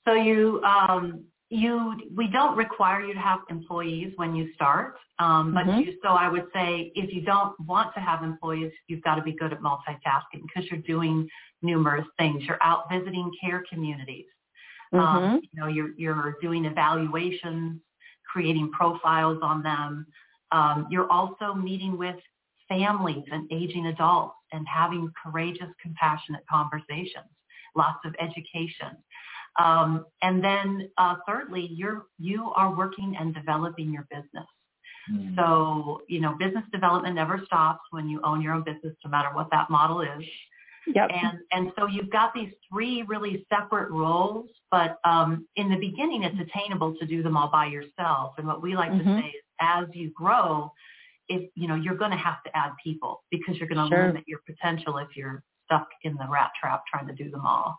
So 0.07 0.15
you 0.15 0.61
um, 0.65 1.25
you 1.51 2.01
we 2.17 2.27
don't 2.29 2.57
require 2.57 3.05
you 3.05 3.15
to 3.15 3.21
have 3.21 3.41
employees 3.49 4.13
when 4.17 4.35
you 4.35 4.53
start, 4.55 4.97
um, 5.19 5.55
but 5.55 5.67
mm-hmm. 5.67 5.81
you, 5.81 5.99
so 6.03 6.11
I 6.11 6.29
would 6.29 6.47
say 6.53 6.91
if 6.95 7.13
you 7.15 7.23
don't 7.23 7.55
want 7.61 7.95
to 7.95 8.01
have 8.01 8.25
employees, 8.25 8.73
you've 8.89 9.03
got 9.03 9.17
to 9.17 9.23
be 9.23 9.33
good 9.33 9.53
at 9.53 9.61
multitasking 9.61 10.43
because 10.43 10.69
you're 10.71 10.81
doing 10.81 11.29
numerous 11.63 12.07
things. 12.19 12.43
You're 12.45 12.63
out 12.63 12.91
visiting 12.91 13.31
care 13.41 13.63
communities. 13.71 14.27
Um, 14.93 15.01
mm-hmm. 15.01 15.25
Um, 15.25 15.41
you 15.53 15.61
know, 15.61 15.69
you're 15.69 15.91
you're 15.97 16.37
doing 16.43 16.65
evaluations 16.65 17.81
creating 18.31 18.71
profiles 18.73 19.39
on 19.43 19.63
them. 19.63 20.07
Um, 20.53 20.87
you're 20.91 21.11
also 21.11 21.55
meeting 21.55 21.97
with 21.97 22.17
families 22.69 23.25
and 23.31 23.51
aging 23.53 23.87
adults 23.87 24.37
and 24.53 24.67
having 24.69 25.11
courageous, 25.23 25.69
compassionate 25.83 26.43
conversations, 26.51 27.31
lots 27.77 27.99
of 28.05 28.15
education. 28.21 28.97
Um, 29.59 30.07
and 30.23 30.43
then 30.43 30.89
uh, 30.97 31.17
thirdly, 31.27 31.69
you're, 31.73 32.07
you 32.19 32.51
are 32.55 32.75
working 32.75 33.17
and 33.19 33.35
developing 33.35 33.93
your 33.93 34.07
business. 34.11 34.47
Mm. 35.13 35.35
So, 35.37 36.03
you 36.09 36.21
know, 36.21 36.37
business 36.39 36.65
development 36.73 37.15
never 37.17 37.43
stops 37.45 37.81
when 37.91 38.09
you 38.09 38.21
own 38.23 38.41
your 38.43 38.55
own 38.55 38.63
business, 38.63 38.95
no 39.05 39.11
matter 39.11 39.31
what 39.33 39.49
that 39.51 39.71
model 39.71 40.01
is. 40.03 40.25
Yep. 40.87 41.11
And 41.13 41.39
and 41.53 41.73
so 41.79 41.87
you've 41.87 42.11
got 42.11 42.33
these 42.35 42.53
three 42.71 43.03
really 43.03 43.47
separate 43.53 43.91
roles, 43.91 44.49
but 44.71 44.99
um, 45.05 45.47
in 45.57 45.69
the 45.69 45.77
beginning, 45.77 46.25
it's 46.25 46.37
attainable 46.41 46.95
to 46.99 47.07
do 47.07 47.23
them 47.23 47.37
all 47.37 47.51
by 47.51 47.67
yourself. 47.67 48.35
And 48.39 48.47
what 48.47 48.63
we 48.63 48.75
like 48.75 48.91
mm-hmm. 48.91 49.17
to 49.17 49.21
say 49.21 49.27
is, 49.29 49.45
as 49.61 49.87
you 49.93 50.11
grow, 50.11 50.73
if 51.29 51.51
you 51.55 51.69
know 51.69 51.75
you're 51.75 51.97
going 51.97 52.11
to 52.11 52.17
have 52.17 52.43
to 52.45 52.57
add 52.57 52.73
people 52.83 53.23
because 53.31 53.57
you're 53.57 53.69
going 53.69 53.91
to 53.91 53.95
sure. 53.95 54.07
limit 54.07 54.25
your 54.27 54.41
potential 54.47 54.99
if 54.99 55.09
you're 55.15 55.43
stuck 55.67 55.89
in 56.03 56.15
the 56.15 56.27
rat 56.29 56.51
trap 56.61 56.83
trying 56.91 57.07
to 57.07 57.15
do 57.15 57.31
them 57.31 57.45
all. 57.47 57.79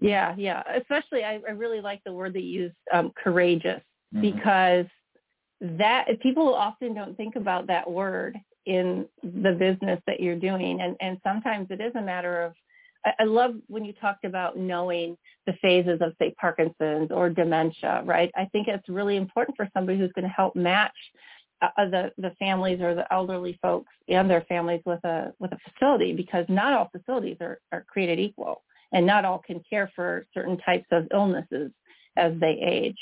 Yeah, 0.00 0.34
yeah. 0.38 0.62
Especially, 0.74 1.24
I, 1.24 1.40
I 1.46 1.52
really 1.52 1.80
like 1.80 2.00
the 2.04 2.12
word 2.12 2.34
that 2.34 2.42
you 2.42 2.62
used, 2.62 2.76
um, 2.92 3.12
courageous, 3.22 3.82
mm-hmm. 4.14 4.20
because 4.20 4.86
that 5.60 6.06
people 6.20 6.54
often 6.54 6.94
don't 6.94 7.16
think 7.16 7.36
about 7.36 7.66
that 7.68 7.90
word 7.90 8.36
in 8.66 9.06
the 9.22 9.52
business 9.52 10.00
that 10.06 10.20
you're 10.20 10.36
doing. 10.36 10.80
And, 10.80 10.96
and 11.00 11.18
sometimes 11.24 11.68
it 11.70 11.80
is 11.80 11.92
a 11.94 12.02
matter 12.02 12.42
of, 12.42 12.52
I, 13.04 13.12
I 13.20 13.24
love 13.24 13.54
when 13.66 13.84
you 13.84 13.92
talked 13.94 14.24
about 14.24 14.56
knowing 14.56 15.16
the 15.46 15.54
phases 15.60 16.00
of, 16.00 16.12
say, 16.18 16.34
Parkinson's 16.40 17.10
or 17.10 17.28
dementia, 17.30 18.02
right? 18.04 18.30
I 18.36 18.46
think 18.52 18.68
it's 18.68 18.88
really 18.88 19.16
important 19.16 19.56
for 19.56 19.68
somebody 19.74 19.98
who's 19.98 20.12
going 20.12 20.26
to 20.26 20.34
help 20.34 20.54
match 20.54 20.92
uh, 21.62 21.88
the 21.90 22.12
the 22.18 22.32
families 22.38 22.80
or 22.80 22.94
the 22.94 23.10
elderly 23.12 23.58
folks 23.62 23.92
and 24.08 24.28
their 24.28 24.42
families 24.42 24.82
with 24.84 25.02
a 25.04 25.32
with 25.38 25.52
a 25.52 25.58
facility 25.70 26.12
because 26.12 26.44
not 26.48 26.72
all 26.72 26.90
facilities 26.90 27.36
are, 27.40 27.58
are 27.70 27.84
created 27.88 28.18
equal 28.18 28.62
and 28.92 29.06
not 29.06 29.24
all 29.24 29.38
can 29.38 29.62
care 29.68 29.90
for 29.94 30.26
certain 30.34 30.58
types 30.58 30.86
of 30.90 31.06
illnesses 31.12 31.70
as 32.16 32.32
they 32.40 32.58
age. 32.60 32.98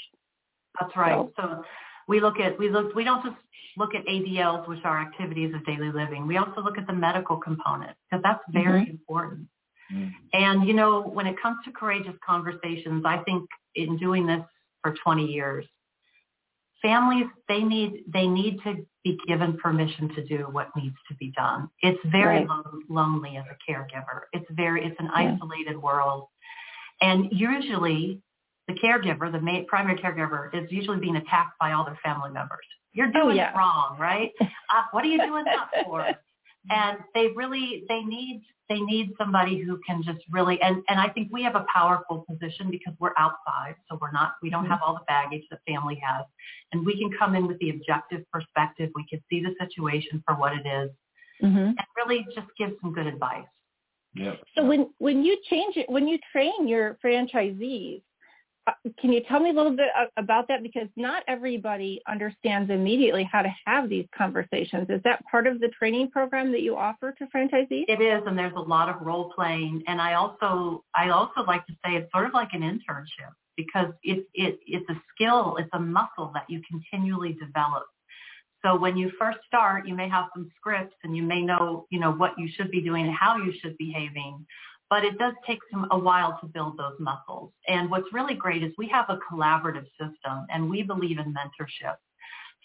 That's 0.78 0.94
right. 0.96 1.16
So, 1.16 1.32
so 1.36 1.64
we 2.10 2.20
look 2.20 2.40
at 2.40 2.58
we 2.58 2.68
look 2.68 2.92
we 2.96 3.04
don't 3.04 3.24
just 3.24 3.36
look 3.76 3.94
at 3.94 4.04
ADLs, 4.04 4.68
which 4.68 4.80
are 4.84 5.00
activities 5.00 5.54
of 5.54 5.64
daily 5.64 5.92
living. 5.92 6.26
We 6.26 6.38
also 6.38 6.60
look 6.60 6.76
at 6.76 6.88
the 6.88 6.92
medical 6.92 7.36
component 7.36 7.96
because 8.10 8.20
that's 8.24 8.42
very 8.50 8.82
mm-hmm. 8.82 8.90
important. 8.90 9.46
Mm-hmm. 9.94 10.10
And 10.32 10.66
you 10.66 10.74
know, 10.74 11.02
when 11.02 11.26
it 11.28 11.36
comes 11.40 11.58
to 11.64 11.70
courageous 11.70 12.16
conversations, 12.26 13.04
I 13.06 13.18
think 13.18 13.48
in 13.76 13.96
doing 13.96 14.26
this 14.26 14.42
for 14.82 14.96
20 15.04 15.24
years, 15.24 15.64
families 16.82 17.26
they 17.48 17.62
need 17.62 18.02
they 18.12 18.26
need 18.26 18.58
to 18.64 18.84
be 19.04 19.16
given 19.28 19.56
permission 19.56 20.12
to 20.16 20.24
do 20.24 20.48
what 20.50 20.68
needs 20.76 20.96
to 21.08 21.14
be 21.14 21.32
done. 21.36 21.70
It's 21.80 22.00
very 22.10 22.44
right. 22.44 22.48
lo- 22.48 22.80
lonely 22.88 23.36
as 23.36 23.44
a 23.44 23.70
caregiver. 23.70 24.22
It's 24.32 24.50
very 24.50 24.84
it's 24.84 24.96
an 24.98 25.10
yeah. 25.14 25.36
isolated 25.36 25.80
world, 25.80 26.26
and 27.00 27.28
usually 27.30 28.20
the 28.72 28.80
caregiver, 28.80 29.30
the 29.30 29.40
main, 29.40 29.66
primary 29.66 29.98
caregiver, 29.98 30.54
is 30.54 30.70
usually 30.70 30.98
being 30.98 31.16
attacked 31.16 31.58
by 31.58 31.72
all 31.72 31.84
their 31.84 31.98
family 32.04 32.30
members. 32.30 32.64
You're 32.92 33.08
oh, 33.08 33.12
doing 33.12 33.30
oh, 33.30 33.34
yeah. 33.34 33.52
it 33.52 33.56
wrong, 33.56 33.96
right? 33.98 34.32
Uh, 34.72 34.82
what 34.92 35.04
are 35.04 35.08
you 35.08 35.18
doing 35.18 35.44
that 35.46 35.84
for? 35.84 36.06
and 36.70 36.98
they 37.14 37.28
really 37.34 37.84
they 37.88 38.02
need 38.02 38.42
they 38.68 38.78
need 38.78 39.10
somebody 39.18 39.58
who 39.58 39.80
can 39.86 40.02
just 40.02 40.20
really 40.30 40.60
and 40.62 40.82
and 40.88 41.00
I 41.00 41.08
think 41.08 41.28
we 41.32 41.42
have 41.42 41.54
a 41.54 41.64
powerful 41.74 42.24
position 42.28 42.70
because 42.70 42.94
we're 43.00 43.14
outside 43.16 43.74
so 43.88 43.98
we're 44.00 44.12
not 44.12 44.34
we 44.42 44.50
don't 44.50 44.64
mm-hmm. 44.64 44.72
have 44.72 44.80
all 44.86 44.94
the 44.94 45.04
baggage 45.08 45.42
that 45.50 45.60
family 45.66 46.00
has 46.06 46.24
and 46.72 46.84
we 46.84 46.98
can 46.98 47.10
come 47.18 47.34
in 47.34 47.46
with 47.46 47.58
the 47.58 47.70
objective 47.70 48.22
perspective 48.32 48.90
we 48.94 49.04
can 49.08 49.20
see 49.30 49.42
the 49.42 49.54
situation 49.58 50.22
for 50.26 50.36
what 50.36 50.52
it 50.52 50.66
is, 50.66 50.90
mm-hmm. 51.42 51.58
and 51.58 51.86
really 51.96 52.26
just 52.34 52.46
give 52.58 52.70
some 52.80 52.92
good 52.92 53.06
advice. 53.06 53.46
Yeah. 54.14 54.34
So 54.56 54.64
when 54.64 54.90
when 54.98 55.24
you 55.24 55.36
change 55.48 55.76
it 55.76 55.88
when 55.88 56.06
you 56.06 56.18
train 56.32 56.68
your 56.68 56.98
franchisees 57.04 58.02
Uh, 58.70 58.90
can 59.00 59.12
you 59.12 59.20
tell 59.28 59.40
me 59.40 59.50
a 59.50 59.52
little 59.52 59.74
bit 59.76 59.88
about 60.16 60.48
that? 60.48 60.62
Because 60.62 60.88
not 60.96 61.22
everybody 61.28 62.00
understands 62.08 62.70
immediately 62.70 63.28
how 63.30 63.42
to 63.42 63.52
have 63.66 63.88
these 63.88 64.06
conversations. 64.16 64.88
Is 64.88 65.00
that 65.04 65.22
part 65.30 65.46
of 65.46 65.60
the 65.60 65.68
training 65.68 66.10
program 66.10 66.52
that 66.52 66.62
you 66.62 66.76
offer 66.76 67.12
to 67.18 67.26
franchisees? 67.34 67.84
It 67.88 68.00
is, 68.00 68.22
and 68.26 68.38
there's 68.38 68.54
a 68.56 68.60
lot 68.60 68.88
of 68.88 69.00
role 69.00 69.32
playing. 69.34 69.82
And 69.86 70.00
I 70.00 70.14
also, 70.14 70.84
I 70.94 71.10
also 71.10 71.42
like 71.46 71.66
to 71.66 71.72
say 71.84 71.96
it's 71.96 72.10
sort 72.12 72.26
of 72.26 72.34
like 72.34 72.50
an 72.52 72.62
internship 72.62 73.32
because 73.56 73.92
it's 74.02 74.26
it, 74.34 74.58
it's 74.66 74.88
a 74.88 75.00
skill, 75.14 75.56
it's 75.58 75.70
a 75.72 75.80
muscle 75.80 76.30
that 76.34 76.44
you 76.48 76.60
continually 76.68 77.32
develop. 77.32 77.84
So 78.64 78.76
when 78.76 78.96
you 78.96 79.10
first 79.18 79.38
start, 79.46 79.88
you 79.88 79.94
may 79.94 80.08
have 80.08 80.26
some 80.34 80.50
scripts 80.56 80.94
and 81.02 81.16
you 81.16 81.22
may 81.22 81.40
know, 81.40 81.86
you 81.90 81.98
know, 81.98 82.12
what 82.12 82.32
you 82.36 82.46
should 82.54 82.70
be 82.70 82.82
doing 82.82 83.06
and 83.06 83.14
how 83.14 83.38
you 83.38 83.54
should 83.60 83.76
be 83.78 83.86
behaving 83.86 84.44
but 84.90 85.04
it 85.04 85.16
does 85.18 85.34
take 85.46 85.60
some 85.70 85.86
a 85.92 85.98
while 85.98 86.36
to 86.40 86.46
build 86.46 86.76
those 86.76 86.96
muscles. 86.98 87.52
And 87.68 87.88
what's 87.90 88.12
really 88.12 88.34
great 88.34 88.64
is 88.64 88.72
we 88.76 88.88
have 88.88 89.06
a 89.08 89.18
collaborative 89.30 89.86
system 89.98 90.46
and 90.52 90.68
we 90.68 90.82
believe 90.82 91.18
in 91.18 91.32
mentorship. 91.32 91.94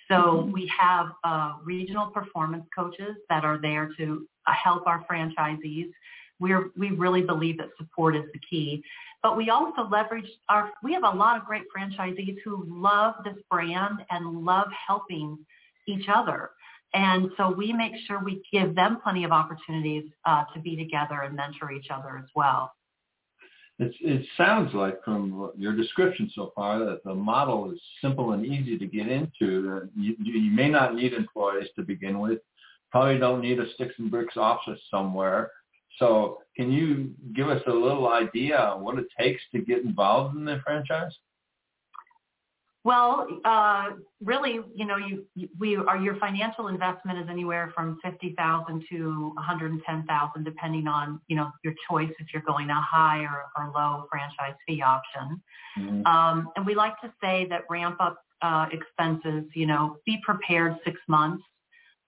So 0.09 0.15
mm-hmm. 0.15 0.51
we 0.51 0.71
have 0.77 1.07
uh, 1.23 1.53
regional 1.63 2.07
performance 2.07 2.65
coaches 2.75 3.15
that 3.29 3.45
are 3.45 3.59
there 3.61 3.91
to 3.97 4.27
uh, 4.47 4.53
help 4.53 4.87
our 4.87 5.05
franchisees. 5.09 5.91
We're, 6.39 6.71
we 6.75 6.89
really 6.89 7.21
believe 7.21 7.57
that 7.59 7.69
support 7.77 8.15
is 8.15 8.25
the 8.33 8.39
key. 8.49 8.83
But 9.23 9.37
we 9.37 9.49
also 9.49 9.87
leverage 9.89 10.29
our, 10.49 10.71
we 10.83 10.93
have 10.93 11.03
a 11.03 11.09
lot 11.09 11.37
of 11.37 11.45
great 11.45 11.63
franchisees 11.75 12.37
who 12.43 12.65
love 12.67 13.15
this 13.23 13.37
brand 13.49 13.99
and 14.09 14.43
love 14.43 14.67
helping 14.87 15.37
each 15.87 16.07
other. 16.13 16.51
And 16.95 17.29
so 17.35 17.51
we 17.51 17.73
make 17.73 17.91
sure 18.07 18.23
we 18.23 18.41
give 18.53 18.73
them 18.73 18.99
plenty 19.03 19.25
of 19.25 19.31
opportunities 19.31 20.05
uh, 20.23 20.45
to 20.53 20.61
be 20.61 20.77
together 20.77 21.23
and 21.23 21.35
mentor 21.35 21.73
each 21.73 21.87
other 21.91 22.17
as 22.17 22.29
well. 22.35 22.71
It's, 23.79 23.95
it 23.99 24.25
sounds 24.37 24.73
like 24.73 25.03
from 25.03 25.51
your 25.57 25.75
description 25.75 26.31
so 26.33 26.53
far 26.55 26.79
that 26.79 27.03
the 27.03 27.13
model 27.13 27.69
is 27.69 27.81
simple 27.99 28.31
and 28.31 28.45
easy 28.45 28.77
to 28.77 28.87
get 28.87 29.09
into. 29.09 29.89
You, 29.93 30.15
you 30.23 30.51
may 30.51 30.69
not 30.69 30.95
need 30.95 31.11
employees 31.11 31.67
to 31.75 31.83
begin 31.83 32.19
with. 32.19 32.39
Probably 32.91 33.17
don't 33.17 33.41
need 33.41 33.59
a 33.59 33.69
sticks 33.73 33.95
and 33.97 34.09
bricks 34.09 34.37
office 34.37 34.79
somewhere. 34.89 35.51
So 35.99 36.39
can 36.55 36.71
you 36.71 37.13
give 37.35 37.49
us 37.49 37.61
a 37.67 37.71
little 37.71 38.07
idea 38.07 38.73
what 38.77 38.97
it 38.97 39.07
takes 39.19 39.41
to 39.51 39.59
get 39.59 39.83
involved 39.83 40.37
in 40.37 40.45
the 40.45 40.61
franchise? 40.63 41.11
Well, 42.85 43.27
uh, 43.43 43.93
really, 44.23 44.59
you 44.75 44.85
know, 44.85 44.97
you, 44.97 45.25
you, 45.33 45.49
we 45.59 45.75
are 45.75 45.97
your 45.97 46.17
financial 46.17 46.67
investment 46.67 47.17
is 47.17 47.25
anywhere 47.27 47.73
from 47.73 47.97
fifty 48.03 48.35
thousand 48.37 48.83
to 48.91 49.31
one 49.33 49.43
hundred 49.43 49.71
and 49.71 49.81
ten 49.83 50.05
thousand, 50.05 50.43
depending 50.43 50.87
on 50.87 51.19
you 51.27 51.35
know 51.35 51.51
your 51.63 51.73
choice 51.89 52.11
if 52.19 52.27
you're 52.31 52.43
going 52.43 52.69
a 52.69 52.79
high 52.79 53.21
or, 53.21 53.45
or 53.57 53.71
low 53.75 54.05
franchise 54.11 54.55
fee 54.67 54.83
option. 54.83 55.41
Mm-hmm. 55.79 56.05
Um, 56.05 56.49
and 56.55 56.63
we 56.63 56.75
like 56.75 56.93
to 57.01 57.11
say 57.19 57.47
that 57.49 57.63
ramp 57.71 57.97
up 57.99 58.17
uh, 58.43 58.67
expenses, 58.71 59.45
you 59.55 59.65
know, 59.65 59.97
be 60.05 60.19
prepared 60.23 60.77
six 60.85 60.99
months, 61.07 61.43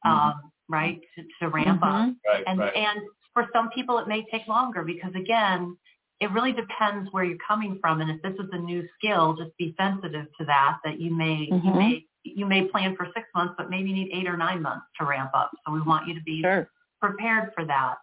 mm-hmm. 0.06 0.16
um, 0.16 0.52
right, 0.70 1.02
to, 1.16 1.24
to 1.42 1.50
ramp 1.50 1.82
mm-hmm. 1.82 2.10
up. 2.10 2.16
Right, 2.28 2.44
and 2.46 2.60
right. 2.60 2.76
and 2.76 3.02
for 3.34 3.48
some 3.52 3.70
people 3.72 3.98
it 3.98 4.08
may 4.08 4.24
take 4.32 4.48
longer 4.48 4.84
because 4.84 5.16
again, 5.16 5.76
it 6.20 6.32
really 6.32 6.52
depends 6.52 7.10
where 7.12 7.24
you're 7.24 7.38
coming 7.48 7.78
from 7.82 8.02
and 8.02 8.10
if 8.10 8.22
this 8.22 8.34
is 8.34 8.50
a 8.52 8.58
new 8.58 8.88
skill 8.98 9.36
just 9.36 9.56
be 9.58 9.76
sensitive 9.80 10.26
to 10.40 10.46
that 10.46 10.78
that 10.84 11.00
you 11.00 11.16
may 11.16 11.48
mm-hmm. 11.52 11.68
you 11.68 11.74
may 11.74 12.06
you 12.24 12.46
may 12.46 12.66
plan 12.66 12.96
for 12.96 13.08
six 13.16 13.28
months 13.36 13.54
but 13.58 13.70
maybe 13.70 13.90
you 13.90 13.96
need 13.96 14.12
eight 14.14 14.28
or 14.28 14.38
nine 14.38 14.62
months 14.62 14.86
to 15.00 15.06
ramp 15.06 15.32
up 15.34 15.52
so 15.66 15.72
we 15.72 15.82
want 15.82 16.08
you 16.08 16.14
to 16.14 16.22
be 16.24 16.42
sure. 16.42 16.70
prepared 17.02 17.52
for 17.56 17.66
that 17.66 17.96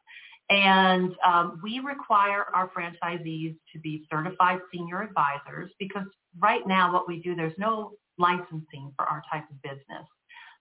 and 0.50 1.14
um, 1.26 1.58
we 1.62 1.80
require 1.80 2.44
our 2.54 2.70
franchisees 2.76 3.56
to 3.72 3.78
be 3.82 4.06
certified 4.10 4.58
senior 4.72 5.02
advisors 5.02 5.70
because 5.78 6.06
right 6.38 6.66
now 6.66 6.92
what 6.92 7.08
we 7.08 7.20
do 7.20 7.34
there's 7.34 7.56
no 7.58 7.92
licensing 8.18 8.92
for 8.96 9.04
our 9.06 9.22
type 9.32 9.44
of 9.50 9.60
business 9.62 10.06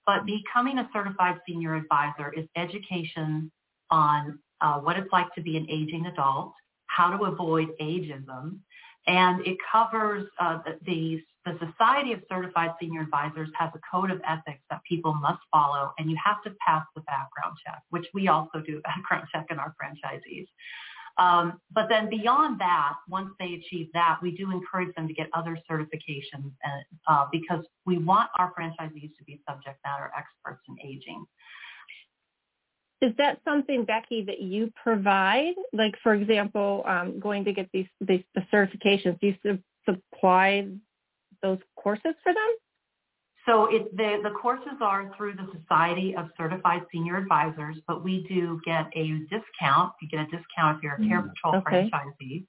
but 0.05 0.25
becoming 0.25 0.79
a 0.79 0.89
certified 0.91 1.39
senior 1.47 1.75
advisor 1.75 2.33
is 2.35 2.45
education 2.57 3.51
on 3.89 4.39
uh, 4.61 4.79
what 4.79 4.97
it's 4.97 5.11
like 5.11 5.33
to 5.35 5.41
be 5.41 5.57
an 5.57 5.67
aging 5.69 6.05
adult 6.07 6.53
how 6.95 7.15
to 7.15 7.25
avoid 7.25 7.69
ageism. 7.81 8.59
And 9.05 9.45
it 9.45 9.57
covers 9.69 10.27
uh, 10.39 10.59
the, 10.85 11.21
the 11.45 11.57
Society 11.59 12.13
of 12.13 12.21
Certified 12.29 12.71
Senior 12.79 13.01
Advisors 13.01 13.49
has 13.57 13.69
a 13.75 13.79
code 13.91 14.11
of 14.11 14.21
ethics 14.25 14.61
that 14.69 14.81
people 14.87 15.13
must 15.13 15.41
follow, 15.51 15.91
and 15.97 16.09
you 16.09 16.17
have 16.23 16.41
to 16.43 16.51
pass 16.65 16.85
the 16.95 17.01
background 17.01 17.57
check, 17.65 17.81
which 17.89 18.05
we 18.13 18.29
also 18.29 18.61
do 18.65 18.81
background 18.85 19.27
check 19.33 19.47
in 19.49 19.59
our 19.59 19.75
franchisees. 19.81 20.47
Um, 21.17 21.59
but 21.71 21.89
then 21.89 22.09
beyond 22.09 22.59
that, 22.59 22.93
once 23.07 23.29
they 23.39 23.53
achieve 23.53 23.89
that, 23.93 24.17
we 24.21 24.31
do 24.31 24.49
encourage 24.51 24.95
them 24.95 25.07
to 25.07 25.13
get 25.13 25.29
other 25.33 25.59
certifications 25.69 26.51
uh, 26.65 27.11
uh 27.11 27.25
because 27.31 27.63
we 27.85 27.99
want 27.99 28.29
our 28.39 28.51
franchisees 28.57 29.15
to 29.17 29.23
be 29.25 29.39
subject 29.47 29.77
matter 29.85 30.11
experts 30.17 30.63
in 30.67 30.75
aging. 30.83 31.23
Is 33.03 33.11
that 33.17 33.41
something, 33.43 33.83
Becky, 33.83 34.23
that 34.23 34.39
you 34.39 34.71
provide? 34.81 35.55
Like, 35.73 35.93
for 36.01 36.13
example, 36.13 36.83
um, 36.87 37.19
going 37.19 37.43
to 37.43 37.51
get 37.51 37.69
these, 37.73 37.87
these 37.99 38.23
the 38.33 38.41
certifications, 38.51 39.19
do 39.19 39.27
you 39.27 39.35
su- 39.43 39.59
supply 39.83 40.67
those 41.41 41.59
courses 41.75 42.13
for 42.23 42.33
them? 42.33 42.55
So 43.45 43.65
it, 43.65 43.95
the, 43.97 44.19
the 44.23 44.29
courses 44.29 44.79
are 44.79 45.11
through 45.17 45.33
the 45.33 45.49
Society 45.59 46.15
of 46.15 46.29
Certified 46.37 46.83
Senior 46.93 47.17
Advisors, 47.17 47.75
but 47.89 48.05
we 48.05 48.25
do 48.29 48.61
get 48.65 48.87
a 48.95 49.19
discount. 49.29 49.91
You 50.01 50.07
get 50.09 50.21
a 50.21 50.25
discount 50.27 50.77
if 50.77 50.83
you're 50.83 50.93
a 50.93 51.05
Care 51.05 51.23
mm, 51.23 51.29
Patrol 51.33 51.55
okay. 51.57 51.91
franchisee. 51.93 52.45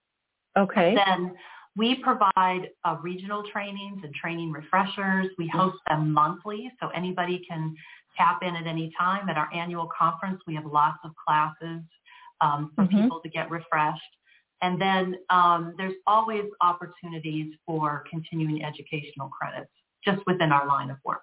Okay. 0.56 0.94
then 0.94 1.34
we 1.76 1.96
provide 1.96 2.68
uh, 2.84 2.96
regional 3.02 3.42
trainings 3.52 4.02
and 4.04 4.14
training 4.14 4.52
refreshers. 4.52 5.26
We 5.36 5.48
host 5.48 5.78
them 5.88 6.12
monthly, 6.12 6.70
so 6.80 6.90
anybody 6.90 7.44
can 7.48 7.74
tap 8.16 8.40
in 8.42 8.56
at 8.56 8.66
any 8.66 8.92
time. 8.98 9.28
At 9.28 9.36
our 9.36 9.48
annual 9.52 9.88
conference, 9.96 10.40
we 10.46 10.54
have 10.54 10.66
lots 10.66 10.98
of 11.04 11.12
classes 11.26 11.82
um, 12.40 12.72
for 12.74 12.84
mm-hmm. 12.84 13.02
people 13.02 13.20
to 13.20 13.28
get 13.28 13.50
refreshed. 13.50 14.00
And 14.62 14.80
then 14.80 15.16
um, 15.30 15.74
there's 15.76 15.94
always 16.06 16.44
opportunities 16.60 17.54
for 17.66 18.04
continuing 18.10 18.64
educational 18.64 19.28
credits 19.28 19.70
just 20.04 20.22
within 20.26 20.52
our 20.52 20.66
line 20.66 20.90
of 20.90 20.96
work. 21.04 21.20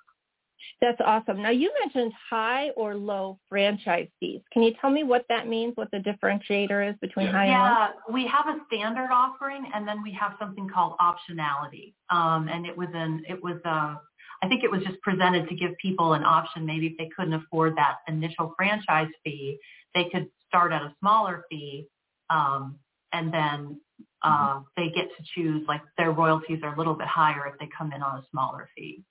That's 0.80 1.00
awesome. 1.04 1.42
Now 1.42 1.50
you 1.52 1.72
mentioned 1.80 2.12
high 2.30 2.70
or 2.72 2.96
low 2.96 3.40
franchise 3.50 4.08
fees. 4.20 4.42
Can 4.52 4.64
you 4.64 4.74
tell 4.80 4.90
me 4.90 5.04
what 5.04 5.26
that 5.30 5.48
means, 5.48 5.74
what 5.76 5.90
the 5.92 5.98
differentiator 5.98 6.90
is 6.90 6.96
between 7.02 7.28
yeah. 7.28 7.32
high 7.32 7.48
yeah, 7.48 7.54
and 7.54 7.64
low? 7.64 7.80
Yeah, 7.80 8.14
we 8.14 8.28
have 8.28 8.48
a 8.48 8.60
standard 8.68 9.10
offering 9.12 9.70
and 9.74 9.88
then 9.88 10.02
we 10.04 10.12
have 10.14 10.34
something 10.40 10.68
called 10.70 10.96
optionality. 11.00 11.94
Um, 12.10 12.48
and 12.48 12.66
it 12.66 12.76
was 12.76 12.90
an 12.94 13.24
it 13.28 13.42
was 13.42 13.58
a 13.66 14.00
I 14.42 14.48
think 14.48 14.64
it 14.64 14.72
was 14.72 14.82
just 14.84 15.00
presented 15.02 15.48
to 15.50 15.56
give 15.56 15.72
people 15.82 16.14
an 16.14 16.24
option. 16.24 16.66
Maybe 16.66 16.88
if 16.88 16.98
they 16.98 17.10
couldn't 17.16 17.34
afford 17.34 17.76
that 17.78 17.98
initial 18.08 18.54
franchise 18.58 19.10
fee, 19.24 19.60
they 19.94 20.06
could 20.12 20.28
start 20.48 20.72
at 20.72 20.82
a 20.82 20.94
smaller 21.00 21.46
fee, 21.50 21.88
um, 22.30 22.80
and 23.14 23.32
then 23.34 23.80
uh, 24.24 24.56
mm-hmm. 24.56 24.62
they 24.78 24.90
get 24.90 25.10
to 25.18 25.24
choose. 25.36 25.64
Like 25.68 25.82
their 25.98 26.12
royalties 26.12 26.60
are 26.64 26.74
a 26.74 26.78
little 26.78 26.96
bit 26.96 27.08
higher 27.08 27.46
if 27.48 27.60
they 27.60 27.70
come 27.76 27.92
in 27.94 28.02
on 28.02 28.20
a 28.20 28.24
smaller 28.32 28.70
fee. 28.76 29.04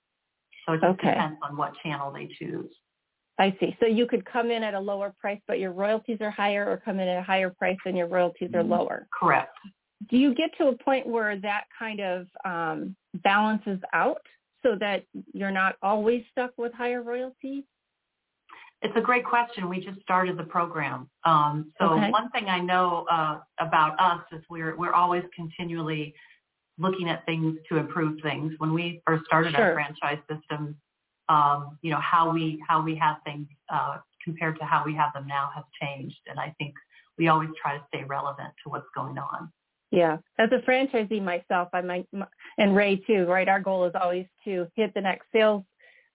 So 0.65 0.73
it 0.73 0.81
just 0.81 0.99
Okay. 0.99 1.09
depends 1.09 1.39
on 1.41 1.55
what 1.55 1.73
channel 1.81 2.11
they 2.11 2.27
choose. 2.37 2.71
I 3.39 3.55
see. 3.59 3.75
So 3.79 3.87
you 3.87 4.05
could 4.05 4.25
come 4.25 4.51
in 4.51 4.61
at 4.63 4.73
a 4.73 4.79
lower 4.79 5.13
price, 5.19 5.39
but 5.47 5.57
your 5.59 5.71
royalties 5.71 6.17
are 6.21 6.29
higher, 6.29 6.69
or 6.69 6.77
come 6.77 6.99
in 6.99 7.07
at 7.07 7.17
a 7.17 7.23
higher 7.23 7.49
price 7.49 7.77
and 7.85 7.97
your 7.97 8.07
royalties 8.07 8.53
are 8.53 8.63
Mhm. 8.63 8.69
lower. 8.69 9.07
Correct. 9.17 9.57
Do 10.09 10.17
you 10.17 10.35
get 10.35 10.55
to 10.57 10.67
a 10.67 10.75
point 10.75 11.07
where 11.07 11.37
that 11.37 11.65
kind 11.77 12.01
of 12.01 12.27
um, 12.43 12.95
balances 13.15 13.79
out 13.93 14.21
so 14.63 14.75
that 14.79 15.05
you're 15.33 15.51
not 15.51 15.75
always 15.81 16.23
stuck 16.31 16.51
with 16.57 16.73
higher 16.73 17.01
royalties? 17.01 17.63
It's 18.81 18.95
a 18.95 19.01
great 19.01 19.25
question. 19.25 19.69
We 19.69 19.79
just 19.79 20.01
started 20.01 20.37
the 20.37 20.43
program. 20.43 21.09
Um, 21.23 21.71
so 21.79 21.93
Okay. 21.93 22.09
one 22.09 22.29
thing 22.31 22.49
I 22.49 22.59
know 22.59 23.05
uh, 23.11 23.39
about 23.59 23.99
us 23.99 24.23
is 24.31 24.43
we're 24.49 24.75
we're 24.75 24.93
always 24.93 25.23
continually 25.35 26.15
looking 26.77 27.09
at 27.09 27.23
things 27.25 27.59
to 27.69 27.77
improve 27.77 28.19
things. 28.21 28.53
When 28.57 28.73
we 28.73 29.01
first 29.05 29.25
started 29.25 29.53
Sure. 29.53 29.65
our 29.65 29.73
franchise 29.73 30.19
system, 30.27 30.75
um, 31.29 31.77
you 31.83 31.91
know 31.91 31.99
how 31.99 32.31
we 32.31 32.61
how 32.67 32.81
we 32.81 32.95
have 32.95 33.17
things 33.23 33.47
uh, 33.69 33.99
compared 34.23 34.57
to 34.59 34.65
how 34.65 34.83
we 34.83 34.95
have 34.95 35.13
them 35.13 35.27
now 35.27 35.51
has 35.53 35.63
changed, 35.79 36.19
and 36.27 36.39
I 36.39 36.49
think 36.57 36.73
we 37.17 37.27
always 37.27 37.49
try 37.61 37.77
to 37.77 37.83
stay 37.89 38.03
relevant 38.03 38.51
to 38.63 38.69
what's 38.69 38.87
going 38.95 39.17
on. 39.19 39.51
Yeah. 39.91 40.17
As 40.39 40.49
a 40.51 40.59
franchisee 40.69 41.21
myself, 41.21 41.67
I 41.73 41.81
might, 41.81 42.07
and 42.57 42.75
Ray 42.75 42.95
too, 42.95 43.25
right? 43.25 43.47
Our 43.47 43.59
goal 43.59 43.85
is 43.85 43.93
always 43.99 44.25
to 44.45 44.67
hit 44.75 44.93
the 44.93 45.01
next 45.01 45.27
sales 45.33 45.63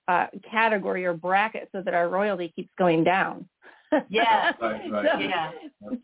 uh, 0.09 0.27
category 0.51 1.05
or 1.05 1.13
bracket 1.15 1.69
so 1.73 1.83
that 1.83 1.93
our 1.95 2.09
royalty 2.09 2.53
keeps 2.57 2.71
going 2.79 3.05
down. 3.05 3.49
Yes. 4.09 4.55
Right, 4.61 4.91
right. 4.91 5.07
So, 5.15 5.21
Yeah. 5.21 5.51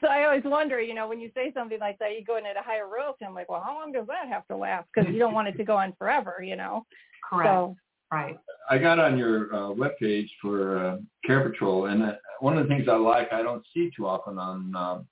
so 0.00 0.06
I 0.08 0.24
always 0.24 0.44
wonder, 0.44 0.80
you 0.80 0.94
know, 0.94 1.08
when 1.08 1.20
you 1.20 1.30
say 1.34 1.52
something 1.52 1.80
like 1.80 1.98
that, 1.98 2.12
you 2.12 2.24
go 2.24 2.36
in 2.36 2.46
at 2.46 2.56
a 2.56 2.62
higher 2.62 2.86
royalty. 2.86 3.24
I'm 3.24 3.34
like, 3.34 3.50
well, 3.50 3.62
how 3.64 3.74
long 3.74 3.92
does 3.92 4.06
that 4.06 4.28
have 4.28 4.46
to 4.48 4.56
last? 4.56 4.88
Because 4.94 5.12
you 5.12 5.18
don't 5.18 5.34
want 5.34 5.48
it 5.48 5.56
to 5.56 5.64
go 5.64 5.76
on 5.76 5.92
forever, 5.98 6.42
you 6.42 6.56
know. 6.56 6.84
Correct. 7.28 7.48
So 7.48 7.76
Right. 8.12 8.38
I 8.68 8.76
got 8.76 8.98
on 8.98 9.16
your 9.16 9.54
uh, 9.54 9.70
webpage 9.70 10.28
for 10.42 10.86
uh, 10.86 10.96
CarePatrol, 11.26 11.90
and 11.90 12.02
uh, 12.02 12.12
one 12.40 12.58
of 12.58 12.62
the 12.62 12.68
things 12.68 12.86
I 12.86 12.96
like, 12.96 13.32
I 13.32 13.42
don't 13.42 13.64
see 13.72 13.90
too 13.96 14.06
often 14.06 14.38
on 14.38 14.76
um, 14.76 15.06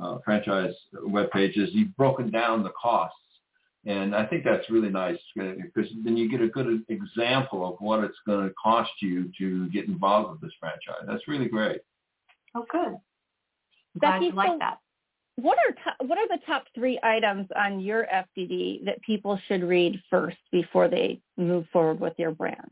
uh, 0.00 0.18
franchise 0.24 0.72
web 1.02 1.30
pages, 1.30 1.70
you've 1.72 1.96
broken 1.96 2.30
down 2.30 2.62
the 2.62 2.72
costs. 2.80 3.16
And 3.84 4.14
I 4.14 4.26
think 4.26 4.44
that's 4.44 4.70
really 4.70 4.90
nice 4.90 5.18
because 5.34 5.90
then 6.04 6.16
you 6.16 6.30
get 6.30 6.40
a 6.40 6.46
good 6.46 6.84
example 6.88 7.68
of 7.68 7.76
what 7.80 8.04
it's 8.04 8.18
going 8.26 8.46
to 8.48 8.54
cost 8.54 8.92
you 9.00 9.30
to 9.38 9.68
get 9.70 9.86
involved 9.86 10.30
with 10.30 10.40
this 10.40 10.52
franchise. 10.60 11.04
That's 11.06 11.26
really 11.26 11.48
great. 11.48 11.80
Oh, 12.54 12.64
good. 12.70 12.96
Glad 13.98 14.12
Becky, 14.20 14.26
you 14.26 14.32
like 14.32 14.50
so 14.50 14.58
that. 14.60 14.78
what 15.36 15.58
are 15.58 15.72
to- 15.72 16.06
what 16.06 16.16
are 16.16 16.28
the 16.28 16.38
top 16.46 16.64
three 16.76 16.98
items 17.02 17.48
on 17.56 17.80
your 17.80 18.06
FDD 18.06 18.84
that 18.84 19.02
people 19.02 19.36
should 19.48 19.64
read 19.64 20.00
first 20.08 20.38
before 20.52 20.86
they 20.88 21.20
move 21.36 21.66
forward 21.72 21.98
with 21.98 22.14
your 22.18 22.30
brand? 22.30 22.70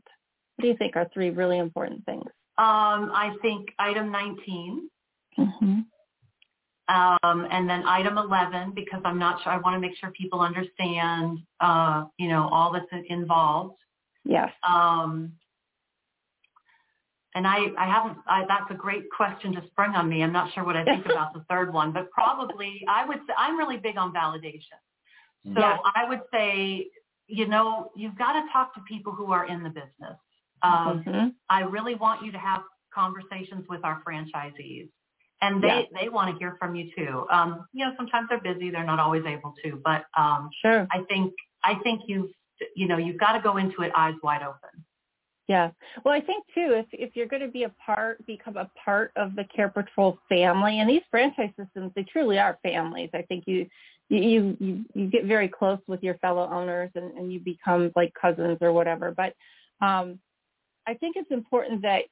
What 0.55 0.61
do 0.63 0.67
you 0.69 0.77
think 0.77 0.95
are 0.95 1.09
three 1.13 1.29
really 1.31 1.57
important 1.57 2.05
things? 2.05 2.25
Um, 2.57 3.11
I 3.13 3.35
think 3.41 3.69
item 3.79 4.11
19 4.11 4.89
Mm-hmm. 5.39 5.79
Um, 6.87 7.47
and 7.51 7.69
then 7.69 7.83
item 7.87 8.17
11, 8.17 8.73
because 8.75 9.01
I'm 9.05 9.19
not 9.19 9.41
sure, 9.43 9.53
I 9.53 9.57
want 9.57 9.75
to 9.75 9.79
make 9.79 9.97
sure 9.97 10.11
people 10.11 10.41
understand, 10.41 11.39
uh, 11.59 12.05
you 12.17 12.27
know, 12.27 12.49
all 12.51 12.71
that's 12.73 12.85
involved. 13.09 13.77
Yes. 14.25 14.49
Um, 14.67 15.33
and 17.33 17.47
I, 17.47 17.67
I 17.77 17.85
haven't, 17.85 18.17
I, 18.27 18.43
that's 18.47 18.69
a 18.71 18.73
great 18.73 19.03
question 19.15 19.53
to 19.53 19.61
spring 19.67 19.91
on 19.91 20.09
me. 20.09 20.21
I'm 20.21 20.33
not 20.33 20.53
sure 20.53 20.65
what 20.65 20.75
I 20.75 20.83
think 20.83 21.05
about 21.11 21.33
the 21.33 21.45
third 21.49 21.73
one, 21.73 21.93
but 21.93 22.11
probably 22.11 22.81
I 22.89 23.05
would 23.05 23.19
say 23.19 23.33
I'm 23.37 23.57
really 23.57 23.77
big 23.77 23.97
on 23.97 24.13
validation. 24.13 24.79
So 25.45 25.59
Yeah. 25.59 25.77
I 25.95 26.07
would 26.09 26.21
say, 26.31 26.87
you 27.27 27.47
know, 27.47 27.91
you've 27.95 28.17
got 28.17 28.33
to 28.33 28.51
talk 28.51 28.73
to 28.75 28.81
people 28.81 29.13
who 29.13 29.31
are 29.31 29.45
in 29.45 29.63
the 29.63 29.69
business. 29.69 30.17
Um, 30.61 31.03
Mhm. 31.03 31.33
I 31.49 31.61
really 31.61 31.95
want 31.95 32.23
you 32.23 32.31
to 32.33 32.37
have 32.37 32.63
conversations 32.93 33.65
with 33.69 33.83
our 33.85 34.01
franchisees. 34.03 34.89
And 35.41 35.63
they, 35.63 35.67
Yeah. 35.67 36.01
they 36.01 36.09
want 36.09 36.31
to 36.31 36.37
hear 36.37 36.55
from 36.59 36.75
you 36.75 36.91
too. 36.95 37.25
Um, 37.31 37.65
you 37.73 37.85
know, 37.85 37.93
sometimes 37.97 38.29
they're 38.29 38.41
busy, 38.41 38.69
they're 38.69 38.85
not 38.85 38.99
always 38.99 39.25
able 39.25 39.53
to, 39.63 39.81
but 39.83 40.05
um, 40.17 40.49
Sure. 40.61 40.87
I 40.91 41.03
think 41.09 41.33
I 41.63 41.75
think 41.83 42.01
you've 42.07 42.29
you 42.75 42.87
know, 42.87 42.97
you've 42.97 43.19
got 43.19 43.33
to 43.33 43.41
go 43.41 43.57
into 43.57 43.81
it 43.81 43.91
eyes 43.95 44.13
wide 44.21 44.43
open. 44.43 44.85
Yeah. 45.47 45.71
Well, 46.05 46.13
I 46.13 46.21
think 46.21 46.45
too, 46.53 46.73
if 46.73 46.85
if 46.93 47.15
you're 47.15 47.27
going 47.27 47.41
to 47.41 47.47
be 47.49 47.63
a 47.63 47.73
part, 47.85 48.25
become 48.25 48.55
a 48.55 48.69
part 48.85 49.11
of 49.15 49.35
the 49.35 49.43
CarePatrol 49.43 50.17
family, 50.29 50.79
and 50.79 50.89
these 50.89 51.01
franchise 51.09 51.49
systems, 51.57 51.91
they 51.95 52.03
truly 52.03 52.39
are 52.39 52.57
families. 52.63 53.09
I 53.13 53.23
think 53.23 53.45
you 53.47 53.67
you 54.09 54.55
you 54.59 54.85
you 54.93 55.07
get 55.07 55.25
very 55.25 55.49
close 55.49 55.79
with 55.87 56.03
your 56.03 56.15
fellow 56.19 56.47
owners, 56.49 56.91
and 56.95 57.11
and 57.17 57.33
you 57.33 57.39
become 57.39 57.91
like 57.95 58.13
cousins 58.13 58.59
or 58.61 58.71
whatever. 58.71 59.11
But 59.11 59.33
um, 59.85 60.19
I 60.87 60.93
think 60.93 61.15
it's 61.17 61.31
important 61.31 61.81
that 61.81 62.03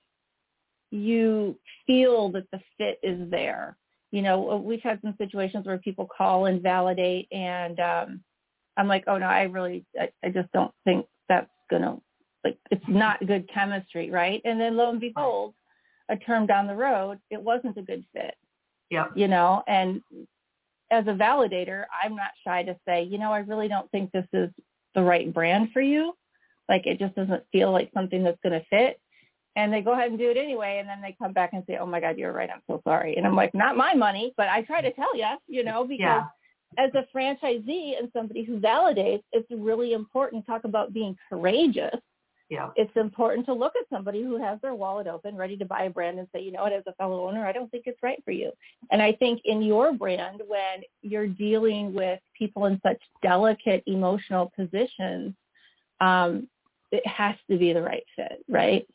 you 0.91 1.57
feel 1.85 2.29
that 2.31 2.45
the 2.51 2.59
fit 2.77 2.99
is 3.03 3.29
there. 3.29 3.77
You 4.11 4.21
know, 4.23 4.57
we've 4.63 4.81
had 4.81 4.99
some 5.03 5.15
situations 5.17 5.65
where 5.67 5.77
people 5.77 6.07
call 6.15 6.45
and 6.45 6.61
validate, 6.63 7.27
and 7.31 7.79
um, 7.79 8.23
I'm 8.77 8.87
like, 8.87 9.03
oh 9.07 9.17
no, 9.17 9.27
I 9.27 9.43
really, 9.43 9.85
I, 9.99 10.09
I 10.23 10.29
just 10.29 10.51
don't 10.51 10.71
think 10.83 11.05
that's 11.27 11.49
gonna 11.69 11.97
like 12.43 12.57
it's 12.71 12.83
not 12.87 13.25
good 13.27 13.47
chemistry, 13.53 14.09
right? 14.09 14.41
And 14.45 14.59
then 14.59 14.77
lo 14.77 14.89
and 14.89 14.99
behold, 14.99 15.53
a 16.09 16.17
term 16.17 16.47
down 16.47 16.67
the 16.67 16.75
road, 16.75 17.19
it 17.29 17.41
wasn't 17.41 17.77
a 17.77 17.81
good 17.83 18.03
fit, 18.13 18.33
Yeah. 18.89 19.07
you 19.15 19.27
know. 19.27 19.61
And 19.67 20.01
as 20.91 21.05
a 21.07 21.11
validator, 21.13 21.83
I'm 22.03 22.15
not 22.15 22.31
shy 22.43 22.63
to 22.63 22.75
say, 22.87 23.03
you 23.03 23.17
know, 23.19 23.31
I 23.31 23.39
really 23.39 23.67
don't 23.67 23.89
think 23.91 24.11
this 24.11 24.25
is 24.33 24.49
the 24.95 25.03
right 25.03 25.31
brand 25.31 25.69
for 25.71 25.81
you. 25.81 26.13
Like 26.67 26.87
it 26.87 26.97
just 26.97 27.15
doesn't 27.15 27.43
feel 27.51 27.71
like 27.71 27.91
something 27.93 28.23
that's 28.23 28.39
going 28.41 28.59
to 28.59 28.65
fit. 28.69 28.99
And 29.55 29.73
they 29.73 29.81
go 29.81 29.93
ahead 29.93 30.09
and 30.11 30.19
do 30.19 30.29
it 30.29 30.37
anyway, 30.37 30.77
and 30.79 30.87
then 30.87 31.01
they 31.01 31.15
come 31.19 31.33
back 31.33 31.51
and 31.53 31.63
say, 31.67 31.77
"Oh 31.77 31.85
my 31.85 31.99
God, 31.99 32.17
you're 32.17 32.31
right. 32.31 32.49
I'm 32.49 32.61
so 32.67 32.81
sorry." 32.83 33.15
And 33.17 33.25
I'm 33.25 33.35
like, 33.35 33.53
"Not 33.53 33.75
my 33.75 33.93
money, 33.93 34.33
but 34.37 34.47
I 34.47 34.61
try 34.61 34.81
to 34.81 34.91
tell 34.93 35.15
you, 35.15 35.27
you 35.47 35.63
know, 35.63 35.83
because 35.83 36.23
Yeah. 36.77 36.85
as 36.85 36.91
a 36.95 37.03
franchisee 37.13 37.97
and 37.97 38.11
somebody 38.13 38.43
who 38.43 38.59
validates, 38.59 39.23
it's 39.31 39.49
really 39.51 39.93
important. 39.93 40.45
Talk 40.45 40.63
about 40.65 40.93
being 40.93 41.17
courageous 41.29 41.99
Yeah. 42.49 42.71
it's 42.75 42.95
important 42.95 43.45
to 43.45 43.53
look 43.53 43.73
at 43.79 43.87
somebody 43.89 44.23
who 44.23 44.37
has 44.41 44.59
their 44.61 44.73
wallet 44.73 45.05
open, 45.07 45.35
ready 45.35 45.55
to 45.57 45.65
buy 45.65 45.83
a 45.83 45.89
brand 45.89 46.17
and 46.17 46.27
say, 46.33 46.41
you 46.41 46.51
know 46.51 46.63
what, 46.63 46.73
as 46.73 46.83
a 46.87 46.93
fellow 46.93 47.27
owner, 47.27 47.45
I 47.45 47.51
don't 47.51 47.69
think 47.69 47.83
it's 47.85 48.01
right 48.01 48.21
for 48.25 48.31
you. 48.31 48.51
And 48.91 49.01
I 49.01 49.11
think 49.13 49.41
in 49.45 49.61
your 49.61 49.93
brand, 49.93 50.41
when 50.47 50.81
you're 51.01 51.27
dealing 51.27 51.93
with 51.93 52.19
people 52.37 52.65
in 52.65 52.79
such 52.81 52.99
delicate 53.21 53.83
emotional 53.85 54.51
positions, 54.55 55.35
um, 56.01 56.47
it 56.91 57.05
has 57.05 57.35
to 57.51 57.57
be 57.57 57.71
the 57.71 57.81
right 57.83 58.03
fit, 58.15 58.43
right? 58.47 58.87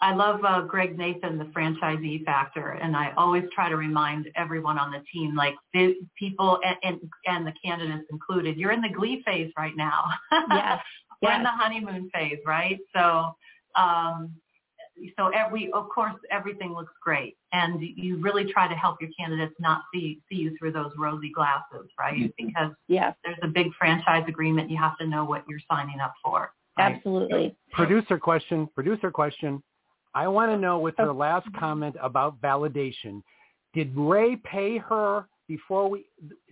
I 0.00 0.14
love 0.14 0.40
uh, 0.44 0.60
Greg 0.62 0.98
Nathan, 0.98 1.38
the 1.38 1.48
Franchise 1.54 1.98
E-Factor, 2.02 2.72
and 2.82 2.94
I 2.94 3.12
always 3.16 3.44
try 3.54 3.70
to 3.70 3.76
remind 3.76 4.28
everyone 4.36 4.78
on 4.78 4.90
the 4.90 5.02
team, 5.12 5.34
like 5.34 5.54
the 5.72 5.94
people 6.18 6.58
and, 6.62 6.76
and 6.82 7.10
and 7.26 7.46
the 7.46 7.52
candidates 7.64 8.06
included, 8.10 8.58
you're 8.58 8.72
in 8.72 8.82
the 8.82 8.90
glee 8.90 9.22
phase 9.24 9.50
right 9.56 9.76
now. 9.76 10.04
Yes. 10.50 10.80
We're 11.22 11.32
in 11.32 11.42
the 11.42 11.48
honeymoon 11.48 12.10
phase, 12.12 12.38
right? 12.44 12.78
So, 12.94 13.34
um, 13.74 14.32
so 15.18 15.28
every, 15.28 15.72
of 15.72 15.88
course, 15.88 16.14
everything 16.30 16.74
looks 16.74 16.92
great, 17.02 17.38
and 17.54 17.80
you 17.80 18.18
really 18.18 18.52
try 18.52 18.68
to 18.68 18.74
help 18.74 19.00
your 19.00 19.10
candidates 19.18 19.54
not 19.58 19.80
see 19.94 20.20
see 20.28 20.36
you 20.36 20.54
through 20.58 20.72
those 20.72 20.92
rosy 20.98 21.32
glasses, 21.32 21.88
right? 21.98 22.30
Because 22.36 22.72
Yes, 22.86 23.16
there's 23.24 23.38
a 23.42 23.48
big 23.48 23.68
franchise 23.78 24.24
agreement. 24.28 24.70
You 24.70 24.76
have 24.76 24.98
to 24.98 25.06
know 25.06 25.24
what 25.24 25.44
you're 25.48 25.60
signing 25.70 26.00
up 26.00 26.12
for. 26.22 26.52
Right? 26.78 26.94
absolutely. 26.96 27.56
Producer 27.72 28.18
question, 28.18 28.68
producer 28.74 29.10
question. 29.10 29.62
I 30.16 30.26
want 30.28 30.50
to 30.50 30.56
know 30.56 30.78
with 30.78 30.94
her 30.96 31.12
last 31.12 31.46
comment 31.58 31.94
about 32.02 32.40
validation, 32.40 33.22
did 33.74 33.94
Ray 33.94 34.36
pay 34.36 34.78
her 34.78 35.26
before 35.46 35.90
we 35.90 36.06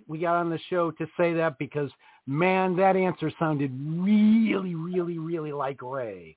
we 0.07 0.18
got 0.18 0.37
on 0.37 0.50
the 0.50 0.59
show 0.68 0.90
to 0.92 1.07
say 1.16 1.33
that? 1.33 1.57
Because 1.59 1.90
man, 2.27 2.77
that 2.77 2.94
answer 2.94 3.33
sounded 3.38 3.72
really, 3.87 4.75
really, 4.75 5.19
really 5.19 5.52
like 5.52 5.81
Ray 5.81 6.37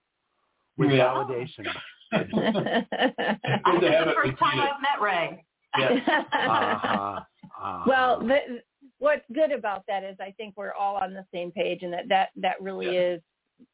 with 0.77 0.91
Yeah. 0.91 1.05
validation. 1.13 1.67
I 2.13 2.23
Good 2.23 3.81
to 3.81 4.03
the 4.05 4.13
first 4.15 4.39
time. 4.39 4.59
I've 4.61 4.81
met 4.81 5.01
Ray. 5.01 5.43
Uh-huh, 5.75 7.19
uh-huh. 7.61 7.83
well, 7.85 8.19
the, 8.19 8.61
what's 8.99 9.25
good 9.35 9.51
about 9.51 9.83
that 9.89 10.03
is 10.03 10.15
I 10.21 10.31
think 10.37 10.53
we're 10.55 10.73
all 10.73 10.95
on 10.95 11.13
the 11.13 11.25
same 11.33 11.51
page, 11.51 11.83
and 11.83 11.91
that 11.91 12.07
that 12.07 12.29
that 12.37 12.61
really 12.61 12.93
Yeah. 12.93 13.15
is 13.15 13.21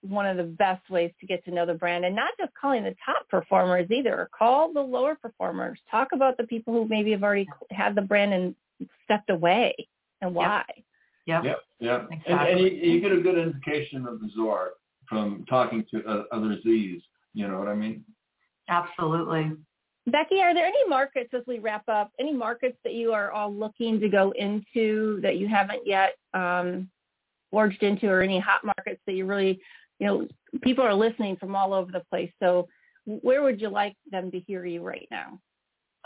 one 0.02 0.26
of 0.26 0.38
the 0.38 0.44
best 0.44 0.90
ways 0.90 1.12
to 1.20 1.26
get 1.26 1.44
to 1.46 1.52
know 1.52 1.66
the 1.66 1.74
brand, 1.74 2.06
and 2.06 2.16
not 2.16 2.32
just 2.40 2.52
calling 2.60 2.84
the 2.84 2.96
top 3.06 3.28
performers 3.30 3.90
either. 3.92 4.30
Call 4.38 4.72
the 4.74 4.82
lower 4.82 5.16
performers. 5.16 5.80
Talk 5.90 6.10
about 6.14 6.38
the 6.38 6.46
people 6.46 6.74
who 6.74 6.88
maybe 6.88 7.12
have 7.12 7.24
already 7.24 7.48
had 7.72 7.96
the 7.96 8.02
brand 8.02 8.34
and 8.34 8.56
stepped 9.04 9.30
away, 9.30 9.76
and 10.22 10.34
why. 10.34 10.64
Yep. 11.26 11.44
Yep, 11.46 11.60
yep. 11.80 12.08
And, 12.12 12.22
Exactly. 12.22 12.52
and 12.52 12.60
you, 12.60 12.94
you 12.94 13.02
get 13.02 13.12
a 13.12 13.22
good 13.22 13.38
indication 13.38 14.06
of 14.06 14.20
the 14.20 14.30
Zor 14.36 14.72
from 15.08 15.46
talking 15.50 15.86
to 15.92 16.04
uh, 16.06 16.24
other 16.32 16.58
Z's. 16.64 17.02
You 17.34 17.48
know 17.48 17.60
what 17.60 17.68
I 17.68 17.76
mean? 17.76 18.04
Absolutely. 18.70 19.52
Becky, 20.08 20.42
are 20.42 20.54
there 20.54 20.66
any 20.66 20.88
markets 20.88 21.30
as 21.34 21.44
we 21.48 21.60
wrap 21.60 21.88
up? 21.88 22.12
Any 22.20 22.34
markets 22.34 22.78
that 22.84 22.94
you 22.94 23.14
are 23.14 23.32
all 23.32 23.54
looking 23.54 24.00
to 24.02 24.10
go 24.10 24.32
into 24.32 25.22
that 25.22 25.38
you 25.38 25.48
haven't 25.48 25.88
yet 25.88 26.16
um, 26.34 26.90
forged 27.54 27.84
into, 27.84 28.08
or 28.08 28.22
any 28.22 28.40
hot 28.40 28.66
markets 28.66 29.00
that 29.06 29.14
you 29.14 29.28
really, 29.28 29.62
you 30.00 30.08
know, 30.08 30.28
people 30.62 30.84
are 30.84 30.94
listening 30.94 31.36
from 31.38 31.56
all 31.56 31.72
over 31.72 31.92
the 31.92 32.02
place. 32.10 32.32
So 32.42 32.68
where 33.06 33.44
would 33.44 33.62
you 33.62 33.70
like 33.70 33.96
them 34.10 34.32
to 34.32 34.40
hear 34.40 34.66
you 34.66 34.82
right 34.82 35.08
now? 35.12 35.40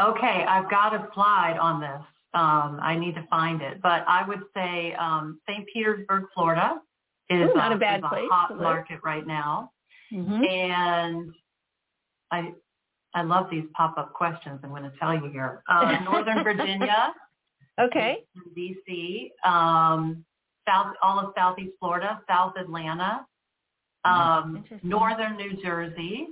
Okay, 0.02 0.44
I've 0.48 0.70
got 0.70 0.94
a 0.94 1.08
slide 1.14 1.58
on 1.58 1.80
this. 1.80 2.02
Um, 2.34 2.80
I 2.84 2.98
need 3.00 3.16
to 3.16 3.26
find 3.30 3.62
it, 3.62 3.82
but 3.82 4.04
I 4.08 4.28
would 4.28 4.42
say 4.54 4.94
um, 5.00 5.40
St. 5.50 5.66
Petersburg, 5.74 6.26
Florida, 6.36 6.82
is, 7.30 7.50
Ooh, 7.50 7.54
not 7.56 7.72
a 7.72 7.76
uh, 7.76 7.78
bad 7.78 8.00
is 8.00 8.06
place 8.10 8.28
a 8.30 8.34
hot 8.34 8.58
market 8.58 9.00
right 9.04 9.26
now, 9.26 9.72
Mm-hmm. 10.14 10.42
and 10.42 11.34
I 12.32 12.54
I 13.14 13.24
love 13.24 13.48
these 13.52 13.66
pop 13.76 13.98
up 13.98 14.14
questions. 14.14 14.62
I'm 14.64 14.70
going 14.70 14.84
to 14.84 14.94
tell 15.02 15.14
you 15.14 15.30
here. 15.32 15.64
Uh, 15.70 15.98
Northern 16.06 16.44
Virginia, 16.46 17.14
Okay. 17.80 18.26
D.C., 18.56 19.32
um, 19.46 20.24
South 20.68 20.94
all 21.02 21.20
of 21.20 21.34
Southeast 21.36 21.74
Florida, 21.80 22.22
South 22.28 22.54
Atlanta, 22.60 23.26
um, 24.06 24.58
Interesting. 24.58 24.90
Northern 24.90 25.36
New 25.38 25.62
Jersey. 25.64 26.28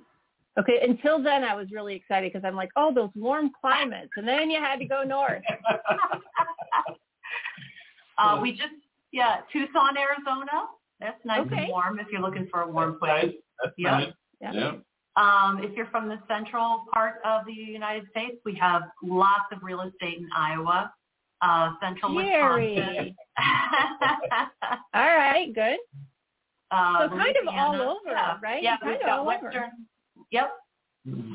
Okay. 0.58 0.80
Until 0.88 1.22
then, 1.22 1.44
I 1.44 1.54
was 1.56 1.68
really 1.72 1.96
excited 1.96 2.32
because 2.32 2.46
I'm 2.48 2.56
like, 2.56 2.70
oh, 2.78 2.94
those 2.94 3.10
warm 3.16 3.52
climates, 3.60 4.12
and 4.16 4.28
then 4.28 4.50
you 4.50 4.60
had 4.60 4.78
to 4.80 4.86
go 4.86 5.04
north. 5.04 5.42
uh, 8.18 8.40
we 8.42 8.52
just 8.52 8.70
yeah, 9.12 9.38
Tucson, 9.52 9.98
Arizona. 9.98 10.68
That's 11.00 11.24
nice 11.26 11.42
Okay. 11.48 11.58
and 11.64 11.70
warm 11.70 12.00
if 12.00 12.08
you're 12.12 12.22
looking 12.22 12.48
for 12.52 12.62
a 12.62 12.68
warm 12.68 12.98
place. 13.00 13.26
Nice. 13.26 13.34
That's 13.64 13.74
Yeah. 13.78 13.92
nice. 13.92 14.14
Yeah. 14.42 14.52
Yeah. 14.54 14.72
Um, 15.18 15.64
if 15.64 15.72
you're 15.78 15.86
from 15.88 16.10
the 16.10 16.20
central 16.28 16.84
part 16.94 17.22
of 17.24 17.46
the 17.46 17.54
United 17.54 18.10
States, 18.12 18.36
we 18.44 18.54
have 18.56 18.84
lots 19.02 19.46
of 19.54 19.64
real 19.64 19.82
estate 19.82 20.18
in 20.18 20.28
Iowa, 20.36 20.92
uh, 21.46 21.72
central 21.82 22.16
Wisconsin. 22.16 23.16
All 24.94 25.06
right. 25.18 25.54
Good. 25.54 25.78
uh, 26.72 27.08
So 27.10 27.18
kind 27.18 27.36
of 27.42 27.54
all 27.54 27.76
over, 27.76 28.12
yeah. 28.12 28.38
right? 28.42 28.64
Yeah, 28.64 28.78
Kind 28.78 28.92
we've 28.92 29.02
of 29.02 29.06
got 29.06 29.20
all 29.20 29.30
over. 29.30 29.44
western. 29.46 29.72
Yep, 30.32 30.50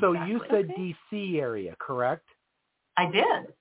So 0.01 0.11
you 0.13 0.41
said 0.49 0.65
Okay. 0.65 0.73
D.C. 0.75 1.39
area, 1.39 1.75
correct? 1.79 2.25
I 2.97 3.09
did. 3.09 3.53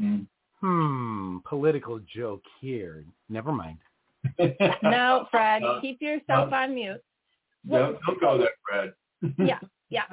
Mm. 0.00 0.26
Hmm, 0.60 1.38
political 1.48 2.00
joke 2.14 2.42
here. 2.60 3.04
Never 3.28 3.52
mind. 3.52 3.78
No, 4.82 5.26
Fred, 5.30 5.62
No. 5.62 5.80
keep 5.80 6.00
yourself 6.00 6.50
No. 6.50 6.56
on 6.56 6.74
mute. 6.74 7.00
Don't, 7.70 7.98
don't 8.06 8.20
go 8.20 8.38
there, 8.38 8.48
Fred. 8.68 8.92
Yeah, 9.38 9.60
yeah. 9.90 10.04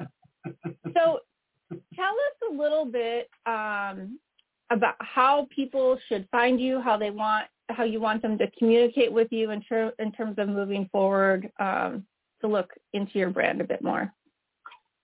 So 0.94 1.20
tell 1.96 2.14
us 2.28 2.50
a 2.50 2.54
little 2.54 2.84
bit 2.84 3.28
um, 3.46 4.18
about 4.72 4.94
how 5.00 5.46
people 5.54 5.98
should 6.08 6.26
find 6.30 6.58
you, 6.60 6.80
how 6.80 6.96
they 6.96 7.10
want, 7.10 7.46
how 7.68 7.84
you 7.84 8.00
want 8.00 8.22
them 8.22 8.38
to 8.38 8.50
communicate 8.58 9.12
with 9.12 9.28
you 9.30 9.50
in, 9.50 9.62
ter- 9.62 9.92
in 9.98 10.12
terms 10.12 10.36
of 10.38 10.48
moving 10.48 10.88
forward 10.90 11.50
um, 11.60 12.06
to 12.40 12.48
look 12.48 12.70
into 12.92 13.18
your 13.18 13.30
brand 13.30 13.60
a 13.60 13.64
bit 13.64 13.82
more. 13.82 14.10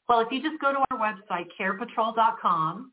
Well, 0.09 0.21
if 0.21 0.29
you 0.33 0.43
just 0.43 0.61
go 0.61 0.73
to 0.73 0.79
our 0.91 0.99
website, 0.99 1.47
carepatrol.com, 1.61 2.93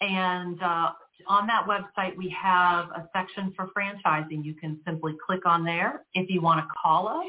and 0.00 0.62
uh, 0.62 0.90
on 1.26 1.46
that 1.46 1.66
website 1.66 2.16
we 2.16 2.34
have 2.40 2.86
a 2.90 3.08
section 3.14 3.52
for 3.56 3.68
franchising. 3.76 4.44
You 4.44 4.54
can 4.54 4.78
simply 4.86 5.16
click 5.24 5.46
on 5.46 5.64
there. 5.64 6.04
If 6.14 6.30
you 6.30 6.40
want 6.40 6.60
to 6.60 6.66
call 6.80 7.08
us, 7.08 7.26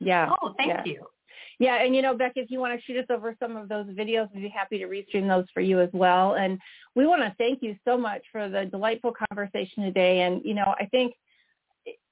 Yeah. 0.00 0.30
Oh, 0.42 0.54
thank 0.56 0.70
yeah. 0.70 0.82
you. 0.84 1.06
Yeah, 1.62 1.76
and 1.80 1.94
you 1.94 2.02
know, 2.02 2.16
Becky, 2.16 2.40
if 2.40 2.50
you 2.50 2.58
want 2.58 2.76
to 2.76 2.84
shoot 2.84 2.98
us 2.98 3.06
over 3.08 3.36
some 3.38 3.56
of 3.56 3.68
those 3.68 3.86
videos, 3.86 4.28
we'd 4.34 4.42
be 4.42 4.48
happy 4.48 4.78
to 4.78 4.86
restream 4.86 5.28
those 5.28 5.44
for 5.54 5.60
you 5.60 5.78
as 5.78 5.90
well. 5.92 6.34
And 6.34 6.58
we 6.96 7.06
want 7.06 7.22
to 7.22 7.32
thank 7.38 7.62
you 7.62 7.76
so 7.84 7.96
much 7.96 8.22
for 8.32 8.48
the 8.48 8.64
delightful 8.64 9.14
conversation 9.30 9.84
today. 9.84 10.22
And 10.22 10.42
you 10.44 10.54
know, 10.54 10.74
I 10.80 10.86
think, 10.86 11.14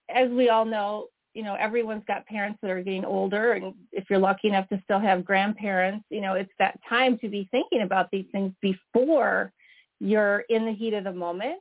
as 0.09 0.31
we 0.31 0.51
all 0.51 0.65
know, 0.65 1.09
you 1.35 1.43
know, 1.43 1.57
everyone's 1.57 2.05
got 2.07 2.25
parents 2.27 2.61
that 2.63 2.71
are 2.71 2.81
getting 2.81 3.05
older, 3.05 3.55
and 3.55 3.75
if 3.91 4.05
you're 4.09 4.21
lucky 4.21 4.47
enough 4.47 4.69
to 4.69 4.81
still 4.85 5.01
have 5.01 5.25
grandparents, 5.25 6.05
you 6.11 6.21
know, 6.21 6.35
it's 6.35 6.53
that 6.61 6.79
time 6.89 7.19
to 7.19 7.29
be 7.29 7.49
thinking 7.51 7.83
about 7.83 8.09
these 8.13 8.27
things 8.31 8.53
before 8.63 9.53
you're 9.99 10.45
in 10.49 10.65
the 10.65 10.73
heat 10.73 10.95
of 10.95 11.03
the 11.03 11.13
moment. 11.13 11.61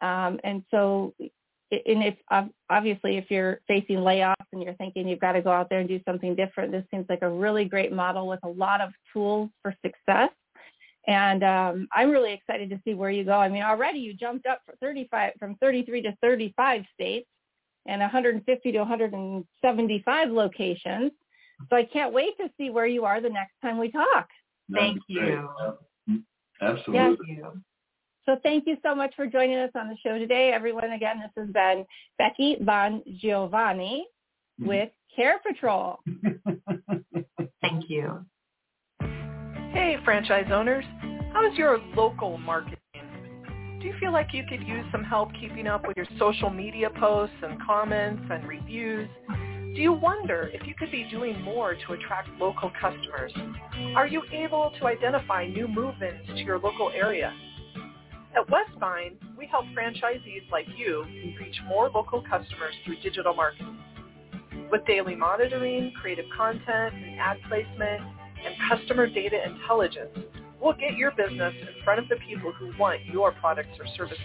Um, 0.00 0.38
and 0.44 0.62
so 0.70 1.12
and 1.70 2.04
if 2.04 2.14
obviously 2.70 3.16
if 3.16 3.30
you're 3.30 3.60
facing 3.66 3.96
layoffs 3.96 4.34
and 4.52 4.62
you're 4.62 4.74
thinking 4.74 5.08
you've 5.08 5.20
got 5.20 5.32
to 5.32 5.42
go 5.42 5.50
out 5.50 5.68
there 5.68 5.80
and 5.80 5.88
do 5.88 6.00
something 6.06 6.34
different, 6.34 6.70
this 6.70 6.84
seems 6.90 7.06
like 7.08 7.22
a 7.22 7.30
really 7.30 7.64
great 7.64 7.92
model 7.92 8.28
with 8.28 8.40
a 8.44 8.48
lot 8.48 8.80
of 8.80 8.90
tools 9.12 9.50
for 9.62 9.74
success. 9.84 10.30
And 11.08 11.44
um, 11.44 11.88
I'm 11.92 12.10
really 12.10 12.32
excited 12.32 12.70
to 12.70 12.80
see 12.84 12.94
where 12.94 13.10
you 13.10 13.24
go. 13.24 13.32
I 13.32 13.48
mean, 13.48 13.62
already 13.62 14.00
you 14.00 14.14
jumped 14.14 14.46
up 14.46 14.60
for 14.66 14.74
35 14.80 15.32
from 15.38 15.56
33 15.56 16.02
to 16.02 16.16
35 16.20 16.84
states 16.94 17.28
and 17.86 18.00
150 18.00 18.72
to 18.72 18.78
175 18.78 20.30
locations. 20.30 21.12
So 21.70 21.76
I 21.76 21.84
can't 21.84 22.12
wait 22.12 22.36
to 22.38 22.50
see 22.58 22.70
where 22.70 22.86
you 22.86 23.04
are 23.04 23.20
the 23.20 23.30
next 23.30 23.54
time 23.62 23.78
we 23.78 23.90
talk. 23.90 24.28
That'd 24.68 24.94
Thank 24.94 25.06
be 25.06 25.14
great. 25.14 25.38
you. 26.08 26.22
Absolutely. 26.60 27.16
Thank 27.16 27.18
you. 27.28 27.62
So 28.26 28.36
thank 28.42 28.66
you 28.66 28.76
so 28.82 28.92
much 28.92 29.14
for 29.14 29.26
joining 29.26 29.56
us 29.58 29.70
on 29.76 29.88
the 29.88 29.96
show 30.02 30.18
today, 30.18 30.50
everyone. 30.52 30.90
Again, 30.92 31.20
this 31.20 31.30
has 31.36 31.52
been 31.52 31.86
Becky 32.18 32.56
Bon 32.60 33.00
Giovanni 33.20 34.04
mm-hmm. 34.60 34.68
with 34.68 34.90
CarePatrol. 35.16 35.98
Thank 37.60 37.88
you. 37.88 38.24
Hey, 39.70 39.96
franchise 40.04 40.46
owners. 40.52 40.84
How's 41.32 41.56
your 41.56 41.78
local 41.94 42.36
marketing? 42.38 42.78
Do 43.80 43.86
you 43.86 43.94
feel 44.00 44.12
like 44.12 44.28
you 44.32 44.42
could 44.48 44.66
use 44.66 44.84
some 44.90 45.04
help 45.04 45.30
keeping 45.40 45.68
up 45.68 45.86
with 45.86 45.96
your 45.96 46.06
social 46.18 46.50
media 46.50 46.90
posts 46.98 47.36
and 47.42 47.62
comments 47.62 48.22
and 48.28 48.48
reviews? 48.48 49.08
Do 49.28 49.82
you 49.82 49.92
wonder 49.92 50.50
if 50.52 50.66
you 50.66 50.74
could 50.74 50.90
be 50.90 51.06
doing 51.10 51.40
more 51.42 51.74
to 51.74 51.92
attract 51.92 52.28
local 52.40 52.72
customers? 52.80 53.32
Are 53.94 54.06
you 54.06 54.22
able 54.32 54.72
to 54.80 54.86
identify 54.86 55.46
new 55.46 55.68
move-ins 55.68 56.26
to 56.26 56.42
your 56.42 56.58
local 56.58 56.90
area? 56.90 57.32
At 58.36 58.50
Westvine, 58.50 59.16
we 59.38 59.46
help 59.46 59.64
franchisees 59.74 60.50
like 60.52 60.66
you 60.76 61.06
reach 61.40 61.58
more 61.66 61.88
local 61.88 62.20
customers 62.20 62.74
through 62.84 62.96
digital 63.02 63.32
marketing. 63.32 63.78
With 64.70 64.84
daily 64.84 65.14
monitoring, 65.14 65.92
creative 65.98 66.26
content, 66.36 66.94
and 66.94 67.18
ad 67.18 67.38
placement, 67.48 68.02
and 68.44 68.54
customer 68.68 69.06
data 69.06 69.42
intelligence, 69.42 70.18
we'll 70.60 70.74
get 70.74 70.96
your 70.96 71.12
business 71.12 71.54
in 71.62 71.82
front 71.82 71.98
of 71.98 72.10
the 72.10 72.16
people 72.28 72.52
who 72.52 72.76
want 72.78 73.06
your 73.06 73.32
products 73.32 73.78
or 73.80 73.86
services. 73.96 74.20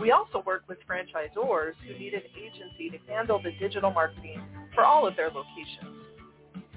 We 0.00 0.10
also 0.10 0.42
work 0.46 0.64
with 0.66 0.78
franchisors 0.88 1.74
who 1.86 1.98
need 1.98 2.14
an 2.14 2.22
agency 2.34 2.88
to 2.88 3.12
handle 3.12 3.38
the 3.42 3.52
digital 3.60 3.90
marketing 3.90 4.42
for 4.74 4.82
all 4.82 5.06
of 5.06 5.14
their 5.14 5.28
locations. 5.28 6.00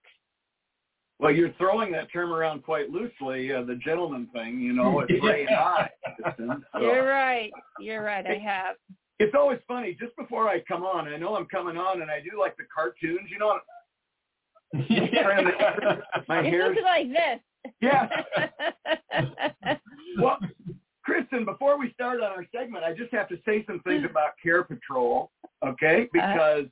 Well, 1.18 1.32
you're 1.32 1.53
throwing 1.55 1.90
that 1.92 2.12
term 2.12 2.32
around 2.32 2.62
quite 2.64 2.90
loosely, 2.90 3.53
uh, 3.53 3.62
the 3.62 3.76
gentleman 3.76 4.28
thing, 4.32 4.61
you 4.61 4.72
know, 4.72 5.01
it's 5.01 5.12
very 5.22 5.47
high. 5.47 5.90
Kristin. 6.20 6.62
So 6.72 6.80
You're 6.80 7.07
right. 7.07 7.53
You're 7.80 8.03
right. 8.03 8.26
I 8.26 8.38
have. 8.38 8.76
It's 9.19 9.35
always 9.39 9.61
funny, 9.69 9.97
just 9.99 10.17
before 10.17 10.49
I 10.49 10.61
come 10.67 10.83
on, 10.83 11.07
I 11.09 11.17
know 11.17 11.37
I'm 11.37 11.47
coming 11.47 11.77
on 11.77 12.03
and 12.03 12.11
I 12.11 12.21
do 12.21 12.39
like 12.39 12.57
the 12.57 12.65
cartoons, 12.75 13.31
you 13.31 13.39
know, 13.39 13.59
my 16.29 16.43
hair. 16.43 16.69
looking 16.69 16.85
like 16.85 17.09
this. 17.09 17.41
Yeah. 17.81 18.09
Well, 20.17 20.39
Kristin, 21.09 21.45
before 21.45 21.79
we 21.79 21.93
start 21.93 22.21
on 22.21 22.31
our 22.31 22.47
segment, 22.55 22.85
I 22.85 22.93
just 22.95 23.12
have 23.12 23.29
to 23.29 23.37
say 23.45 23.65
some 23.67 23.81
things 23.81 24.05
about 24.09 24.31
CarePatrol, 24.45 25.29
okay? 25.67 26.09
Because 26.12 26.67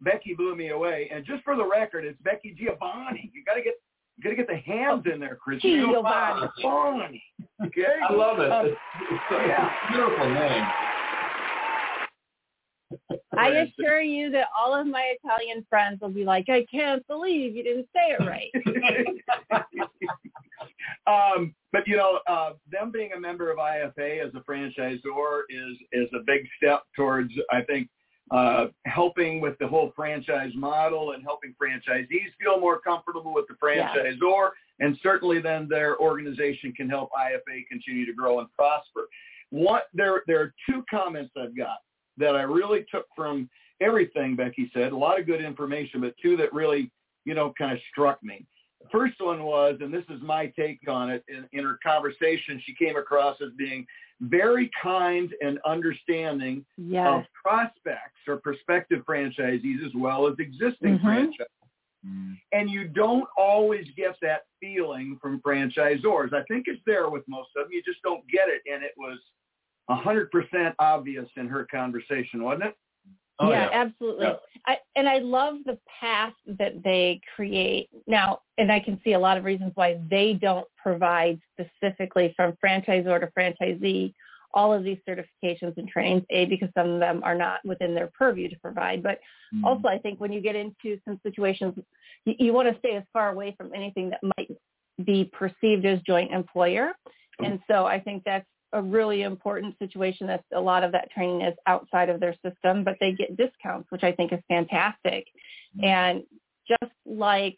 Becky 0.00 0.34
blew 0.34 0.56
me 0.56 0.70
away. 0.70 1.08
And 1.12 1.24
just 1.24 1.42
for 1.44 1.56
the 1.56 1.64
record, 1.64 2.04
it's 2.04 2.20
Becky 2.22 2.56
Giovanni. 2.58 3.30
You 3.32 3.44
got 3.44 3.54
to 3.54 3.62
get 3.62 3.74
you 4.16 4.24
got 4.24 4.30
to 4.30 4.36
get 4.36 4.48
the 4.48 4.56
hands 4.56 5.04
in 5.12 5.20
there, 5.20 5.36
Chris. 5.36 5.62
Giovanni. 5.62 6.48
Giovanni. 6.60 7.22
Okay. 7.64 7.84
I 8.08 8.12
love 8.12 8.40
it. 8.40 8.50
Um, 8.50 8.66
it's, 8.66 8.76
it's 9.12 9.22
a 9.30 9.46
yeah. 9.46 9.70
beautiful 9.92 10.34
name. 10.34 10.64
I 13.36 13.48
assure 13.48 14.00
you 14.00 14.30
that 14.30 14.48
all 14.56 14.74
of 14.74 14.86
my 14.86 15.14
Italian 15.22 15.64
friends 15.68 16.00
will 16.00 16.08
be 16.10 16.24
like, 16.24 16.46
I 16.48 16.66
can't 16.70 17.06
believe 17.06 17.54
you 17.54 17.62
didn't 17.62 17.88
say 17.94 18.16
it 18.18 18.26
right. 18.26 18.50
um, 21.36 21.54
but 21.72 21.86
you 21.86 21.96
know, 21.96 22.20
uh, 22.26 22.52
them 22.70 22.90
being 22.90 23.12
a 23.12 23.20
member 23.20 23.50
of 23.50 23.58
IFA 23.58 24.26
as 24.26 24.34
a 24.34 24.40
franchisor 24.40 25.42
is 25.48 25.76
is 25.92 26.08
a 26.14 26.20
big 26.26 26.46
step 26.56 26.82
towards, 26.96 27.32
I 27.50 27.62
think, 27.62 27.88
uh, 28.30 28.66
helping 28.86 29.40
with 29.40 29.56
the 29.58 29.68
whole 29.68 29.92
franchise 29.94 30.52
model 30.54 31.12
and 31.12 31.22
helping 31.22 31.54
franchisees 31.60 32.32
feel 32.40 32.58
more 32.58 32.80
comfortable 32.80 33.34
with 33.34 33.46
the 33.48 33.54
franchisor, 33.62 34.50
and 34.80 34.98
certainly 35.02 35.40
then 35.40 35.68
their 35.68 35.98
organization 35.98 36.72
can 36.72 36.88
help 36.88 37.10
IFA 37.12 37.66
continue 37.70 38.06
to 38.06 38.12
grow 38.12 38.40
and 38.40 38.52
prosper. 38.52 39.02
What 39.50 39.84
there 39.94 40.22
there 40.26 40.40
are 40.40 40.54
two 40.68 40.84
comments 40.90 41.32
I've 41.36 41.56
got 41.56 41.78
that 42.18 42.36
I 42.36 42.42
really 42.42 42.84
took 42.90 43.06
from 43.16 43.48
everything 43.80 44.36
Becky 44.36 44.70
said. 44.74 44.92
A 44.92 44.96
lot 44.96 45.18
of 45.18 45.26
good 45.26 45.42
information, 45.42 46.00
but 46.00 46.14
two 46.20 46.36
that 46.36 46.52
really 46.52 46.90
you 47.24 47.34
know 47.34 47.52
kind 47.58 47.72
of 47.72 47.78
struck 47.90 48.22
me. 48.22 48.44
The 48.82 48.88
first 48.90 49.20
one 49.20 49.42
was, 49.42 49.78
and 49.80 49.92
this 49.92 50.04
is 50.08 50.20
my 50.22 50.46
take 50.56 50.78
on 50.88 51.10
it, 51.10 51.24
in, 51.28 51.48
in 51.52 51.64
her 51.64 51.78
conversation, 51.84 52.62
she 52.64 52.74
came 52.74 52.96
across 52.96 53.36
as 53.42 53.50
being 53.58 53.84
very 54.20 54.70
kind 54.80 55.32
and 55.40 55.58
understanding 55.66 56.64
Yes. 56.76 57.06
of 57.08 57.24
prospects 57.44 58.20
or 58.26 58.36
prospective 58.36 59.04
franchisees 59.04 59.84
as 59.84 59.92
well 59.94 60.26
as 60.28 60.34
existing 60.38 60.98
Mhm. 60.98 61.02
franchisees. 61.04 62.36
And 62.52 62.70
you 62.70 62.88
don't 62.88 63.28
always 63.36 63.86
get 63.96 64.16
that 64.22 64.42
feeling 64.60 65.18
from 65.20 65.40
franchisors. 65.42 66.32
I 66.32 66.42
think 66.44 66.66
it's 66.68 66.82
there 66.86 67.10
with 67.10 67.26
most 67.28 67.50
of 67.56 67.64
them. 67.64 67.72
You 67.72 67.82
just 67.82 68.00
don't 68.02 68.26
get 68.28 68.48
it. 68.48 68.62
And 68.72 68.82
it 68.84 68.92
was 68.96 69.18
100% 69.90 70.74
obvious 70.78 71.26
in 71.36 71.48
her 71.48 71.66
conversation, 71.70 72.42
wasn't 72.42 72.64
it? 72.64 72.74
Oh, 73.40 73.50
yeah, 73.50 73.68
yeah. 73.70 73.84
absolutely. 73.84 74.26
Yeah. 74.26 74.36
I, 74.66 74.78
and 74.96 75.08
I 75.08 75.18
love 75.18 75.56
the 75.64 75.78
path 76.00 76.34
that 76.58 76.82
they 76.82 77.20
create 77.34 77.88
now, 78.06 78.40
and 78.58 78.70
I 78.72 78.80
can 78.80 79.00
see 79.04 79.12
a 79.12 79.18
lot 79.18 79.38
of 79.38 79.44
reasons 79.44 79.72
why 79.76 80.00
they 80.10 80.32
don't 80.32 80.66
provide 80.76 81.40
specifically 81.52 82.34
from 82.36 82.54
franchisor 82.64 83.20
to 83.20 83.28
franchisee 83.38 84.12
all 84.54 84.72
of 84.72 84.82
these 84.82 84.98
certifications 85.08 85.76
and 85.76 85.88
trainings. 85.88 86.24
A 86.30 86.46
because 86.46 86.70
some 86.76 86.90
of 86.90 87.00
them 87.00 87.22
are 87.22 87.34
not 87.34 87.64
within 87.64 87.94
their 87.94 88.10
purview 88.18 88.48
to 88.48 88.58
provide, 88.58 89.02
but 89.02 89.20
Mm-hmm. 89.54 89.64
also 89.64 89.88
I 89.88 89.98
think 89.98 90.20
when 90.20 90.32
you 90.32 90.40
get 90.40 90.56
into 90.56 90.98
some 91.04 91.18
situations, 91.22 91.74
you, 92.24 92.34
you 92.38 92.52
want 92.52 92.72
to 92.72 92.78
stay 92.78 92.96
as 92.96 93.04
far 93.12 93.30
away 93.30 93.54
from 93.56 93.72
anything 93.74 94.10
that 94.10 94.20
might 94.36 94.50
be 95.04 95.30
perceived 95.32 95.86
as 95.86 96.00
joint 96.00 96.32
employer. 96.32 96.92
And 97.42 97.60
so 97.70 97.86
I 97.86 98.00
think 98.00 98.24
that's 98.24 98.46
a 98.72 98.82
really 98.82 99.22
important 99.22 99.74
situation 99.78 100.26
that 100.26 100.44
a 100.54 100.60
lot 100.60 100.84
of 100.84 100.92
that 100.92 101.10
training 101.10 101.42
is 101.42 101.54
outside 101.66 102.08
of 102.08 102.20
their 102.20 102.34
system, 102.44 102.84
but 102.84 102.96
they 103.00 103.12
get 103.12 103.36
discounts, 103.36 103.90
which 103.90 104.04
I 104.04 104.12
think 104.12 104.32
is 104.32 104.40
fantastic. 104.48 105.26
Mm-hmm. 105.76 105.84
And 105.84 106.22
just 106.68 106.92
like 107.06 107.56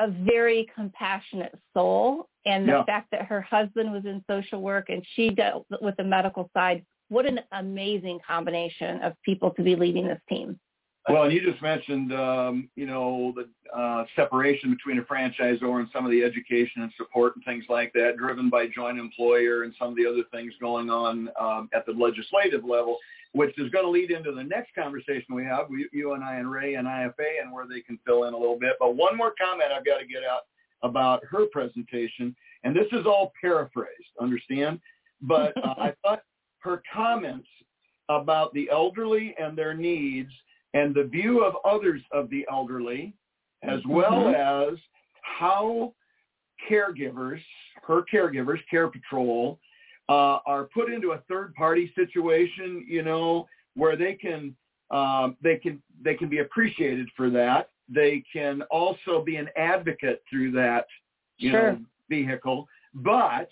a 0.00 0.08
very 0.08 0.70
compassionate 0.74 1.58
soul 1.74 2.28
and 2.46 2.68
the 2.68 2.72
Yeah. 2.72 2.84
fact 2.84 3.10
that 3.10 3.22
her 3.22 3.40
husband 3.40 3.92
was 3.92 4.04
in 4.04 4.22
social 4.30 4.60
work 4.62 4.90
and 4.90 5.04
she 5.14 5.30
dealt 5.30 5.66
with 5.80 5.96
the 5.96 6.04
medical 6.04 6.50
side, 6.54 6.84
what 7.08 7.26
an 7.26 7.40
amazing 7.52 8.20
combination 8.26 9.00
of 9.02 9.14
people 9.22 9.50
to 9.52 9.62
be 9.62 9.76
leading 9.76 10.06
this 10.06 10.20
team. 10.28 10.60
Well, 11.10 11.22
and 11.22 11.32
you 11.32 11.40
just 11.40 11.62
mentioned, 11.62 12.12
um, 12.12 12.68
you 12.76 12.84
know, 12.84 13.32
the 13.34 13.48
uh, 13.76 14.04
separation 14.14 14.70
between 14.70 14.98
a 14.98 15.02
franchisor 15.02 15.80
and 15.80 15.88
some 15.92 16.04
of 16.04 16.10
the 16.10 16.22
education 16.22 16.82
and 16.82 16.92
support 16.98 17.34
and 17.36 17.44
things 17.44 17.64
like 17.70 17.92
that, 17.94 18.16
driven 18.18 18.50
by 18.50 18.66
joint 18.66 18.98
employer 18.98 19.62
and 19.62 19.74
some 19.78 19.88
of 19.88 19.96
the 19.96 20.06
other 20.06 20.22
things 20.32 20.52
going 20.60 20.90
on 20.90 21.30
um, 21.40 21.70
at 21.72 21.86
the 21.86 21.92
legislative 21.92 22.62
level, 22.64 22.98
which 23.32 23.58
is 23.58 23.70
going 23.70 23.86
to 23.86 23.90
lead 23.90 24.10
into 24.10 24.32
the 24.32 24.42
next 24.42 24.74
conversation 24.74 25.34
we 25.34 25.44
have, 25.44 25.70
we, 25.70 25.88
you 25.92 26.12
and 26.12 26.22
I 26.22 26.36
and 26.36 26.50
Ray 26.50 26.74
and 26.74 26.86
IFA, 26.86 27.40
and 27.42 27.52
where 27.52 27.66
they 27.66 27.80
can 27.80 27.98
fill 28.06 28.24
in 28.24 28.34
a 28.34 28.38
little 28.38 28.58
bit. 28.58 28.72
But 28.78 28.96
one 28.96 29.16
more 29.16 29.32
comment 29.40 29.72
I've 29.74 29.86
got 29.86 29.98
to 29.98 30.06
get 30.06 30.24
out 30.24 30.42
about 30.82 31.24
her 31.30 31.46
presentation, 31.46 32.36
and 32.64 32.76
this 32.76 32.86
is 32.92 33.06
all 33.06 33.32
paraphrased, 33.40 34.12
understand? 34.20 34.78
But 35.22 35.56
uh, 35.56 35.74
I 35.78 35.94
thought 36.02 36.20
her 36.60 36.82
comments 36.92 37.48
about 38.10 38.52
the 38.52 38.68
elderly 38.70 39.34
and 39.38 39.56
their 39.56 39.74
needs 39.74 40.30
and 40.74 40.94
the 40.94 41.04
view 41.04 41.44
of 41.44 41.54
others 41.64 42.02
of 42.12 42.28
the 42.30 42.46
elderly, 42.50 43.14
as 43.62 43.80
well 43.88 44.28
as 44.28 44.78
how 45.22 45.92
caregivers, 46.70 47.40
her 47.82 48.02
caregivers, 48.12 48.58
CarePatrol, 48.72 49.58
uh, 50.08 50.38
are 50.46 50.64
put 50.64 50.92
into 50.92 51.12
a 51.12 51.18
third 51.28 51.54
party 51.54 51.92
situation, 51.94 52.84
you 52.88 53.02
know, 53.02 53.46
where 53.74 53.96
they 53.96 54.14
can 54.14 54.54
um, 54.90 55.36
they 55.42 55.56
can 55.56 55.82
they 56.02 56.14
can 56.14 56.28
be 56.28 56.38
appreciated 56.38 57.08
for 57.16 57.28
that. 57.30 57.70
They 57.88 58.22
can 58.32 58.62
also 58.70 59.22
be 59.22 59.36
an 59.36 59.48
advocate 59.56 60.22
through 60.30 60.52
that, 60.52 60.86
you 61.38 61.50
Sure. 61.50 61.72
know, 61.72 61.78
vehicle. 62.08 62.66
But 62.94 63.50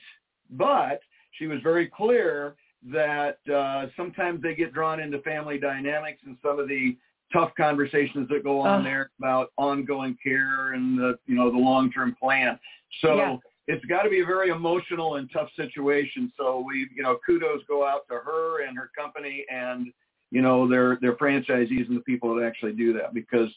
but 0.51 1.01
she 1.33 1.47
was 1.47 1.61
very 1.63 1.87
clear 1.87 2.57
that 2.85 3.39
uh, 3.53 3.87
sometimes 3.97 4.43
they 4.43 4.55
get 4.55 4.73
drawn 4.73 5.01
into 5.01 5.21
family 5.23 5.59
dynamics 5.59 6.21
and 6.25 6.37
some 6.43 6.59
of 6.59 6.69
the 6.69 6.97
tough 7.33 7.51
conversations 7.57 8.29
that 8.29 8.45
go 8.45 8.61
on 8.61 8.85
there 8.85 9.11
about 9.19 9.49
ongoing 9.57 10.17
care 10.23 10.73
and 10.73 10.99
the 10.99 11.19
you 11.27 11.35
know 11.35 11.51
the 11.51 11.59
long 11.59 11.91
term 11.91 12.15
plan. 12.21 12.59
So 13.01 13.17
Yeah. 13.17 13.37
it's 13.67 13.85
got 13.87 14.03
to 14.03 14.11
be 14.11 14.21
a 14.21 14.25
very 14.25 14.51
emotional 14.51 15.17
and 15.17 15.29
tough 15.33 15.49
situation. 15.57 16.33
So 16.37 16.65
we 16.67 16.89
you 16.95 17.03
know 17.03 17.19
kudos 17.27 17.63
go 17.67 17.87
out 17.87 18.03
to 18.09 18.15
her 18.15 18.65
and 18.65 18.77
her 18.77 18.91
company 18.97 19.45
and 19.51 19.93
you 20.31 20.43
know 20.43 20.69
their 20.69 20.99
their 21.01 21.17
franchisees 21.17 21.89
and 21.89 21.97
the 21.97 22.03
people 22.03 22.35
that 22.37 22.45
actually 22.45 22.73
do 22.73 22.93
that 22.93 23.13
because 23.13 23.49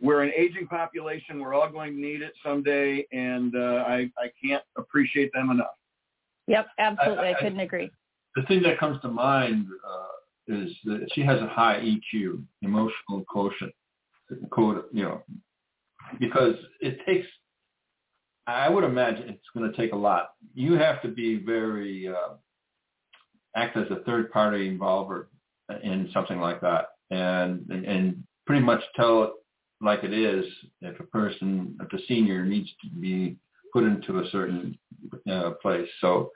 we're 0.00 0.22
an 0.22 0.32
aging 0.36 0.66
population. 0.66 1.38
We're 1.40 1.54
all 1.54 1.70
going 1.70 1.94
to 1.94 2.00
need 2.00 2.20
it 2.20 2.34
someday, 2.44 3.06
and 3.12 3.54
uh, 3.56 3.84
I 3.86 4.10
I 4.18 4.30
can't 4.44 4.62
appreciate 4.76 5.32
them 5.32 5.50
enough. 5.50 5.76
Yep, 6.46 6.66
absolutely. 6.78 7.28
I, 7.28 7.30
I- 7.30 7.40
couldn't 7.40 7.60
agree. 7.60 7.90
The 8.36 8.42
thing 8.42 8.62
that 8.62 8.78
comes 8.78 9.00
to 9.02 9.08
mind 9.08 9.66
uh, 9.86 10.54
is 10.54 10.72
that 10.84 11.06
she 11.12 11.22
has 11.22 11.40
a 11.40 11.48
high 11.48 11.80
EQ, 11.80 12.42
emotional 12.62 13.24
quotient, 13.28 13.72
quote, 14.50 14.88
you 14.92 15.04
know, 15.04 15.22
because 16.18 16.56
it 16.80 16.98
takes. 17.06 17.26
I 18.46 18.68
would 18.68 18.84
imagine 18.84 19.30
it's 19.30 19.48
going 19.56 19.70
to 19.70 19.76
take 19.76 19.92
a 19.92 19.96
lot. 19.96 20.32
You 20.54 20.74
have 20.74 21.00
to 21.02 21.08
be 21.08 21.36
very 21.36 22.08
uh, 22.08 22.34
act 23.56 23.76
as 23.76 23.86
a 23.90 24.02
third 24.04 24.30
party 24.30 24.68
involver 24.68 25.26
in 25.82 26.10
something 26.12 26.38
like 26.40 26.60
that, 26.60 26.88
and, 27.10 27.66
and 27.70 28.22
pretty 28.46 28.62
much 28.62 28.82
tell 28.96 29.24
it 29.24 29.30
like 29.80 30.04
it 30.04 30.12
is. 30.12 30.44
If 30.82 31.00
a 31.00 31.04
person, 31.04 31.78
if 31.80 31.92
a 31.98 32.04
senior 32.06 32.44
needs 32.44 32.68
to 32.82 32.90
be 33.00 33.36
put 33.72 33.84
into 33.84 34.18
a 34.18 34.28
certain 34.30 34.76
uh, 35.30 35.52
place, 35.62 35.88
so 36.02 36.30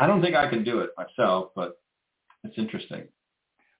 I 0.00 0.06
don't 0.06 0.20
think 0.22 0.34
I 0.36 0.48
can 0.48 0.64
do 0.64 0.80
it 0.80 0.90
myself, 0.96 1.50
but 1.54 1.78
it's 2.44 2.58
interesting. 2.58 3.04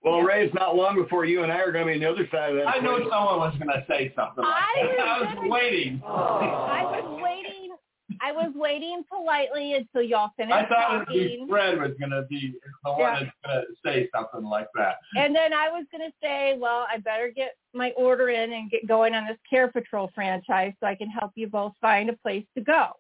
Well, 0.03 0.21
Ray, 0.21 0.45
it's 0.47 0.55
not 0.55 0.77
long 0.77 0.95
before 1.03 1.25
you 1.25 1.43
and 1.43 1.51
I 1.51 1.57
are 1.57 1.73
going 1.73 1.87
to 1.87 1.93
be 1.93 1.95
on 1.95 2.01
the 2.01 2.11
other 2.23 2.29
side 2.31 2.51
of 2.51 2.57
that. 2.59 2.69
I 2.69 2.79
know 2.79 2.99
someone 3.11 3.39
was 3.39 3.55
going 3.59 3.69
to 3.69 3.85
say 3.89 4.13
something 4.15 4.45
like 4.45 4.55
I 4.55 4.75
that. 4.77 4.89
was 4.89 4.99
I 5.01 5.21
was 5.21 5.35
gonna- 5.35 5.49
waiting. 5.51 6.03
I 6.07 6.83
was 6.85 7.21
waiting. 7.23 7.77
I 8.23 8.33
was 8.33 8.53
waiting 8.55 9.03
politely 9.13 9.75
until 9.75 10.01
y'all 10.03 10.31
finished 10.37 10.55
I 10.55 10.67
thought 10.67 10.95
it 10.95 10.99
would 10.99 11.07
talking. 11.07 11.49
Fred 11.49 11.79
was 11.79 11.91
going 11.99 12.13
to 12.13 12.23
be 12.31 12.55
the 12.85 12.93
one 12.93 13.01
Yeah. 13.01 13.21
that's 13.21 13.33
going 13.45 13.61
to 13.61 13.67
say 13.85 14.09
something 14.15 14.49
like 14.49 14.69
that. 14.77 14.97
And 15.17 15.35
then 15.35 15.53
I 15.53 15.69
was 15.71 15.85
going 15.91 16.09
to 16.09 16.15
say, 16.23 16.57
well, 16.57 16.87
I 16.91 16.99
better 16.99 17.31
get 17.35 17.57
my 17.75 17.91
order 17.97 18.29
in 18.29 18.53
and 18.53 18.71
get 18.71 18.87
going 18.87 19.15
on 19.15 19.27
this 19.27 19.37
CarePatrol 19.53 20.15
franchise 20.15 20.73
so 20.81 20.87
I 20.87 20.95
can 20.95 21.11
help 21.11 21.33
you 21.35 21.49
both 21.49 21.73
find 21.81 22.09
a 22.09 22.15
place 22.17 22.45
to 22.57 22.63
go. 22.63 22.91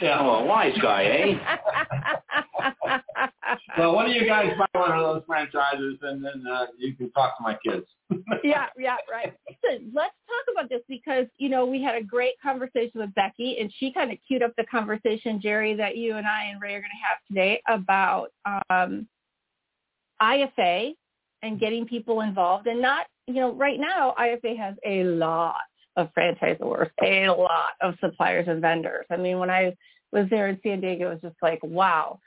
Yeah. 0.00 0.18
Oh, 0.20 0.30
a 0.30 0.44
wise 0.44 0.76
guy, 0.80 1.04
eh? 1.04 2.98
Well, 3.78 3.94
one 3.94 4.06
of 4.06 4.12
you 4.12 4.26
guys 4.26 4.52
buy 4.58 4.80
one 4.80 4.92
of 4.92 5.00
those 5.00 5.22
franchises, 5.26 5.98
and 6.02 6.24
then 6.24 6.44
uh, 6.46 6.66
you 6.78 6.94
can 6.94 7.10
talk 7.12 7.36
to 7.36 7.42
my 7.42 7.56
kids. 7.64 7.86
yeah, 8.44 8.66
yeah, 8.78 8.96
right. 9.10 9.32
So 9.64 9.78
let's 9.94 10.14
talk 10.26 10.52
about 10.52 10.68
this 10.68 10.82
because, 10.88 11.26
you 11.38 11.48
know, 11.48 11.64
we 11.66 11.82
had 11.82 11.94
a 11.94 12.02
great 12.02 12.34
conversation 12.42 13.00
with 13.00 13.14
Becky 13.14 13.58
and 13.60 13.72
she 13.78 13.92
kind 13.92 14.10
of 14.10 14.18
queued 14.26 14.42
up 14.42 14.52
the 14.56 14.64
conversation, 14.64 15.40
Jerry, 15.40 15.74
that 15.76 15.96
you 15.96 16.16
and 16.16 16.26
I 16.26 16.46
and 16.46 16.60
Ray 16.60 16.74
are 16.74 16.80
going 16.80 16.90
to 16.90 17.06
have 17.06 17.18
today 17.28 17.62
about 17.68 18.28
um, 18.70 19.06
IFA 20.20 20.94
and 21.42 21.60
getting 21.60 21.86
people 21.86 22.20
involved 22.20 22.66
and 22.66 22.82
not, 22.82 23.06
you 23.26 23.34
know, 23.34 23.52
right 23.52 23.78
now 23.78 24.14
IFA 24.18 24.58
has 24.58 24.74
a 24.84 25.04
lot 25.04 25.54
of 25.96 26.08
franchisors, 26.16 26.90
a 27.02 27.28
lot 27.28 27.72
of 27.80 27.94
suppliers 28.00 28.46
and 28.48 28.60
vendors. 28.60 29.06
I 29.10 29.16
mean, 29.16 29.38
when 29.38 29.50
I 29.50 29.76
was 30.12 30.26
there 30.30 30.48
in 30.48 30.58
San 30.62 30.80
Diego, 30.80 31.08
it 31.10 31.22
was 31.22 31.32
just 31.32 31.42
like, 31.42 31.60
wow. 31.62 32.20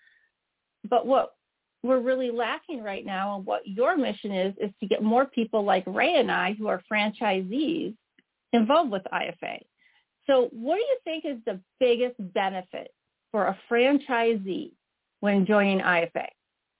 But 0.89 1.07
what 1.07 1.33
we're 1.83 1.99
really 1.99 2.31
lacking 2.31 2.81
right 2.81 3.05
now 3.05 3.35
and 3.35 3.45
what 3.45 3.67
your 3.67 3.97
mission 3.97 4.31
is 4.31 4.55
is 4.59 4.71
to 4.79 4.87
get 4.87 5.03
more 5.03 5.25
people 5.25 5.63
like 5.63 5.83
ray 5.85 6.15
and 6.15 6.31
i 6.31 6.53
who 6.53 6.67
are 6.67 6.81
franchisees 6.91 7.93
involved 8.53 8.91
with 8.91 9.03
IFA 9.13 9.59
so 10.25 10.47
what 10.51 10.75
do 10.75 10.81
you 10.81 10.97
think 11.03 11.25
is 11.25 11.37
the 11.45 11.59
biggest 11.79 12.15
benefit 12.33 12.91
for 13.31 13.47
a 13.47 13.59
franchisee 13.69 14.71
when 15.19 15.45
joining 15.45 15.79
IFA 15.79 16.27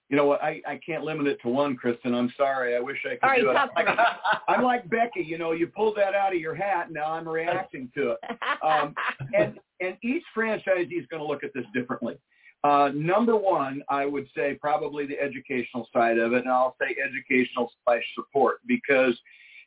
you 0.08 0.16
know 0.16 0.26
what? 0.26 0.42
I, 0.42 0.60
I 0.66 0.78
can't 0.84 1.02
limit 1.02 1.26
it 1.26 1.38
to 1.42 1.48
one, 1.48 1.76
Kristin. 1.76 2.14
I'm 2.14 2.32
sorry. 2.36 2.76
I 2.76 2.80
wish 2.80 2.98
I 3.06 3.10
could 3.10 3.22
All 3.22 3.30
right, 3.30 3.40
do 3.40 3.50
it. 3.50 3.54
I'm 3.54 3.70
like, 3.74 3.98
I'm 4.48 4.62
like 4.62 4.88
Becky. 4.90 5.22
You 5.22 5.38
know, 5.38 5.52
you 5.52 5.66
pulled 5.66 5.96
that 5.96 6.14
out 6.14 6.34
of 6.34 6.40
your 6.40 6.54
hat. 6.54 6.90
Now 6.90 7.12
I'm 7.12 7.26
reacting 7.26 7.90
to 7.94 8.12
it. 8.12 8.18
Um, 8.62 8.94
and 9.34 9.58
and 9.80 9.96
each 10.02 10.22
franchisee 10.36 10.98
is 10.98 11.06
going 11.10 11.22
to 11.22 11.26
look 11.26 11.42
at 11.42 11.52
this 11.54 11.64
differently. 11.74 12.16
Uh, 12.64 12.90
number 12.94 13.36
one, 13.36 13.82
I 13.90 14.06
would 14.06 14.26
say 14.34 14.56
probably 14.58 15.06
the 15.06 15.20
educational 15.20 15.86
side 15.92 16.18
of 16.18 16.32
it, 16.32 16.44
and 16.44 16.48
I'll 16.48 16.76
say 16.80 16.96
educational 17.04 17.70
slash 17.84 18.02
support 18.14 18.60
because, 18.66 19.14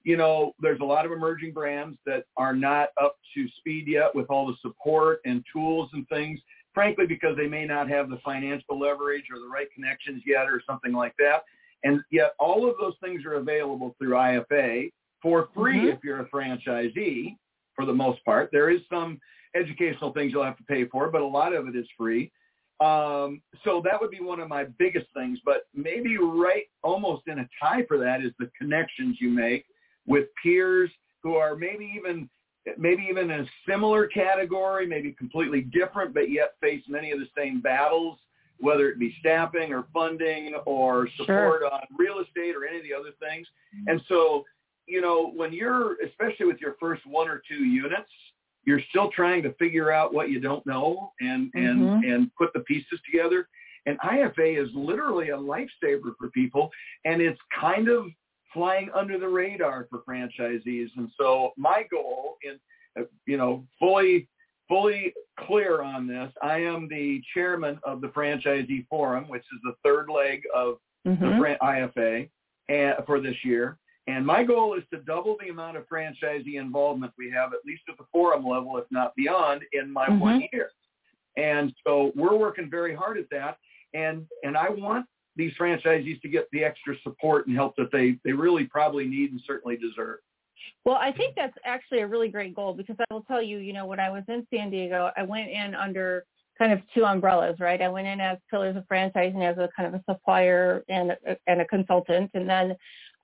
you 0.04 0.18
know, 0.18 0.54
there's 0.60 0.80
a 0.80 0.86
lot 0.86 1.06
of 1.06 1.12
emerging 1.12 1.54
brands 1.54 1.98
that 2.08 2.26
are 2.38 2.56
not 2.56 2.90
up 3.00 3.18
to 3.36 3.48
speed 3.60 3.88
yet 3.88 4.16
with 4.16 4.26
all 4.32 4.48
the 4.48 4.56
support 4.64 5.22
and 5.26 5.44
tools 5.54 5.90
and 5.94 6.10
things 6.10 6.40
frankly, 6.78 7.08
because 7.08 7.36
they 7.36 7.48
may 7.48 7.66
not 7.66 7.90
have 7.90 8.08
the 8.08 8.20
financial 8.24 8.80
leverage 8.80 9.26
or 9.34 9.40
the 9.40 9.48
right 9.48 9.66
connections 9.74 10.22
yet 10.28 10.46
or 10.48 10.62
something 10.70 10.94
like 10.94 11.16
that. 11.18 11.42
And 11.84 12.02
yet 12.12 12.34
all 12.38 12.70
of 12.70 12.76
those 12.80 12.94
things 13.04 13.26
are 13.26 13.34
available 13.34 13.96
through 13.98 14.12
IFA 14.12 14.92
for 15.20 15.50
free 15.56 15.80
Mhm. 15.80 15.94
if 15.94 16.04
you're 16.04 16.20
a 16.20 16.30
franchisee 16.30 17.36
for 17.76 17.86
the 17.86 17.94
most 17.94 18.24
part. 18.26 18.52
There 18.52 18.70
is 18.70 18.86
some 18.90 19.20
educational 19.56 20.12
things 20.14 20.32
you'll 20.32 20.44
have 20.44 20.58
to 20.58 20.64
pay 20.66 20.86
for, 20.86 21.10
but 21.10 21.22
a 21.22 21.26
lot 21.26 21.52
of 21.52 21.68
it 21.68 21.76
is 21.76 21.90
free. 21.98 22.32
Um, 22.80 23.42
so 23.64 23.82
that 23.82 24.00
would 24.00 24.12
be 24.12 24.20
one 24.20 24.40
of 24.40 24.48
my 24.48 24.66
biggest 24.66 25.08
things, 25.16 25.40
but 25.44 25.66
maybe 25.74 26.20
right 26.20 26.70
almost 26.84 27.28
in 27.28 27.40
a 27.40 27.50
tie 27.60 27.86
for 27.88 27.98
that 27.98 28.22
is 28.22 28.34
the 28.38 28.52
connections 28.56 29.20
you 29.20 29.32
make 29.32 29.66
with 30.06 30.28
peers 30.44 30.92
who 31.24 31.38
are 31.38 31.56
maybe 31.56 31.92
even 31.96 32.30
maybe 32.78 33.06
even 33.10 33.30
in 33.32 33.42
a 33.42 33.50
similar 33.68 34.08
category, 34.08 34.86
maybe 34.88 35.12
completely 35.12 35.62
different, 35.62 36.14
but 36.14 36.30
yet 36.30 36.56
face 36.62 36.84
many 36.88 37.12
of 37.12 37.20
the 37.20 37.28
same 37.38 37.62
battles, 37.62 38.18
whether 38.60 38.90
it 38.90 39.00
be 39.00 39.16
staffing 39.20 39.72
or 39.74 39.86
funding 39.94 40.56
or 40.66 41.08
support 41.18 41.64
on 41.64 41.82
real 41.98 42.20
estate 42.20 42.56
or 42.56 42.66
any 42.66 42.78
of 42.78 42.84
the 42.84 42.94
other 42.94 43.12
things. 43.20 43.48
And 43.88 44.02
so, 44.08 44.44
you 44.88 45.02
know, 45.02 45.32
when 45.36 45.54
you're, 45.54 45.98
especially 46.04 46.46
with 46.48 46.60
your 46.60 46.76
first 46.80 47.06
one 47.06 47.30
or 47.30 47.42
two 47.48 47.64
units, 47.66 48.10
you're 48.66 48.82
still 48.90 49.10
trying 49.12 49.44
to 49.44 49.54
figure 49.54 49.92
out 49.92 50.14
what 50.14 50.30
you 50.30 50.40
don't 50.40 50.66
know 50.66 51.14
and, 51.22 51.52
and, 51.54 51.80
Mhm. 51.80 52.14
and 52.14 52.36
put 52.36 52.52
the 52.54 52.60
pieces 52.62 53.00
together. 53.10 53.48
And 53.86 53.98
IFA 54.00 54.58
is 54.62 54.74
literally 54.74 55.30
a 55.30 55.38
lifesaver 55.38 56.14
for 56.20 56.30
people. 56.34 56.70
And 57.06 57.22
it's 57.22 57.40
kind 57.58 57.88
of 57.88 58.08
flying 58.58 58.90
under 58.96 59.18
the 59.20 59.28
radar 59.28 59.88
for 59.90 60.00
franchisees. 60.08 60.90
And 60.98 61.10
so 61.20 61.54
my 61.58 61.86
goal 61.92 62.38
in, 62.44 62.60
uh, 63.00 63.06
you 63.26 63.38
know, 63.38 63.66
fully, 63.80 64.28
fully 64.68 65.14
clear 65.40 65.82
on 65.82 66.08
this, 66.08 66.32
I 66.42 66.58
am 66.64 66.88
the 66.88 67.22
chairman 67.34 67.80
of 67.84 68.02
the 68.02 68.08
franchisee 68.08 68.88
forum, 68.88 69.28
which 69.30 69.44
is 69.54 69.60
the 69.64 69.76
third 69.84 70.10
leg 70.10 70.42
of 70.56 70.80
the 71.06 71.12
Mhm. 71.12 71.40
fran- 71.40 71.58
IFA 71.62 72.30
and, 72.68 72.96
for 73.06 73.20
this 73.22 73.46
year. 73.46 73.78
And 74.08 74.26
my 74.26 74.44
goal 74.44 74.74
is 74.74 74.84
to 74.92 74.98
double 75.02 75.38
the 75.40 75.50
amount 75.50 75.78
of 75.78 75.88
franchisee 75.88 76.60
involvement 76.60 77.14
we 77.18 77.30
have, 77.32 77.54
at 77.54 77.64
least 77.66 77.84
at 77.90 77.98
the 77.98 78.06
forum 78.12 78.44
level, 78.46 78.78
if 78.78 78.86
not 78.90 79.16
beyond, 79.16 79.64
in 79.74 79.92
my 79.92 80.08
Mhm. 80.08 80.20
one 80.20 80.44
year. 80.52 80.72
And 81.38 81.74
so 81.86 82.12
we're 82.16 82.36
working 82.36 82.70
very 82.70 82.96
hard 82.96 83.18
at 83.20 83.30
that. 83.30 83.58
And 83.94 84.28
and 84.44 84.58
I 84.58 84.70
want 84.70 85.06
these 85.38 85.54
franchisees 85.60 86.22
to 86.22 86.28
get 86.28 86.48
the 86.52 86.64
extra 86.64 86.96
support 87.04 87.48
and 87.48 87.56
help 87.56 87.76
that 87.78 87.92
they 87.92 88.18
they 88.24 88.34
really 88.34 88.66
probably 88.66 89.06
need 89.06 89.32
and 89.32 89.42
certainly 89.46 89.78
deserve. 89.78 90.20
Well, 90.84 90.96
I 90.96 91.12
think 91.12 91.36
that's 91.36 91.58
actually 91.66 92.00
a 92.00 92.08
really 92.08 92.30
great 92.30 92.56
goal 92.56 92.74
because 92.74 92.96
I 93.00 93.14
will 93.14 93.24
tell 93.24 93.42
you, 93.42 93.60
you 93.60 93.74
know, 93.74 93.86
when 93.86 94.00
I 94.00 94.10
was 94.10 94.24
in 94.28 94.46
San 94.54 94.70
Diego, 94.70 95.12
I 95.16 95.24
went 95.24 95.50
in 95.50 95.76
under 95.76 96.26
kind 96.58 96.74
of 96.74 96.80
two 96.94 97.06
umbrellas, 97.06 97.58
right? 97.60 97.82
I 97.82 97.88
went 97.88 98.08
in 98.08 98.20
as 98.20 98.38
Pillars 98.50 98.76
of 98.76 98.84
Franchising 98.92 99.44
as 99.44 99.58
a 99.58 99.70
kind 99.76 99.94
of 99.94 100.02
a 100.02 100.04
supplier 100.12 100.84
and 100.90 101.12
a, 101.12 101.38
and 101.46 101.62
a 101.62 101.66
consultant, 101.66 102.32
and 102.34 102.50
then 102.50 102.76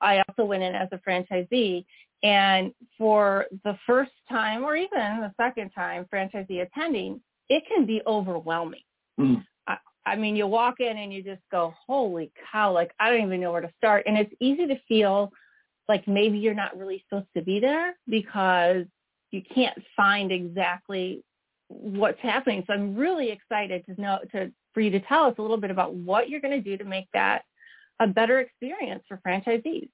I 0.01 0.21
also 0.27 0.45
went 0.45 0.63
in 0.63 0.75
as 0.75 0.89
a 0.91 0.97
franchisee. 0.97 1.85
And 2.21 2.73
for 2.97 3.47
the 3.63 3.77
first 3.85 4.11
time, 4.29 4.63
or 4.63 4.75
even 4.75 4.89
the 4.91 5.33
second 5.37 5.71
time, 5.71 6.05
franchisee 6.13 6.61
attending, 6.61 7.21
it 7.49 7.63
can 7.67 7.85
be 7.85 8.01
overwhelming. 8.07 8.83
Mm. 9.19 9.43
I, 10.05 10.15
mean, 10.15 10.35
you 10.35 10.47
walk 10.47 10.79
in 10.79 10.97
and 10.97 11.13
you 11.13 11.23
just 11.23 11.41
go, 11.51 11.73
"Holy 11.87 12.31
cow!" 12.51 12.71
Like 12.71 12.91
I 12.99 13.09
don't 13.09 13.25
even 13.25 13.41
know 13.41 13.51
where 13.51 13.61
to 13.61 13.71
start, 13.77 14.03
and 14.05 14.17
it's 14.17 14.33
easy 14.39 14.67
to 14.67 14.79
feel 14.87 15.31
like 15.89 16.07
maybe 16.07 16.37
you're 16.37 16.53
not 16.53 16.77
really 16.77 17.03
supposed 17.07 17.27
to 17.35 17.43
be 17.43 17.59
there 17.59 17.95
because 18.07 18.85
you 19.31 19.41
can't 19.53 19.77
find 19.95 20.31
exactly 20.31 21.23
what's 21.67 22.19
happening. 22.21 22.63
So 22.67 22.73
I'm 22.73 22.95
really 22.95 23.31
excited 23.31 23.85
to 23.87 24.01
know 24.01 24.19
to 24.31 24.51
for 24.73 24.81
you 24.81 24.89
to 24.91 24.99
tell 25.01 25.25
us 25.25 25.35
a 25.37 25.41
little 25.41 25.57
bit 25.57 25.71
about 25.71 25.93
what 25.93 26.29
you're 26.29 26.41
going 26.41 26.61
to 26.63 26.69
do 26.69 26.77
to 26.77 26.83
make 26.83 27.07
that 27.13 27.43
a 27.99 28.07
better 28.07 28.39
experience 28.39 29.03
for 29.07 29.19
franchisees. 29.25 29.89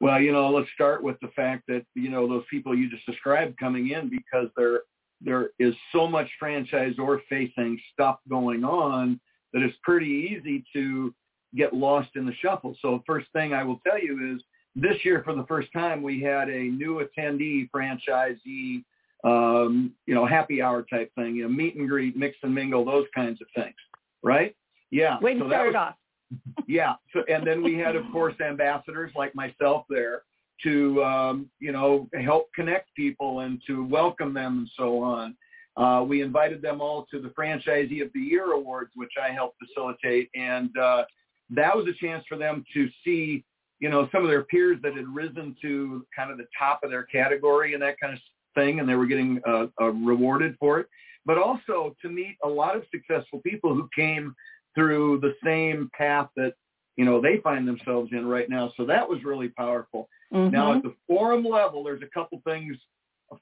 Well, 0.00 0.20
you 0.20 0.32
know, 0.32 0.50
let's 0.50 0.68
start 0.74 1.02
with 1.02 1.16
the 1.20 1.28
fact 1.28 1.64
that 1.68 1.84
you 1.94 2.10
know 2.10 2.28
those 2.28 2.44
people 2.50 2.76
you 2.76 2.90
just 2.90 3.06
described 3.06 3.58
coming 3.58 3.90
in 3.90 4.10
because 4.10 4.48
there 4.56 4.80
there 5.20 5.50
is 5.58 5.74
so 5.92 6.08
much 6.08 6.28
franchisor 6.42 7.20
facing 7.28 7.80
stuff 7.92 8.18
going 8.28 8.64
on 8.64 9.20
that 9.52 9.62
it's 9.62 9.76
pretty 9.82 10.36
easy 10.36 10.64
to 10.72 11.14
get 11.54 11.74
lost 11.74 12.10
in 12.14 12.24
the 12.24 12.34
shuffle. 12.40 12.76
So 12.80 13.02
first 13.06 13.26
thing 13.32 13.52
I 13.52 13.62
will 13.62 13.80
tell 13.86 14.02
you 14.02 14.34
is 14.34 14.42
this 14.74 15.04
year 15.04 15.22
for 15.24 15.34
the 15.34 15.44
first 15.44 15.68
time 15.72 16.02
we 16.02 16.20
had 16.20 16.48
a 16.48 16.62
new 16.62 17.06
attendee 17.06 17.68
franchisee 17.70 18.84
um, 19.24 19.92
you 20.06 20.14
know, 20.14 20.26
happy 20.26 20.60
hour 20.62 20.82
type 20.82 21.12
thing, 21.14 21.36
you 21.36 21.44
know, 21.44 21.48
meet 21.48 21.76
and 21.76 21.88
greet, 21.88 22.16
mix 22.16 22.36
and 22.42 22.54
mingle, 22.54 22.84
those 22.84 23.06
kinds 23.14 23.40
of 23.40 23.46
things. 23.54 23.74
Right? 24.22 24.56
Yeah. 24.90 25.18
Way 25.20 25.34
to 25.34 25.40
so 25.40 25.48
start 25.48 25.66
was- 25.68 25.76
off. 25.76 25.94
yeah. 26.66 26.94
So, 27.12 27.22
and 27.28 27.46
then 27.46 27.62
we 27.62 27.76
had, 27.76 27.94
of 27.94 28.04
course, 28.10 28.34
ambassadors 28.40 29.12
like 29.14 29.34
myself 29.34 29.84
there 29.90 30.22
to, 30.62 31.04
um, 31.04 31.50
you 31.60 31.72
know, 31.72 32.08
help 32.24 32.48
connect 32.54 32.94
people 32.94 33.40
and 33.40 33.60
to 33.66 33.84
welcome 33.84 34.32
them 34.32 34.58
and 34.58 34.70
so 34.76 35.00
on. 35.00 35.36
Uh, 35.76 36.04
we 36.06 36.20
invited 36.20 36.60
them 36.60 36.80
all 36.80 37.06
to 37.10 37.20
the 37.20 37.30
Franchisee 37.30 38.02
of 38.02 38.10
the 38.12 38.20
Year 38.20 38.52
Awards, 38.52 38.90
which 38.94 39.12
I 39.22 39.30
helped 39.32 39.56
facilitate. 39.58 40.28
And 40.34 40.76
uh, 40.76 41.04
that 41.50 41.74
was 41.74 41.86
a 41.86 41.94
chance 41.94 42.24
for 42.28 42.36
them 42.36 42.64
to 42.74 42.88
see, 43.04 43.44
you 43.80 43.88
know, 43.88 44.08
some 44.12 44.22
of 44.22 44.28
their 44.28 44.44
peers 44.44 44.78
that 44.82 44.94
had 44.94 45.08
risen 45.08 45.56
to 45.62 46.06
kind 46.14 46.30
of 46.30 46.36
the 46.38 46.46
top 46.58 46.80
of 46.84 46.90
their 46.90 47.04
category 47.04 47.72
and 47.74 47.82
that 47.82 47.98
kind 48.00 48.12
of 48.12 48.20
thing, 48.54 48.80
and 48.80 48.88
they 48.88 48.94
were 48.94 49.06
getting 49.06 49.40
uh, 49.46 49.66
uh, 49.80 49.86
rewarded 49.86 50.56
for 50.60 50.78
it. 50.80 50.86
But 51.24 51.38
also 51.38 51.94
to 52.02 52.08
meet 52.08 52.36
a 52.44 52.48
lot 52.48 52.76
of 52.76 52.84
successful 52.90 53.40
people 53.40 53.74
who 53.74 53.88
came 53.94 54.34
through 54.74 55.20
the 55.20 55.34
same 55.44 55.90
path 55.96 56.28
that 56.36 56.54
you 56.96 57.04
know 57.04 57.20
they 57.20 57.38
find 57.38 57.66
themselves 57.66 58.10
in 58.12 58.26
right 58.26 58.50
now. 58.50 58.72
So 58.76 58.84
that 58.86 59.08
was 59.08 59.24
really 59.24 59.48
powerful. 59.48 60.08
Now 60.32 60.72
Mhm. 60.72 60.76
at 60.76 60.82
the 60.82 60.94
forum 61.06 61.44
level, 61.44 61.84
there's 61.84 62.02
a 62.02 62.08
couple 62.08 62.40
things. 62.44 62.76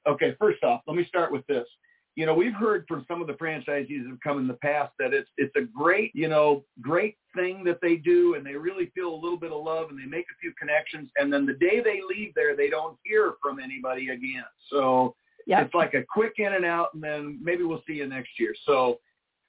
Okay, 0.07 0.35
first 0.39 0.63
off, 0.63 0.81
let 0.87 0.95
me 0.95 1.05
start 1.05 1.31
with 1.31 1.45
this. 1.47 1.67
You 2.15 2.25
know, 2.25 2.33
we've 2.33 2.53
heard 2.53 2.85
from 2.87 3.05
some 3.07 3.21
of 3.21 3.27
the 3.27 3.33
franchisees 3.33 4.03
that 4.03 4.09
have 4.09 4.19
come 4.21 4.37
in 4.37 4.47
the 4.47 4.55
past 4.55 4.91
that 4.99 5.13
it's 5.13 5.29
it's 5.37 5.55
a 5.55 5.61
great, 5.61 6.11
you 6.13 6.27
know, 6.27 6.63
great 6.81 7.17
thing 7.35 7.63
that 7.63 7.79
they 7.81 7.95
do 7.95 8.35
and 8.35 8.45
they 8.45 8.55
really 8.55 8.91
feel 8.93 9.13
a 9.13 9.15
little 9.15 9.37
bit 9.37 9.51
of 9.51 9.63
love 9.63 9.89
and 9.89 9.97
they 9.97 10.05
make 10.05 10.25
a 10.25 10.37
few 10.41 10.53
connections 10.59 11.09
and 11.17 11.31
then 11.31 11.45
the 11.45 11.53
day 11.53 11.81
they 11.81 12.01
leave 12.07 12.33
there 12.35 12.55
they 12.55 12.69
don't 12.69 12.97
hear 13.05 13.35
from 13.41 13.59
anybody 13.59 14.09
again. 14.09 14.43
So 14.69 15.15
Yep. 15.47 15.65
it's 15.65 15.73
like 15.73 15.95
a 15.95 16.03
quick 16.03 16.33
in 16.37 16.53
and 16.53 16.65
out 16.65 16.89
and 16.93 17.01
then 17.01 17.39
maybe 17.41 17.63
we'll 17.63 17.81
see 17.87 17.93
you 17.93 18.07
next 18.07 18.39
year. 18.39 18.53
So 18.65 18.99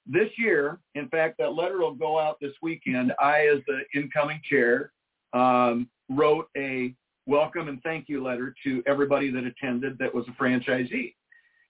this 0.05 0.29
year, 0.37 0.79
in 0.95 1.07
fact, 1.09 1.37
that 1.37 1.53
letter 1.53 1.79
will 1.79 1.93
go 1.93 2.19
out 2.19 2.37
this 2.41 2.53
weekend. 2.61 3.13
I, 3.19 3.47
as 3.47 3.59
the 3.67 3.81
incoming 3.95 4.41
chair, 4.49 4.91
um, 5.33 5.89
wrote 6.09 6.49
a 6.57 6.93
welcome 7.25 7.67
and 7.69 7.81
thank 7.83 8.09
you 8.09 8.21
letter 8.23 8.53
to 8.65 8.83
everybody 8.85 9.31
that 9.31 9.45
attended 9.45 9.97
that 9.99 10.13
was 10.13 10.25
a 10.27 10.31
franchisee. 10.31 11.13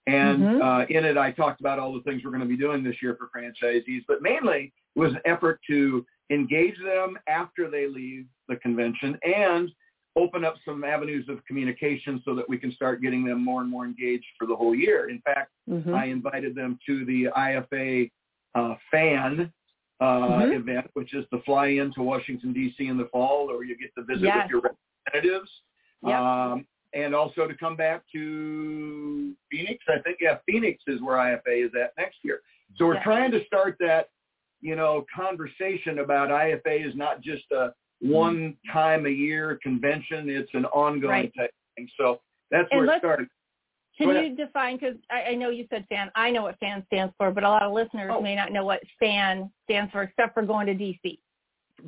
And 0.08 0.44
Mhm. 0.44 0.62
uh, 0.62 0.86
in 0.90 1.06
it, 1.06 1.18
I 1.18 1.32
talked 1.32 1.62
about 1.62 1.80
all 1.80 1.94
the 1.94 2.02
things 2.02 2.24
we're 2.24 2.32
going 2.32 2.42
to 2.42 2.48
be 2.48 2.58
doing 2.58 2.84
this 2.84 3.02
year 3.02 3.16
for 3.16 3.30
franchisees, 3.36 4.04
but 4.08 4.22
mainly 4.22 4.74
it 4.96 5.00
was 5.00 5.14
an 5.14 5.22
effort 5.26 5.62
to 5.68 6.06
engage 6.30 6.78
them 6.80 7.18
after 7.28 7.70
they 7.70 7.88
leave 7.88 8.26
the 8.48 8.56
convention 8.58 9.18
and 9.24 9.72
open 10.16 10.44
up 10.46 10.56
some 10.64 10.84
avenues 10.84 11.28
of 11.30 11.44
communication 11.46 12.22
so 12.24 12.36
that 12.36 12.48
we 12.48 12.58
can 12.58 12.72
start 12.72 13.02
getting 13.02 13.24
them 13.26 13.44
more 13.44 13.62
and 13.62 13.70
more 13.70 13.86
engaged 13.86 14.26
for 14.38 14.46
the 14.46 14.56
whole 14.56 14.76
year. 14.76 15.10
In 15.10 15.20
fact, 15.22 15.52
Mhm. 15.70 15.94
I 15.94 16.06
invited 16.06 16.54
them 16.54 16.78
to 16.86 17.06
the 17.06 17.30
IFA 17.36 18.12
uh, 18.56 18.76
fan 18.92 19.52
uh, 20.00 20.28
Mhm. 20.42 20.54
event, 20.54 20.90
which 20.94 21.14
is 21.14 21.26
the 21.32 21.40
fly 21.40 21.68
in 21.68 21.92
to 21.94 22.04
Washington 22.04 22.52
D.C. 22.52 22.88
in 22.88 22.98
the 22.98 23.06
fall, 23.06 23.50
or 23.50 23.64
you 23.64 23.76
get 23.78 23.94
to 23.96 24.04
visit 24.04 24.26
Yes. 24.26 24.44
with 24.44 24.52
your 24.52 24.62
representatives, 24.62 25.62
Yep. 26.02 26.20
um, 26.20 26.68
and 26.94 27.16
also 27.16 27.48
to 27.48 27.56
come 27.56 27.76
back 27.76 28.04
to 28.14 29.34
Phoenix. 29.52 29.84
I 29.88 30.00
think 30.00 30.18
yeah, 30.22 30.38
Phoenix 30.46 30.84
is 30.88 31.02
where 31.02 31.18
IFA 31.18 31.66
is 31.66 31.72
at 31.82 31.94
next 31.98 32.18
year. 32.24 32.42
So 32.78 32.86
we're 32.86 33.04
trying 33.04 33.32
to 33.32 33.46
start 33.46 33.76
that 33.80 34.08
you 34.64 34.78
know, 34.78 35.06
conversation 35.14 36.00
about 36.00 36.30
IFA 36.30 36.88
is 36.88 36.96
not 36.96 37.22
just 37.22 37.44
a 37.52 37.56
mm-hmm. 37.56 38.10
one 38.10 38.58
time 38.72 39.06
a 39.06 39.10
year 39.10 39.60
convention. 39.62 40.30
It's 40.30 40.50
an 40.54 40.66
ongoing 40.66 41.12
Right. 41.12 41.34
type 41.38 41.52
thing. 41.76 41.90
So 42.00 42.22
that's 42.50 42.68
And 42.72 42.88
where 42.88 42.96
it 42.96 43.00
started. 43.00 43.28
Can 43.98 44.10
you 44.10 44.36
define, 44.36 44.78
because 44.78 44.96
I, 45.12 45.32
I 45.32 45.36
know 45.36 45.50
you 45.50 45.68
said 45.70 45.86
FAN, 45.88 46.10
I 46.16 46.32
know 46.32 46.44
what 46.44 46.58
FAN 46.60 46.84
stands 46.88 47.14
for, 47.18 47.30
but 47.30 47.44
a 47.44 47.50
lot 47.50 47.62
of 47.62 47.74
listeners 47.74 48.10
Oh. 48.12 48.22
may 48.22 48.36
not 48.36 48.52
know 48.52 48.66
what 48.66 48.82
FAN 49.00 49.52
stands 49.66 49.92
for 49.92 50.02
except 50.02 50.34
for 50.34 50.42
going 50.42 50.66
to 50.66 50.74
DC. 50.74 51.20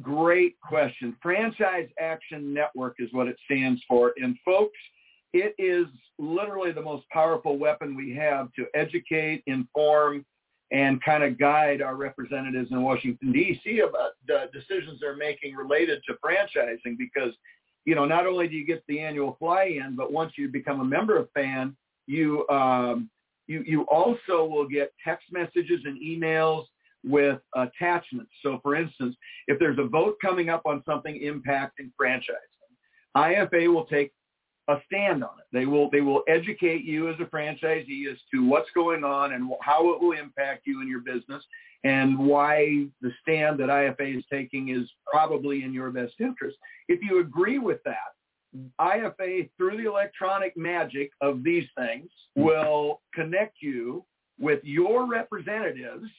Great 0.02 0.60
question. 0.60 1.16
Franchise 1.22 1.90
Action 2.00 2.54
Network 2.54 2.98
is 3.00 3.12
what 3.14 3.28
it 3.28 3.38
stands 3.46 3.82
for. 3.88 4.14
And 4.18 4.38
folks, 4.44 4.78
it 5.36 5.54
is 5.58 5.88
literally 6.18 6.72
the 6.72 6.82
most 6.82 7.08
powerful 7.10 7.58
weapon 7.58 7.94
we 7.94 8.16
have 8.16 8.54
to 8.54 8.66
educate, 8.74 9.44
inform, 9.48 10.26
and 10.72 11.04
kind 11.04 11.26
of 11.26 11.38
guide 11.38 11.82
our 11.82 11.96
representatives 11.96 12.72
in 12.72 12.82
Washington, 12.82 13.34
D.C. 13.34 13.80
about 13.80 14.12
the 14.26 14.50
decisions 14.54 15.00
they're 15.02 15.18
making 15.18 15.54
related 15.54 16.02
to 16.08 16.16
franchising 16.26 16.98
because, 16.98 17.34
you 17.84 17.96
know, 17.96 18.06
not 18.06 18.26
only 18.26 18.48
do 18.48 18.56
you 18.56 18.66
get 18.66 18.82
the 18.88 19.02
annual 19.02 19.36
fly-in, 19.38 19.96
but 19.98 20.12
once 20.12 20.32
you 20.38 20.48
become 20.48 20.80
a 20.80 20.86
member 20.86 21.18
of 21.18 21.28
FAN, 21.34 21.76
you, 22.08 22.48
um, 22.48 23.10
you, 23.48 23.62
you 23.68 23.82
also 23.84 24.46
will 24.46 24.68
get 24.68 24.94
text 25.04 25.26
messages 25.34 25.82
and 25.84 26.02
emails 26.02 26.64
with 27.04 27.40
attachments. 27.56 28.32
So 28.42 28.60
for 28.64 28.74
instance, 28.74 29.18
if 29.48 29.60
there's 29.60 29.78
a 29.80 29.86
vote 29.86 30.16
coming 30.22 30.50
up 30.50 30.62
on 30.66 30.82
something 30.86 31.20
impacting 31.22 31.92
franchising, 32.02 32.32
IFA 33.18 33.72
will 33.72 33.86
take 33.86 34.14
a 34.68 34.78
stand 34.88 35.24
on 35.24 35.32
it. 35.40 35.46
They 35.52 35.66
will 35.66 35.90
they 35.92 36.02
will 36.02 36.24
educate 36.28 36.84
you 36.84 37.10
as 37.10 37.16
a 37.20 37.26
franchisee 37.26 38.12
as 38.12 38.18
to 38.34 38.46
what's 38.46 38.70
going 38.74 39.04
on 39.04 39.34
and 39.34 39.52
how 39.62 39.94
it 39.94 40.02
will 40.02 40.18
impact 40.18 40.66
you 40.66 40.82
and 40.82 40.90
your 40.90 41.02
business 41.02 41.44
and 41.84 42.18
why 42.18 42.88
the 43.02 43.12
stand 43.22 43.60
that 43.60 43.70
IFA 43.70 44.18
is 44.18 44.24
taking 44.32 44.70
is 44.70 44.90
probably 45.06 45.64
in 45.64 45.72
your 45.72 45.92
best 45.92 46.14
interest. 46.20 46.58
If 46.88 47.00
you 47.04 47.20
agree 47.20 47.60
with 47.60 47.80
that, 47.86 48.16
IFA 48.80 49.50
through 49.58 49.78
the 49.78 49.88
electronic 49.88 50.58
magic 50.58 51.12
of 51.22 51.44
these 51.44 51.68
things 51.78 52.10
will 52.36 53.02
connect 53.14 53.58
you 53.62 54.04
with 54.40 54.62
your 54.64 55.08
representatives 55.08 56.10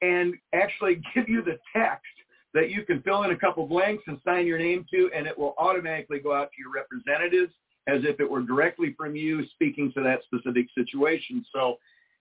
and 0.00 0.34
actually 0.54 1.02
give 1.14 1.28
you 1.28 1.42
the 1.42 1.58
text 1.76 2.06
that 2.54 2.70
you 2.70 2.84
can 2.84 3.00
fill 3.02 3.22
in 3.22 3.30
a 3.30 3.36
couple 3.36 3.66
blanks 3.66 4.02
and 4.06 4.18
sign 4.24 4.46
your 4.46 4.58
name 4.58 4.84
to, 4.92 5.10
and 5.14 5.26
it 5.26 5.38
will 5.38 5.54
automatically 5.58 6.18
go 6.18 6.34
out 6.34 6.50
to 6.52 6.62
your 6.62 6.72
representatives 6.72 7.52
as 7.86 8.02
if 8.04 8.20
it 8.20 8.30
were 8.30 8.42
directly 8.42 8.94
from 8.96 9.16
you 9.16 9.46
speaking 9.48 9.92
to 9.92 10.02
that 10.02 10.20
specific 10.24 10.66
situation. 10.76 11.44
So 11.54 11.78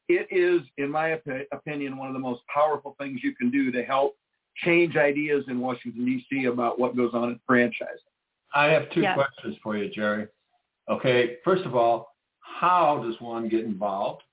it 0.08 0.28
is, 0.32 0.62
in 0.78 0.90
my 0.90 1.10
opi- 1.10 1.46
opinion, 1.52 1.98
one 1.98 2.08
of 2.08 2.14
the 2.14 2.20
most 2.20 2.42
powerful 2.54 2.96
things 3.00 3.22
you 3.24 3.36
can 3.36 3.52
do 3.52 3.72
to 3.72 3.84
help 3.84 4.16
change 4.64 4.96
ideas 4.96 5.46
in 5.48 5.60
Washington, 5.60 6.06
D.C. 6.06 6.46
about 6.46 6.80
what 6.80 6.96
goes 6.96 7.12
on 7.14 7.30
in 7.30 7.40
franchising. 7.50 8.10
I 8.54 8.66
have 8.66 8.90
two 8.92 9.02
Yes. 9.02 9.16
questions 9.16 9.58
for 9.62 9.78
you, 9.78 9.90
Jerry. 9.90 10.28
Okay, 10.90 11.38
first 11.44 11.66
of 11.66 11.76
all, 11.76 12.16
how 12.40 13.04
does 13.04 13.20
one 13.22 13.48
get 13.48 13.64
involved? 13.64 14.24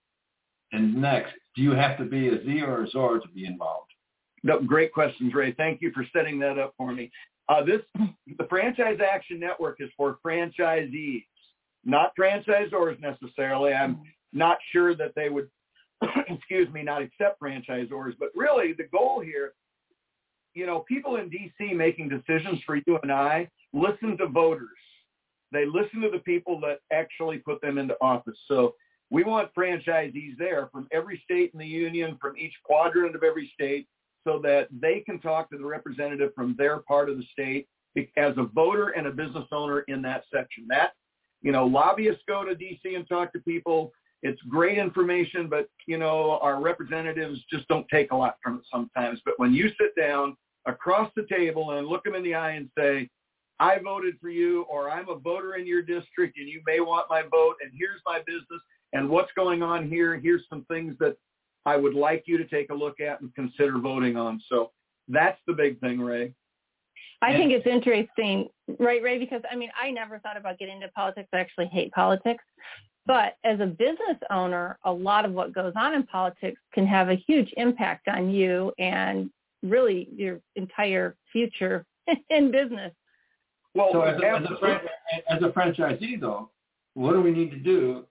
And 0.73 0.95
next, 0.97 1.35
do 1.55 1.63
you 1.63 1.73
have 1.73 1.99
to 1.99 2.05
be 2.05 2.29
a 2.29 2.43
Z 2.45 2.63
or 2.63 2.85
a 2.85 2.89
ZOR 2.89 3.21
to 3.21 3.29
be 3.29 3.45
involved? 3.45 3.86
No, 4.47 4.61
great 4.61 4.93
questions, 4.93 5.35
Ray. 5.35 5.51
Thank 5.55 5.83
you 5.83 5.91
for 5.91 6.07
setting 6.15 6.39
that 6.39 6.57
up 6.57 6.73
for 6.77 6.93
me. 6.93 7.11
Uh, 7.49 7.65
this, 7.65 7.81
the 8.39 8.47
Franchise 8.49 8.99
Action 9.05 9.41
Network 9.41 9.79
is 9.81 9.91
for 9.97 10.19
franchisees, 10.25 11.25
not 11.85 12.13
franchisors 12.17 12.97
necessarily. 13.01 13.73
I'm 13.73 14.01
not 14.33 14.59
sure 14.71 14.95
that 14.95 15.17
they 15.17 15.31
would, 15.31 15.49
excuse 16.29 16.73
me, 16.73 16.85
not 16.85 17.03
accept 17.03 17.41
franchisors, 17.41 18.13
but 18.21 18.29
really 18.37 18.73
the 18.73 18.87
goal 18.93 19.21
here, 19.21 19.53
you 20.55 20.65
know, 20.65 20.85
people 20.89 21.17
in 21.17 21.29
D.C. 21.29 21.75
making 21.75 22.09
decisions 22.09 22.61
for 22.65 22.77
you 22.77 23.01
and 23.03 23.11
I 23.11 23.51
listen 23.73 24.17
to 24.19 24.29
voters. 24.29 24.69
They 25.51 25.67
listen 25.67 26.01
to 26.03 26.11
the 26.11 26.21
people 26.21 26.61
that 26.61 26.79
actually 26.93 27.39
put 27.39 27.61
them 27.63 27.79
into 27.79 27.97
office. 28.01 28.39
So 28.47 28.77
we 29.11 29.25
want 29.25 29.53
franchisees 29.59 30.39
there 30.39 30.69
from 30.71 30.87
every 30.93 31.21
state 31.25 31.51
in 31.53 31.59
the 31.59 31.67
union, 31.67 32.17
from 32.21 32.37
each 32.37 32.55
quadrant 32.65 33.17
of 33.17 33.25
every 33.25 33.51
state, 33.53 33.89
so 34.27 34.41
that 34.43 34.69
they 34.81 35.01
can 35.01 35.21
talk 35.21 35.49
to 35.51 35.59
the 35.59 35.65
representative 35.65 36.33
from 36.35 36.55
their 36.59 36.79
part 36.79 37.09
of 37.09 37.17
the 37.17 37.25
state 37.33 37.69
as 38.17 38.35
a 38.37 38.45
voter 38.45 38.89
and 38.91 39.07
a 39.07 39.11
business 39.11 39.47
owner 39.53 39.81
in 39.89 40.03
that 40.03 40.25
section. 40.35 40.67
That, 40.69 40.93
you 41.43 41.53
know, 41.53 41.65
lobbyists 41.65 42.23
go 42.29 42.45
to 42.45 42.55
DC 42.55 42.97
and 42.97 43.09
talk 43.09 43.33
to 43.33 43.39
people. 43.41 43.93
It's 44.23 44.41
great 44.43 44.79
information, 44.79 45.49
but, 45.49 45.69
you 45.87 45.99
know, 45.99 46.39
our 46.43 46.61
representatives 46.61 47.41
just 47.51 47.69
don't 47.69 47.87
take 47.89 48.13
a 48.13 48.17
lot 48.17 48.37
from 48.43 48.57
it 48.57 48.65
sometimes. 48.71 49.21
But 49.25 49.35
when 49.39 49.55
you 49.55 49.69
sit 49.81 49.95
down 49.97 50.37
across 50.67 51.11
the 51.15 51.27
table 51.31 51.73
and 51.73 51.87
look 51.87 52.05
them 52.05 52.15
in 52.15 52.25
the 52.25 52.35
eye 52.35 52.53
and 52.53 52.69
say, 52.77 53.09
I 53.61 53.79
voted 53.79 54.17
for 54.21 54.29
you 54.29 54.63
or 54.63 54.91
I'm 54.91 55.09
a 55.09 55.17
voter 55.17 55.55
in 55.55 55.67
your 55.67 55.83
district 55.83 56.39
and 56.39 56.49
you 56.49 56.61
may 56.67 56.81
want 56.81 57.07
my 57.09 57.23
vote 57.23 57.55
and 57.63 57.71
here's 57.75 58.01
my 58.05 58.19
business 58.27 58.61
and 58.93 59.09
what's 59.09 59.33
going 59.35 59.63
on 59.63 59.89
here. 59.89 60.19
Here's 60.19 60.43
some 60.51 60.65
things 60.65 60.95
that 61.01 61.17
I 61.67 61.77
would 61.77 61.95
like 61.95 62.23
you 62.27 62.39
to 62.39 62.45
take 62.47 62.71
a 62.71 62.75
look 62.75 63.01
at 63.01 63.21
and 63.21 63.35
consider 63.35 63.79
voting 63.79 64.17
on. 64.17 64.41
So 64.49 64.71
that's 65.09 65.39
the 65.47 65.53
big 65.53 65.79
thing, 65.81 66.01
Ray. 66.01 66.33
I 67.23 67.33
Yeah. 67.33 67.37
think 67.39 67.53
it's 67.53 67.67
interesting, 67.67 68.49
right, 68.79 69.03
Ray? 69.03 69.19
Because 69.19 69.43
I 69.51 69.57
mean, 69.57 69.71
I 69.79 69.91
never 69.91 70.19
thought 70.21 70.37
about 70.37 70.59
getting 70.59 70.77
into 70.77 70.89
politics. 70.89 71.29
I 71.33 71.39
actually 71.39 71.67
hate 71.67 71.91
politics. 71.93 72.45
But 73.05 73.37
as 73.45 73.61
a 73.61 73.67
business 73.67 74.19
owner, 74.31 74.79
a 74.85 74.93
lot 74.93 75.25
of 75.25 75.33
what 75.33 75.53
goes 75.53 75.73
on 75.77 75.95
in 75.95 76.03
politics 76.05 76.61
can 76.73 76.87
have 76.87 77.09
a 77.09 77.15
huge 77.15 77.53
impact 77.57 78.09
on 78.09 78.31
you 78.31 78.73
and 78.79 79.31
really 79.63 80.09
your 80.13 80.41
entire 80.57 81.17
future 81.33 81.85
in 82.31 82.51
business. 82.51 82.93
Well, 83.75 83.91
So 83.93 84.03
as 84.03 84.21
a, 84.21 84.27
as, 84.27 84.45
a 84.45 84.57
fran- 84.59 84.81
as 85.29 85.43
a 85.43 85.49
franchisee, 85.51 86.21
though, 86.21 86.51
what 86.95 87.13
do 87.13 87.21
we 87.21 87.31
need 87.31 87.51
to 87.51 87.59
do 87.59 88.07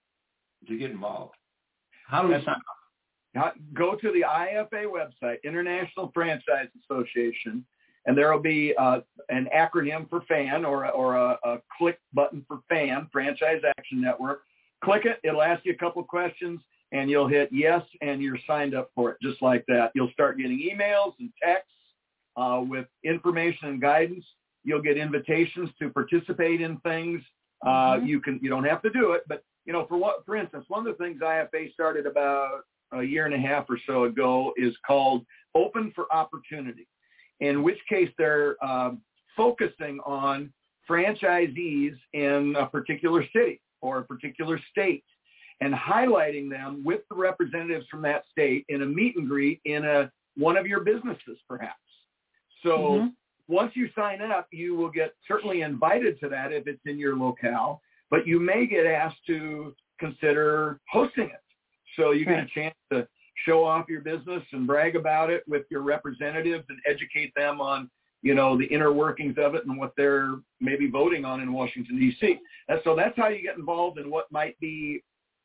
to 0.68 0.78
get 0.78 0.90
involved? 0.90 1.34
How 2.06 2.22
do 2.22 2.28
we 2.28 2.34
sign 2.34 2.48
up? 2.48 2.75
Now, 3.36 3.52
go 3.74 3.94
to 3.94 4.12
the 4.12 4.24
IFA 4.26 4.86
website, 4.86 5.42
International 5.44 6.10
Franchise 6.14 6.68
Association, 6.82 7.66
and 8.06 8.16
there 8.16 8.32
will 8.32 8.40
be 8.40 8.74
uh, 8.78 9.00
an 9.28 9.46
acronym 9.54 10.08
for 10.08 10.22
FAN 10.22 10.64
or, 10.64 10.88
or 10.90 11.16
a, 11.16 11.38
a 11.44 11.58
click 11.76 11.98
button 12.14 12.46
for 12.48 12.60
FAN, 12.70 13.08
Franchise 13.12 13.60
Action 13.76 14.00
Network. 14.00 14.40
Click 14.82 15.04
it. 15.04 15.18
It'll 15.22 15.42
ask 15.42 15.66
you 15.66 15.74
a 15.74 15.76
couple 15.76 16.00
of 16.00 16.08
questions, 16.08 16.60
and 16.92 17.10
you'll 17.10 17.28
hit 17.28 17.50
yes, 17.52 17.82
and 18.00 18.22
you're 18.22 18.38
signed 18.46 18.74
up 18.74 18.90
for 18.94 19.10
it 19.10 19.18
just 19.20 19.42
like 19.42 19.66
that. 19.68 19.90
You'll 19.94 20.10
start 20.12 20.38
getting 20.38 20.58
emails 20.58 21.12
and 21.20 21.30
texts 21.42 21.74
uh, 22.38 22.62
with 22.66 22.86
information 23.04 23.68
and 23.68 23.82
guidance. 23.82 24.24
You'll 24.64 24.80
get 24.80 24.96
invitations 24.96 25.68
to 25.78 25.90
participate 25.90 26.62
in 26.62 26.78
things. 26.78 27.20
Uh, 27.62 27.96
Mhm. 27.96 28.06
You 28.06 28.20
can 28.20 28.40
you 28.42 28.48
don't 28.48 28.64
have 28.64 28.80
to 28.82 28.90
do 28.90 29.12
it, 29.12 29.24
but 29.28 29.42
you 29.66 29.74
know, 29.74 29.84
for 29.86 29.98
what, 29.98 30.24
for 30.24 30.36
instance, 30.36 30.64
one 30.68 30.86
of 30.86 30.96
the 30.96 31.04
things 31.04 31.20
IFA 31.20 31.72
started 31.74 32.06
about 32.06 32.62
a 32.92 33.02
year 33.02 33.26
and 33.26 33.34
a 33.34 33.38
half 33.38 33.66
or 33.68 33.78
so 33.86 34.04
ago 34.04 34.52
is 34.56 34.74
called 34.86 35.24
Open 35.54 35.92
for 35.94 36.12
Opportunity, 36.12 36.86
in 37.40 37.62
which 37.62 37.78
case 37.88 38.10
they're 38.18 38.62
um, 38.64 39.00
focusing 39.36 39.98
on 40.04 40.52
franchisees 40.88 41.96
in 42.12 42.54
a 42.58 42.66
particular 42.66 43.24
city 43.34 43.60
or 43.80 43.98
a 43.98 44.04
particular 44.04 44.60
state 44.70 45.04
and 45.60 45.74
highlighting 45.74 46.50
them 46.50 46.82
with 46.84 47.00
the 47.10 47.16
representatives 47.16 47.86
from 47.90 48.02
that 48.02 48.24
state 48.30 48.64
in 48.68 48.82
a 48.82 48.86
meet 48.86 49.16
and 49.16 49.28
greet 49.28 49.60
in 49.64 49.84
a 49.84 50.10
one 50.36 50.56
of 50.56 50.66
your 50.66 50.80
businesses 50.80 51.38
perhaps. 51.48 51.80
So 52.62 53.00
Mhm. 53.00 53.16
once 53.48 53.74
you 53.74 53.88
sign 53.94 54.20
up, 54.20 54.48
you 54.52 54.74
will 54.74 54.90
get 54.90 55.14
certainly 55.26 55.62
invited 55.62 56.20
to 56.20 56.28
that 56.28 56.52
if 56.52 56.66
it's 56.66 56.84
in 56.84 56.98
your 56.98 57.16
locale, 57.16 57.80
but 58.10 58.26
you 58.26 58.38
may 58.38 58.66
get 58.66 58.86
asked 58.86 59.24
to 59.26 59.74
consider 59.98 60.80
hosting 60.88 61.30
it. 61.30 61.40
So 61.96 62.12
you 62.12 62.24
get 62.24 62.38
a 62.38 62.46
chance 62.54 62.74
to 62.92 63.06
show 63.44 63.64
off 63.64 63.86
your 63.88 64.00
business 64.00 64.42
and 64.52 64.66
brag 64.66 64.96
about 64.96 65.30
it 65.30 65.42
with 65.46 65.62
your 65.70 65.82
representatives 65.82 66.64
and 66.68 66.78
educate 66.86 67.32
them 67.34 67.60
on, 67.60 67.90
you 68.22 68.34
know, 68.34 68.56
the 68.56 68.64
inner 68.64 68.92
workings 68.92 69.36
of 69.38 69.54
it 69.54 69.66
and 69.66 69.78
what 69.78 69.92
they're 69.96 70.36
maybe 70.60 70.88
voting 70.88 71.24
on 71.24 71.40
in 71.40 71.52
Washington 71.52 71.98
D.C. 71.98 72.38
And 72.68 72.80
so 72.84 72.96
that's 72.96 73.16
how 73.16 73.28
you 73.28 73.42
get 73.42 73.56
involved 73.56 73.98
in 73.98 74.10
what 74.10 74.30
might 74.30 74.58
be, 74.60 75.02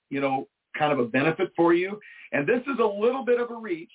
you 0.09 0.21
know, 0.21 0.47
kind 0.77 0.93
of 0.93 0.99
a 0.99 1.05
benefit 1.05 1.51
for 1.55 1.73
you. 1.73 1.99
And 2.31 2.47
this 2.47 2.61
is 2.61 2.79
a 2.79 2.85
little 2.85 3.25
bit 3.25 3.39
of 3.41 3.51
a 3.51 3.55
reach, 3.55 3.91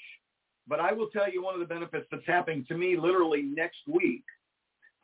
but 0.69 0.81
I 0.81 0.93
will 0.93 1.09
tell 1.09 1.31
you 1.31 1.43
one 1.43 1.55
of 1.55 1.61
the 1.61 1.67
benefits 1.67 2.07
that's 2.11 2.27
happening 2.27 2.65
to 2.69 2.77
me 2.77 2.97
literally 2.97 3.43
next 3.43 3.81
week. 3.87 4.25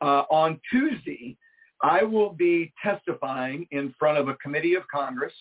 Uh, 0.01 0.23
on 0.29 0.59
Tuesday, 0.69 1.37
I 1.81 2.03
will 2.03 2.29
be 2.29 2.73
testifying 2.81 3.67
in 3.71 3.93
front 3.97 4.17
of 4.17 4.27
a 4.27 4.35
committee 4.35 4.75
of 4.75 4.83
Congress 4.87 5.33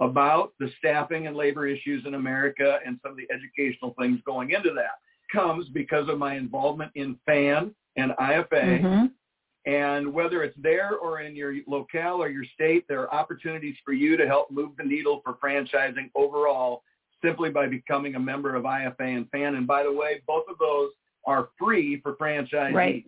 about 0.00 0.52
the 0.60 0.70
staffing 0.78 1.26
and 1.26 1.36
labor 1.36 1.66
issues 1.66 2.04
in 2.06 2.14
America 2.14 2.78
and 2.86 2.98
some 3.02 3.12
of 3.12 3.18
the 3.18 3.28
educational 3.32 3.94
things 3.98 4.20
going 4.24 4.52
into 4.52 4.72
that. 4.74 4.98
Comes 5.32 5.68
because 5.70 6.08
of 6.08 6.18
my 6.18 6.34
involvement 6.36 6.92
in 6.94 7.16
FAN 7.26 7.74
and 7.96 8.12
IFA. 8.12 8.80
Mhm. 8.80 9.12
And 9.66 10.12
whether 10.14 10.42
it's 10.42 10.56
there 10.56 10.96
or 10.96 11.20
in 11.20 11.36
your 11.36 11.54
locale 11.66 12.22
or 12.22 12.28
your 12.28 12.44
state, 12.44 12.86
there 12.88 13.00
are 13.00 13.12
opportunities 13.12 13.76
for 13.84 13.92
you 13.92 14.16
to 14.16 14.26
help 14.26 14.50
move 14.50 14.76
the 14.76 14.84
needle 14.84 15.20
for 15.22 15.34
franchising 15.34 16.10
overall 16.14 16.82
simply 17.20 17.50
by 17.50 17.66
becoming 17.66 18.14
a 18.14 18.20
member 18.20 18.54
of 18.54 18.64
IFA 18.64 19.16
and 19.16 19.30
FAN. 19.30 19.56
And 19.56 19.66
by 19.66 19.82
the 19.82 19.92
way, 19.92 20.22
both 20.26 20.44
of 20.48 20.56
those 20.58 20.92
are 21.26 21.50
free 21.58 22.00
for 22.00 22.14
franchisees. 22.14 22.72
Right. 22.72 23.04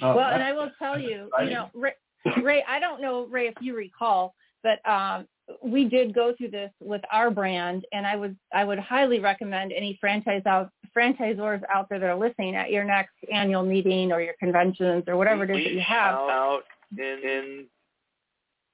Oh, 0.00 0.16
well, 0.16 0.30
and 0.30 0.42
I 0.42 0.52
will 0.52 0.70
tell 0.78 0.98
you, 0.98 1.30
you 1.42 1.50
know, 1.50 1.70
Ray, 1.74 1.94
Ray, 2.42 2.64
I 2.68 2.78
don't 2.80 3.00
know, 3.00 3.26
Ray, 3.26 3.46
if 3.46 3.54
you 3.60 3.74
recall, 3.74 4.34
but 4.62 4.86
um, 4.88 5.26
we 5.62 5.88
did 5.88 6.14
go 6.14 6.34
through 6.36 6.50
this 6.50 6.70
with 6.80 7.02
our 7.10 7.30
brand, 7.30 7.84
and 7.92 8.06
I 8.06 8.16
would 8.16 8.36
I 8.52 8.64
would 8.64 8.78
highly 8.78 9.20
recommend 9.20 9.72
any 9.72 9.98
franchise 10.00 10.42
out 10.46 10.70
franchisors 10.96 11.62
out 11.72 11.88
there 11.88 11.98
that 11.98 12.08
are 12.08 12.18
listening 12.18 12.54
at 12.54 12.70
your 12.70 12.84
next 12.84 13.14
annual 13.32 13.64
meeting 13.64 14.12
or 14.12 14.20
your 14.20 14.34
conventions 14.38 15.04
or 15.06 15.16
whatever 15.16 15.44
it 15.44 15.50
is 15.50 15.64
that 15.64 15.72
you 15.72 15.80
have. 15.80 16.14
out 16.14 16.62
in, 16.96 17.20
in 17.24 17.66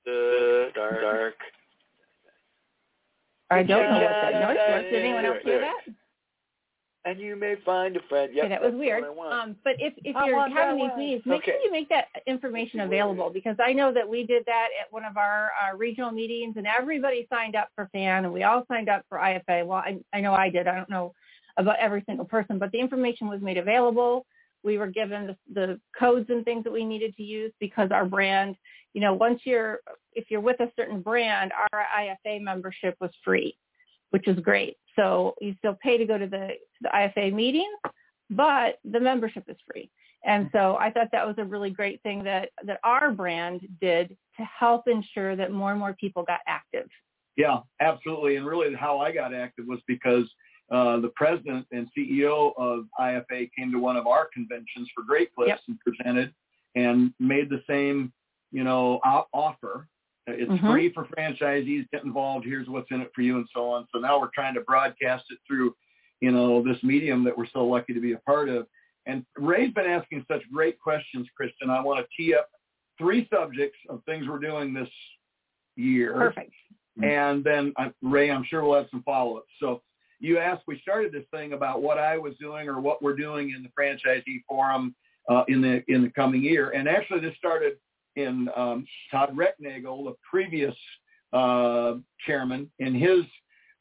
the 0.05 0.71
dark. 0.75 1.01
dark. 1.01 1.35
I 3.51 3.63
don't 3.63 3.83
know 3.85 4.01
what 4.01 4.11
that 4.11 4.33
noise 4.33 4.57
was. 4.69 4.85
Did 4.91 5.05
anyone 5.05 5.25
else 5.25 5.39
hear 5.43 5.61
that? 5.61 5.95
And 7.09 7.19
you 7.21 7.37
may 7.37 7.57
find 7.65 7.97
a 7.97 8.01
friend. 8.09 8.31
Yep, 8.35 8.45
Okay, 8.45 8.55
that 8.55 8.63
was 8.63 8.75
weird. 8.75 9.03
what 9.03 9.11
I 9.11 9.15
want. 9.15 9.33
Um, 9.33 9.57
but 9.65 9.75
if, 9.79 9.95
if 10.05 10.15
I 10.15 10.27
you're 10.27 10.49
having 10.51 10.79
these 10.79 10.97
meetings, 10.97 11.23
make 11.25 11.45
sure 11.45 11.55
you 11.55 11.71
make 11.71 11.89
that 11.89 12.09
information 12.27 12.81
available 12.81 13.31
because 13.31 13.57
I 13.59 13.73
know 13.73 13.93
that 13.95 14.07
we 14.07 14.25
did 14.27 14.45
that 14.47 14.69
at 14.79 14.93
one 14.93 15.05
of 15.05 15.17
our 15.17 15.51
uh, 15.63 15.75
regional 15.77 16.11
meetings 16.11 16.57
and 16.59 16.67
everybody 16.67 17.27
signed 17.31 17.57
up 17.57 17.69
for 17.75 17.89
FAN 17.93 18.25
and 18.25 18.33
we 18.33 18.43
all 18.43 18.65
signed 18.69 18.91
up 18.91 19.07
for 19.09 19.19
IFA. 19.19 19.67
Well, 19.67 19.79
I, 19.79 19.99
I 20.13 20.21
know 20.21 20.35
I 20.35 20.51
did. 20.51 20.69
I 20.69 20.75
don't 20.77 20.91
know 20.91 21.15
about 21.57 21.79
every 21.79 22.03
single 22.07 22.27
person, 22.27 22.59
but 22.59 22.71
the 22.73 22.79
information 22.79 23.27
was 23.27 23.41
made 23.41 23.57
available. 23.57 24.27
We 24.63 24.77
were 24.77 24.89
given 24.89 25.29
the, 25.29 25.37
the 25.55 25.81
codes 25.99 26.27
and 26.29 26.45
things 26.45 26.65
that 26.65 26.73
we 26.73 26.85
needed 26.85 27.17
to 27.17 27.23
use 27.23 27.53
because 27.59 27.91
our 27.91 28.05
brand, 28.05 28.55
you 28.93 29.01
know, 29.01 29.15
once 29.15 29.41
you're, 29.45 29.79
if 30.13 30.31
you're 30.31 30.41
with 30.41 30.61
a 30.61 30.71
certain 30.77 31.01
brand, 31.01 31.53
our 31.73 31.85
IFA 31.99 32.43
membership 32.43 32.97
was 33.01 33.11
free, 33.25 33.57
which 34.11 34.27
is 34.27 34.39
great. 34.41 34.77
So 34.97 35.35
you 35.41 35.55
still 35.59 35.77
pay 35.83 35.97
to 35.97 36.05
go 36.05 36.19
to 36.19 36.27
the, 36.27 36.49
to 36.49 36.83
the 36.83 36.89
IFA 36.89 37.33
meetings, 37.33 37.67
but 38.31 38.79
the 38.85 39.01
membership 39.01 39.45
is 39.49 39.57
free. 39.71 39.91
And 40.25 40.51
so 40.53 40.77
I 40.81 40.91
thought 40.91 41.09
that 41.13 41.27
was 41.27 41.37
a 41.39 41.45
really 41.45 41.71
great 41.71 42.03
thing 42.03 42.25
that, 42.25 42.51
that 42.65 42.81
our 42.83 43.13
brand 43.13 43.61
did 43.81 44.17
to 44.37 44.45
help 44.45 44.89
ensure 44.89 45.37
that 45.37 45.53
more 45.53 45.71
and 45.71 45.79
more 45.79 45.95
people 45.95 46.25
got 46.25 46.41
active. 46.47 46.89
Yeah, 47.37 47.61
absolutely. 47.81 48.37
And 48.37 48.45
really 48.45 48.75
how 48.75 48.99
I 48.99 49.13
got 49.13 49.33
active 49.33 49.67
was 49.69 49.79
because 49.87 50.25
uh, 50.71 50.99
the 50.99 51.13
president 51.15 51.67
and 51.71 51.87
CEO 51.97 52.53
of 52.59 52.85
IFA 53.01 53.49
came 53.57 53.73
to 53.73 53.79
one 53.79 53.97
of 53.97 54.07
our 54.07 54.29
conventions 54.35 54.89
for 54.95 55.05
Great 55.05 55.35
Clips 55.35 55.49
Yep. 55.49 55.61
and 55.69 55.79
presented 55.81 56.35
and 56.75 57.15
made 57.21 57.49
the 57.49 57.63
same, 57.69 58.13
you 58.51 58.65
know, 58.65 59.01
offer. 59.33 59.89
It's 60.31 60.51
Mhm. 60.51 60.71
free 60.71 60.89
for 60.91 61.05
franchisees. 61.07 61.89
Get 61.91 62.05
involved. 62.05 62.45
Here's 62.45 62.69
what's 62.69 62.91
in 62.91 63.01
it 63.01 63.11
for 63.15 63.23
you 63.23 63.37
and 63.37 63.49
so 63.53 63.71
on. 63.71 63.87
So 63.93 63.99
now 63.99 64.21
we're 64.21 64.31
trying 64.35 64.55
to 64.55 64.61
broadcast 64.61 65.25
it 65.31 65.39
through, 65.47 65.75
you 66.21 66.31
know, 66.31 66.63
this 66.63 66.83
medium 66.83 67.25
that 67.25 67.37
we're 67.37 67.47
so 67.47 67.67
lucky 67.67 67.95
to 67.95 68.01
be 68.01 68.13
a 68.13 68.19
part 68.19 68.49
of. 68.49 68.67
And 69.07 69.25
Ray's 69.37 69.73
been 69.73 69.87
asking 69.87 70.25
such 70.29 70.43
great 70.51 70.79
questions, 70.79 71.29
Kristin. 71.41 71.71
I 71.71 71.81
want 71.81 72.01
to 72.01 72.07
tee 72.17 72.35
up 72.35 72.49
three 72.99 73.27
subjects 73.33 73.79
of 73.89 74.03
things 74.05 74.29
we're 74.29 74.39
doing 74.39 74.73
this 74.75 74.91
year. 75.77 76.13
Perfect. 76.15 76.53
And 77.03 77.45
then 77.45 77.73
uh, 77.77 77.91
Ray, 78.03 78.31
I'm 78.31 78.45
sure 78.45 78.65
we'll 78.65 78.79
have 78.79 78.91
some 78.91 79.03
follow-ups. 79.05 79.51
So 79.61 79.83
you 80.21 80.39
asked, 80.39 80.65
we 80.67 80.81
started 80.81 81.13
this 81.13 81.25
thing 81.31 81.53
about 81.53 81.81
what 81.81 81.97
I 81.97 82.19
was 82.19 82.37
doing 82.39 82.69
or 82.69 82.81
what 82.81 83.03
we're 83.03 83.15
doing 83.17 83.51
in 83.51 83.63
the 83.63 83.71
franchisee 83.79 84.43
forum 84.49 84.95
uh, 85.29 85.45
in 85.49 85.61
the 85.61 85.83
in 85.89 86.03
the 86.03 86.11
coming 86.11 86.43
year. 86.43 86.71
And 86.71 86.89
actually, 86.89 87.21
this 87.21 87.37
started 87.37 87.75
in 88.19 88.49
um, 88.57 88.87
Todd 89.11 89.37
Recknagel, 89.37 90.05
the 90.05 90.15
previous 90.29 90.75
uh, 91.33 91.95
chairman, 92.27 92.71
in 92.79 92.95
his 92.95 93.25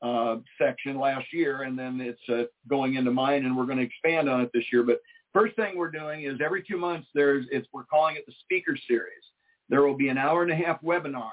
uh, 0.02 0.38
section 0.62 1.00
last 1.00 1.26
year, 1.34 1.64
and 1.64 1.78
then 1.78 2.00
it's 2.00 2.22
uh, 2.30 2.44
going 2.70 2.96
into 2.96 3.12
mine, 3.12 3.46
and 3.46 3.58
we're 3.58 3.66
going 3.66 3.80
to 3.80 3.84
expand 3.84 4.30
on 4.30 4.42
it 4.42 4.50
this 4.54 4.66
year. 4.72 4.84
But 4.84 5.00
first 5.34 5.56
thing 5.56 5.76
we're 5.76 5.92
doing 5.92 6.24
is 6.24 6.40
every 6.44 6.64
two 6.64 6.78
months 6.78 7.08
there's 7.16 7.46
it's 7.52 7.68
we're 7.74 7.86
calling 7.86 8.16
it 8.16 8.26
the 8.28 8.34
speaker 8.44 8.78
series. 8.88 9.24
There 9.70 9.82
will 9.82 9.98
be 9.98 10.10
an 10.10 10.18
hour 10.18 10.44
and 10.44 10.52
a 10.52 10.56
half 10.56 10.82
webinar 10.82 11.32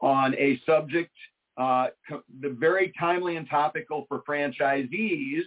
on 0.00 0.34
a 0.36 0.60
subject 0.64 1.12
uh, 1.56 1.88
co- 2.08 2.22
the 2.40 2.50
very 2.50 2.92
timely 2.98 3.36
and 3.36 3.48
topical 3.48 4.06
for 4.08 4.22
franchisees, 4.28 5.42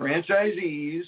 franchisees, 0.00 1.04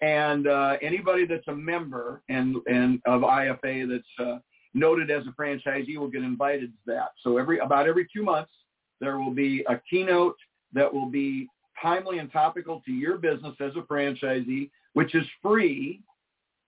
and 0.00 0.46
uh, 0.46 0.76
anybody 0.82 1.26
that's 1.26 1.46
a 1.48 1.54
member 1.54 2.22
and 2.28 2.56
and 2.66 3.00
of 3.06 3.22
IFA 3.22 3.88
that's 3.88 4.28
uh, 4.28 4.38
noted 4.74 5.10
as 5.10 5.24
a 5.26 5.40
franchisee 5.40 5.96
will 5.96 6.08
get 6.08 6.22
invited 6.22 6.72
to 6.72 6.92
that. 6.92 7.10
So 7.22 7.38
every 7.38 7.58
about 7.58 7.88
every 7.88 8.06
two 8.14 8.22
months 8.22 8.52
there 9.00 9.18
will 9.18 9.32
be 9.32 9.64
a 9.68 9.80
keynote 9.88 10.36
that 10.72 10.92
will 10.92 11.06
be 11.06 11.48
timely 11.80 12.18
and 12.18 12.32
topical 12.32 12.82
to 12.86 12.92
your 12.92 13.18
business 13.18 13.54
as 13.60 13.72
a 13.76 13.82
franchisee, 13.82 14.70
which 14.94 15.14
is 15.14 15.24
free 15.42 16.00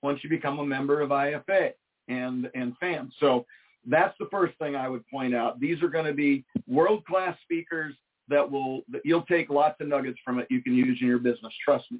once 0.03 0.20
you 0.22 0.31
become 0.31 0.59
a 0.59 0.66
member 0.66 1.01
of 1.01 1.11
IFA 1.11 1.72
and 2.09 2.51
and 2.55 2.74
FAN. 2.79 3.11
So 3.20 3.47
that's 3.87 4.16
the 4.18 4.29
first 4.31 4.57
thing 4.59 4.76
I 4.76 4.89
would 4.89 5.07
point 5.09 5.35
out. 5.35 5.61
These 5.61 5.83
are 5.83 5.89
going 5.89 6.05
to 6.05 6.12
be 6.12 6.45
world-class 6.66 7.37
speakers 7.43 7.95
that 8.29 8.51
will 8.51 8.83
that 8.91 9.03
you'll 9.05 9.22
take 9.22 9.51
lots 9.51 9.81
of 9.81 9.89
nuggets 9.89 10.18
from 10.24 10.39
it 10.39 10.47
you 10.51 10.62
can 10.62 10.74
use 10.74 10.99
in 11.01 11.07
your 11.07 11.18
business. 11.18 11.53
Trust 11.64 11.91
me. 11.91 11.99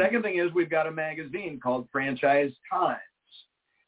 Second 0.00 0.22
thing 0.22 0.38
is 0.38 0.52
we've 0.54 0.70
got 0.70 0.86
a 0.86 0.90
magazine 0.90 1.60
called 1.62 1.86
Franchise 1.92 2.52
Times, 2.72 3.00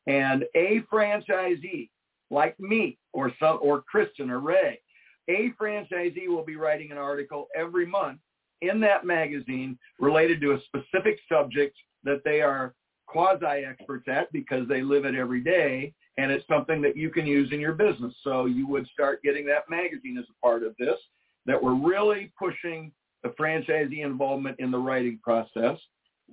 and 0.07 0.45
a 0.55 0.83
franchisee 0.93 1.89
like 2.31 2.59
me 2.61 2.99
or 3.13 3.33
some 3.41 3.59
or 3.63 3.83
Kristin 3.93 4.31
or 4.31 4.41
Ray, 4.41 4.81
a 5.29 5.53
franchisee 5.61 6.29
will 6.29 6.45
be 6.45 6.57
writing 6.57 6.91
an 6.91 6.99
article 6.99 7.49
every 7.57 7.87
month 7.87 8.19
in 8.61 8.81
that 8.81 9.07
magazine 9.07 9.79
related 10.01 10.41
to 10.41 10.53
a 10.53 10.61
specific 10.63 11.19
subject 11.31 11.77
that 12.05 12.23
they 12.25 12.41
are 12.41 12.75
quasi 13.07 13.65
experts 13.65 14.07
at 14.09 14.33
because 14.33 14.67
they 14.69 14.83
live 14.83 15.05
it 15.05 15.15
every 15.15 15.41
day 15.41 15.93
and 16.19 16.31
it's 16.31 16.47
something 16.47 16.83
that 16.83 16.97
you 16.97 17.11
can 17.11 17.27
use 17.27 17.53
in 17.53 17.61
your 17.61 17.73
business. 17.73 18.15
So 18.23 18.47
you 18.47 18.67
would 18.67 18.87
start 18.89 19.23
getting 19.23 19.47
that 19.47 19.71
magazine 19.71 20.19
as 20.19 20.25
a 20.29 20.47
part 20.47 20.63
of 20.63 20.75
this, 20.79 20.99
that 21.47 21.63
we're 21.63 21.75
really 21.75 22.33
pushing 22.39 22.93
the 23.23 23.31
franchisee 23.31 24.05
involvement 24.05 24.57
in 24.59 24.71
the 24.71 24.79
writing 24.79 25.19
process. 25.23 25.79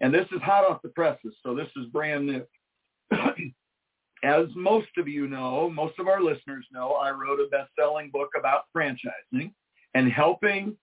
And 0.02 0.14
this 0.14 0.28
is 0.32 0.42
hot 0.42 0.66
off 0.66 0.82
the 0.82 0.90
presses, 0.90 1.34
so 1.44 1.56
this 1.56 1.68
is 1.76 1.86
brand 1.88 2.28
new. 2.28 2.44
as 4.24 4.48
most 4.56 4.90
of 4.98 5.08
you 5.08 5.28
know, 5.28 5.70
most 5.70 5.98
of 6.00 6.08
our 6.08 6.22
listeners 6.22 6.66
know, 6.72 6.94
I 6.94 7.12
wrote 7.12 7.40
a 7.40 7.48
best-selling 7.50 8.10
book 8.12 8.30
about 8.38 8.64
franchising 8.76 9.52
and 9.94 10.12
helping, 10.12 10.76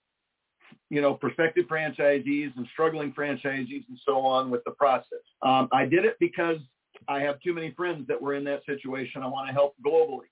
you 0.90 1.00
know, 1.00 1.14
prospective 1.14 1.66
franchisees 1.66 2.56
and 2.56 2.66
struggling 2.72 3.12
franchisees 3.12 3.84
and 3.88 3.98
so 4.04 4.20
on 4.20 4.50
with 4.50 4.62
the 4.64 4.72
process. 4.72 5.18
Um, 5.42 5.68
I 5.72 5.84
did 5.84 6.04
it 6.04 6.16
because 6.18 6.58
I 7.08 7.20
have 7.20 7.40
too 7.40 7.52
many 7.52 7.72
friends 7.72 8.06
that 8.08 8.20
were 8.20 8.34
in 8.34 8.44
that 8.44 8.64
situation. 8.64 9.22
I 9.22 9.26
want 9.26 9.48
to 9.48 9.52
help 9.52 9.74
globally. 9.84 10.28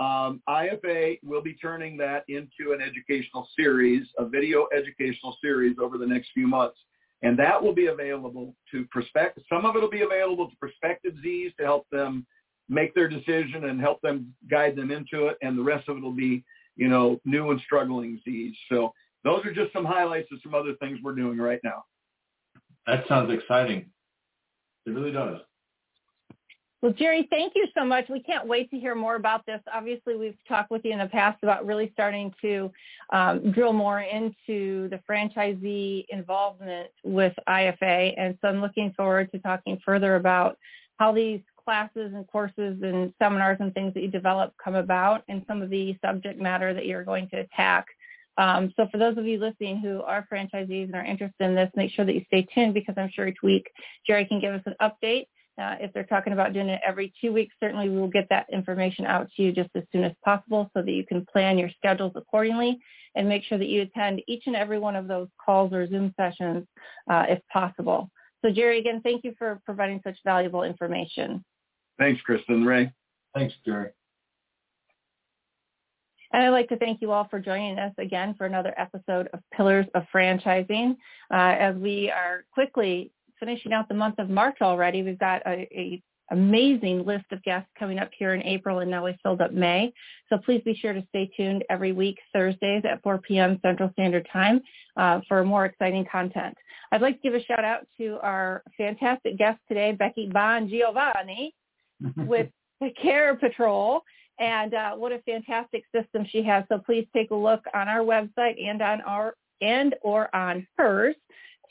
Um, 0.00 0.42
IFA 0.48 1.18
will 1.22 1.42
be 1.42 1.54
turning 1.54 1.96
that 1.98 2.24
into 2.28 2.72
an 2.72 2.80
educational 2.80 3.48
series, 3.56 4.06
a 4.18 4.26
video 4.26 4.66
educational 4.74 5.36
series 5.42 5.76
over 5.80 5.98
the 5.98 6.06
next 6.06 6.30
few 6.32 6.48
months. 6.48 6.78
And 7.22 7.38
that 7.38 7.62
will 7.62 7.74
be 7.74 7.86
available 7.86 8.54
to 8.70 8.86
prospect. 8.90 9.38
Some 9.48 9.66
of 9.66 9.76
it 9.76 9.82
will 9.82 9.90
be 9.90 10.02
available 10.02 10.48
to 10.48 10.56
prospective 10.56 11.14
Zs 11.24 11.54
to 11.56 11.64
help 11.64 11.86
them 11.90 12.26
make 12.68 12.94
their 12.94 13.08
decision 13.08 13.66
and 13.66 13.80
help 13.80 14.00
them 14.00 14.34
guide 14.50 14.76
them 14.76 14.90
into 14.90 15.26
it. 15.26 15.36
And 15.42 15.58
the 15.58 15.62
rest 15.62 15.88
of 15.88 15.98
it 15.98 16.02
will 16.02 16.12
be, 16.12 16.44
you 16.76 16.88
know, 16.88 17.20
new 17.24 17.50
and 17.50 17.60
struggling 17.60 18.20
Zs. 18.26 18.54
So 18.70 18.92
those 19.24 19.44
are 19.44 19.52
just 19.52 19.72
some 19.72 19.84
highlights 19.84 20.28
of 20.32 20.38
some 20.42 20.54
other 20.54 20.74
things 20.80 20.98
we're 21.02 21.14
doing 21.14 21.38
right 21.38 21.60
now. 21.62 21.84
That 22.86 23.06
sounds 23.06 23.32
exciting. 23.32 23.90
It 24.86 24.90
really 24.90 25.12
does. 25.12 25.40
Well, 26.82 26.92
Jerry, 26.92 27.26
thank 27.28 27.52
you 27.54 27.66
so 27.76 27.84
much. 27.84 28.08
We 28.08 28.20
can't 28.20 28.46
wait 28.46 28.70
to 28.70 28.78
hear 28.78 28.94
more 28.94 29.16
about 29.16 29.44
this. 29.44 29.60
Obviously, 29.72 30.16
we've 30.16 30.36
talked 30.48 30.70
with 30.70 30.82
you 30.82 30.92
in 30.92 30.98
the 30.98 31.06
past 31.08 31.42
about 31.42 31.66
really 31.66 31.90
starting 31.92 32.32
to 32.40 32.72
um, 33.12 33.52
drill 33.52 33.74
more 33.74 34.00
into 34.00 34.88
the 34.88 34.98
franchisee 35.08 36.06
involvement 36.08 36.88
with 37.04 37.34
IFA. 37.46 38.14
And 38.16 38.38
so 38.40 38.48
I'm 38.48 38.62
looking 38.62 38.94
forward 38.96 39.30
to 39.32 39.38
talking 39.40 39.78
further 39.84 40.16
about 40.16 40.56
how 40.98 41.12
these 41.12 41.40
classes 41.62 42.12
and 42.14 42.26
courses 42.26 42.78
and 42.82 43.12
seminars 43.18 43.58
and 43.60 43.74
things 43.74 43.92
that 43.92 44.02
you 44.02 44.10
develop 44.10 44.54
come 44.62 44.74
about 44.74 45.22
and 45.28 45.44
some 45.46 45.60
of 45.60 45.68
the 45.68 45.94
subject 46.02 46.40
matter 46.40 46.72
that 46.72 46.86
you're 46.86 47.04
going 47.04 47.28
to 47.28 47.40
attack. 47.40 47.86
Um, 48.38 48.72
so 48.74 48.88
for 48.90 48.96
those 48.96 49.18
of 49.18 49.26
you 49.26 49.38
listening 49.38 49.80
who 49.80 50.00
are 50.00 50.26
franchisees 50.32 50.84
and 50.84 50.94
are 50.94 51.04
interested 51.04 51.44
in 51.44 51.54
this, 51.54 51.70
make 51.76 51.92
sure 51.92 52.06
that 52.06 52.14
you 52.14 52.24
stay 52.28 52.48
tuned 52.54 52.72
because 52.72 52.94
I'm 52.96 53.10
sure 53.12 53.28
each 53.28 53.42
week 53.42 53.70
Jerry 54.06 54.24
can 54.24 54.40
give 54.40 54.54
us 54.54 54.62
an 54.64 54.74
update. 54.80 55.26
Uh, 55.58 55.76
if 55.80 55.92
they're 55.92 56.04
talking 56.04 56.32
about 56.32 56.52
doing 56.52 56.68
it 56.68 56.80
every 56.86 57.12
two 57.20 57.32
weeks, 57.32 57.54
certainly 57.60 57.88
we 57.88 57.98
will 57.98 58.08
get 58.08 58.26
that 58.30 58.46
information 58.52 59.04
out 59.04 59.28
to 59.36 59.42
you 59.42 59.52
just 59.52 59.70
as 59.74 59.82
soon 59.92 60.04
as 60.04 60.12
possible 60.24 60.70
so 60.74 60.82
that 60.82 60.92
you 60.92 61.04
can 61.04 61.26
plan 61.26 61.58
your 61.58 61.70
schedules 61.76 62.12
accordingly 62.14 62.78
and 63.14 63.28
make 63.28 63.42
sure 63.44 63.58
that 63.58 63.68
you 63.68 63.82
attend 63.82 64.22
each 64.26 64.44
and 64.46 64.56
every 64.56 64.78
one 64.78 64.96
of 64.96 65.08
those 65.08 65.28
calls 65.44 65.72
or 65.72 65.86
Zoom 65.88 66.14
sessions 66.16 66.66
uh, 67.10 67.24
if 67.28 67.40
possible. 67.52 68.10
So 68.42 68.50
Jerry, 68.50 68.78
again, 68.78 69.00
thank 69.02 69.24
you 69.24 69.34
for 69.38 69.60
providing 69.66 70.00
such 70.02 70.16
valuable 70.24 70.62
information. 70.62 71.44
Thanks, 71.98 72.22
Kristin. 72.26 72.66
Ray. 72.66 72.92
Thanks, 73.34 73.54
Jerry. 73.64 73.90
And 76.32 76.44
I'd 76.44 76.50
like 76.50 76.68
to 76.68 76.76
thank 76.76 77.02
you 77.02 77.10
all 77.10 77.26
for 77.28 77.40
joining 77.40 77.78
us 77.78 77.92
again 77.98 78.34
for 78.38 78.46
another 78.46 78.72
episode 78.78 79.28
of 79.32 79.40
Pillars 79.52 79.86
of 79.94 80.04
Franchising. 80.14 80.96
Uh, 81.32 81.56
as 81.58 81.74
we 81.74 82.10
are 82.10 82.44
quickly 82.52 83.10
finishing 83.40 83.72
out 83.72 83.88
the 83.88 83.94
month 83.94 84.18
of 84.18 84.30
March 84.30 84.58
already, 84.62 85.02
we've 85.02 85.18
got 85.18 85.42
a, 85.46 85.66
a 85.72 86.02
amazing 86.30 87.04
list 87.04 87.24
of 87.32 87.42
guests 87.42 87.68
coming 87.78 87.98
up 87.98 88.10
here 88.16 88.34
in 88.34 88.42
April 88.44 88.78
and 88.78 88.90
now 88.90 89.04
we 89.04 89.16
filled 89.22 89.40
up 89.40 89.52
May. 89.52 89.92
So 90.28 90.38
please 90.38 90.62
be 90.64 90.74
sure 90.74 90.92
to 90.92 91.04
stay 91.08 91.30
tuned 91.36 91.64
every 91.68 91.92
week, 91.92 92.18
Thursdays 92.32 92.82
at 92.88 93.02
4 93.02 93.18
p.m. 93.18 93.58
Central 93.62 93.90
Standard 93.92 94.28
Time 94.32 94.60
uh, 94.96 95.20
for 95.28 95.44
more 95.44 95.64
exciting 95.64 96.06
content. 96.10 96.56
I'd 96.92 97.02
like 97.02 97.20
to 97.20 97.30
give 97.30 97.34
a 97.34 97.44
shout 97.44 97.64
out 97.64 97.86
to 97.98 98.18
our 98.22 98.62
fantastic 98.76 99.38
guest 99.38 99.58
today, 99.68 99.92
Becky 99.92 100.28
Bongiovanni 100.32 101.52
with 102.16 102.48
the 102.80 102.90
CarePatrol. 103.04 104.00
And 104.38 104.72
uh, 104.72 104.94
what 104.94 105.12
a 105.12 105.18
fantastic 105.26 105.84
system 105.94 106.26
she 106.30 106.42
has. 106.44 106.64
So 106.68 106.78
please 106.78 107.06
take 107.14 107.30
a 107.30 107.34
look 107.34 107.62
on 107.74 107.88
our 107.88 108.00
website 108.00 108.62
and 108.62 108.80
on 108.80 109.02
our 109.02 109.34
and 109.60 109.94
or 110.02 110.34
on 110.34 110.66
hers 110.78 111.14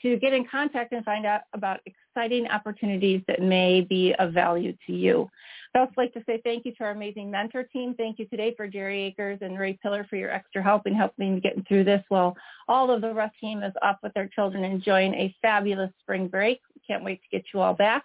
to 0.01 0.17
get 0.17 0.33
in 0.33 0.45
contact 0.45 0.93
and 0.93 1.03
find 1.03 1.25
out 1.25 1.41
about 1.53 1.79
exciting 1.85 2.47
opportunities 2.47 3.21
that 3.27 3.41
may 3.41 3.81
be 3.81 4.13
of 4.19 4.33
value 4.33 4.75
to 4.87 4.93
you. 4.93 5.29
I'd 5.73 5.81
also 5.81 5.93
like 5.97 6.13
to 6.13 6.23
say 6.25 6.41
thank 6.43 6.65
you 6.65 6.73
to 6.75 6.83
our 6.83 6.91
amazing 6.91 7.29
mentor 7.29 7.63
team. 7.63 7.93
Thank 7.95 8.17
you 8.17 8.25
today 8.25 8.53
for 8.57 8.67
Jerry 8.67 9.03
Akers 9.03 9.37
and 9.41 9.57
Ray 9.57 9.77
Pillar 9.81 10.05
for 10.09 10.15
your 10.15 10.31
extra 10.31 10.63
help 10.63 10.87
in 10.87 10.95
helping 10.95 11.35
me 11.35 11.41
get 11.41 11.55
through 11.67 11.83
this 11.83 12.03
while 12.09 12.35
all 12.67 12.89
of 12.89 13.01
the 13.01 13.13
rest 13.13 13.35
team 13.39 13.61
is 13.61 13.73
off 13.83 13.97
with 14.01 14.13
their 14.13 14.27
children 14.27 14.63
enjoying 14.63 15.13
a 15.13 15.35
fabulous 15.41 15.91
spring 15.99 16.27
break. 16.27 16.59
Can't 16.87 17.03
wait 17.03 17.21
to 17.21 17.37
get 17.37 17.45
you 17.53 17.59
all 17.59 17.73
back. 17.73 18.03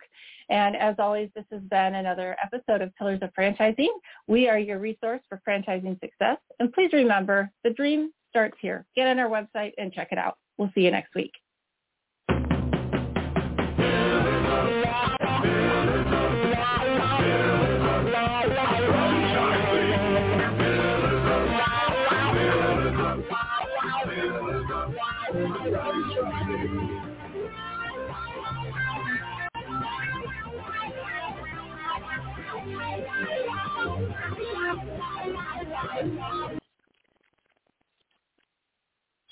And 0.50 0.76
as 0.76 0.96
always, 0.98 1.30
this 1.34 1.46
has 1.50 1.62
been 1.62 1.94
another 1.94 2.36
episode 2.42 2.82
of 2.82 2.94
Pillars 2.96 3.20
of 3.22 3.30
Franchising. 3.38 3.88
We 4.26 4.46
are 4.48 4.58
your 4.58 4.78
resource 4.78 5.22
for 5.28 5.40
franchising 5.48 5.98
success. 6.00 6.36
And 6.60 6.70
please 6.70 6.92
remember, 6.92 7.50
the 7.62 7.70
dream 7.70 8.12
starts 8.28 8.58
here. 8.60 8.84
Get 8.94 9.06
on 9.06 9.18
our 9.18 9.30
website 9.30 9.72
and 9.78 9.90
check 9.90 10.08
it 10.10 10.18
out. 10.18 10.36
We'll 10.58 10.70
see 10.74 10.82
you 10.82 10.90
next 10.90 11.14
week. 11.14 11.32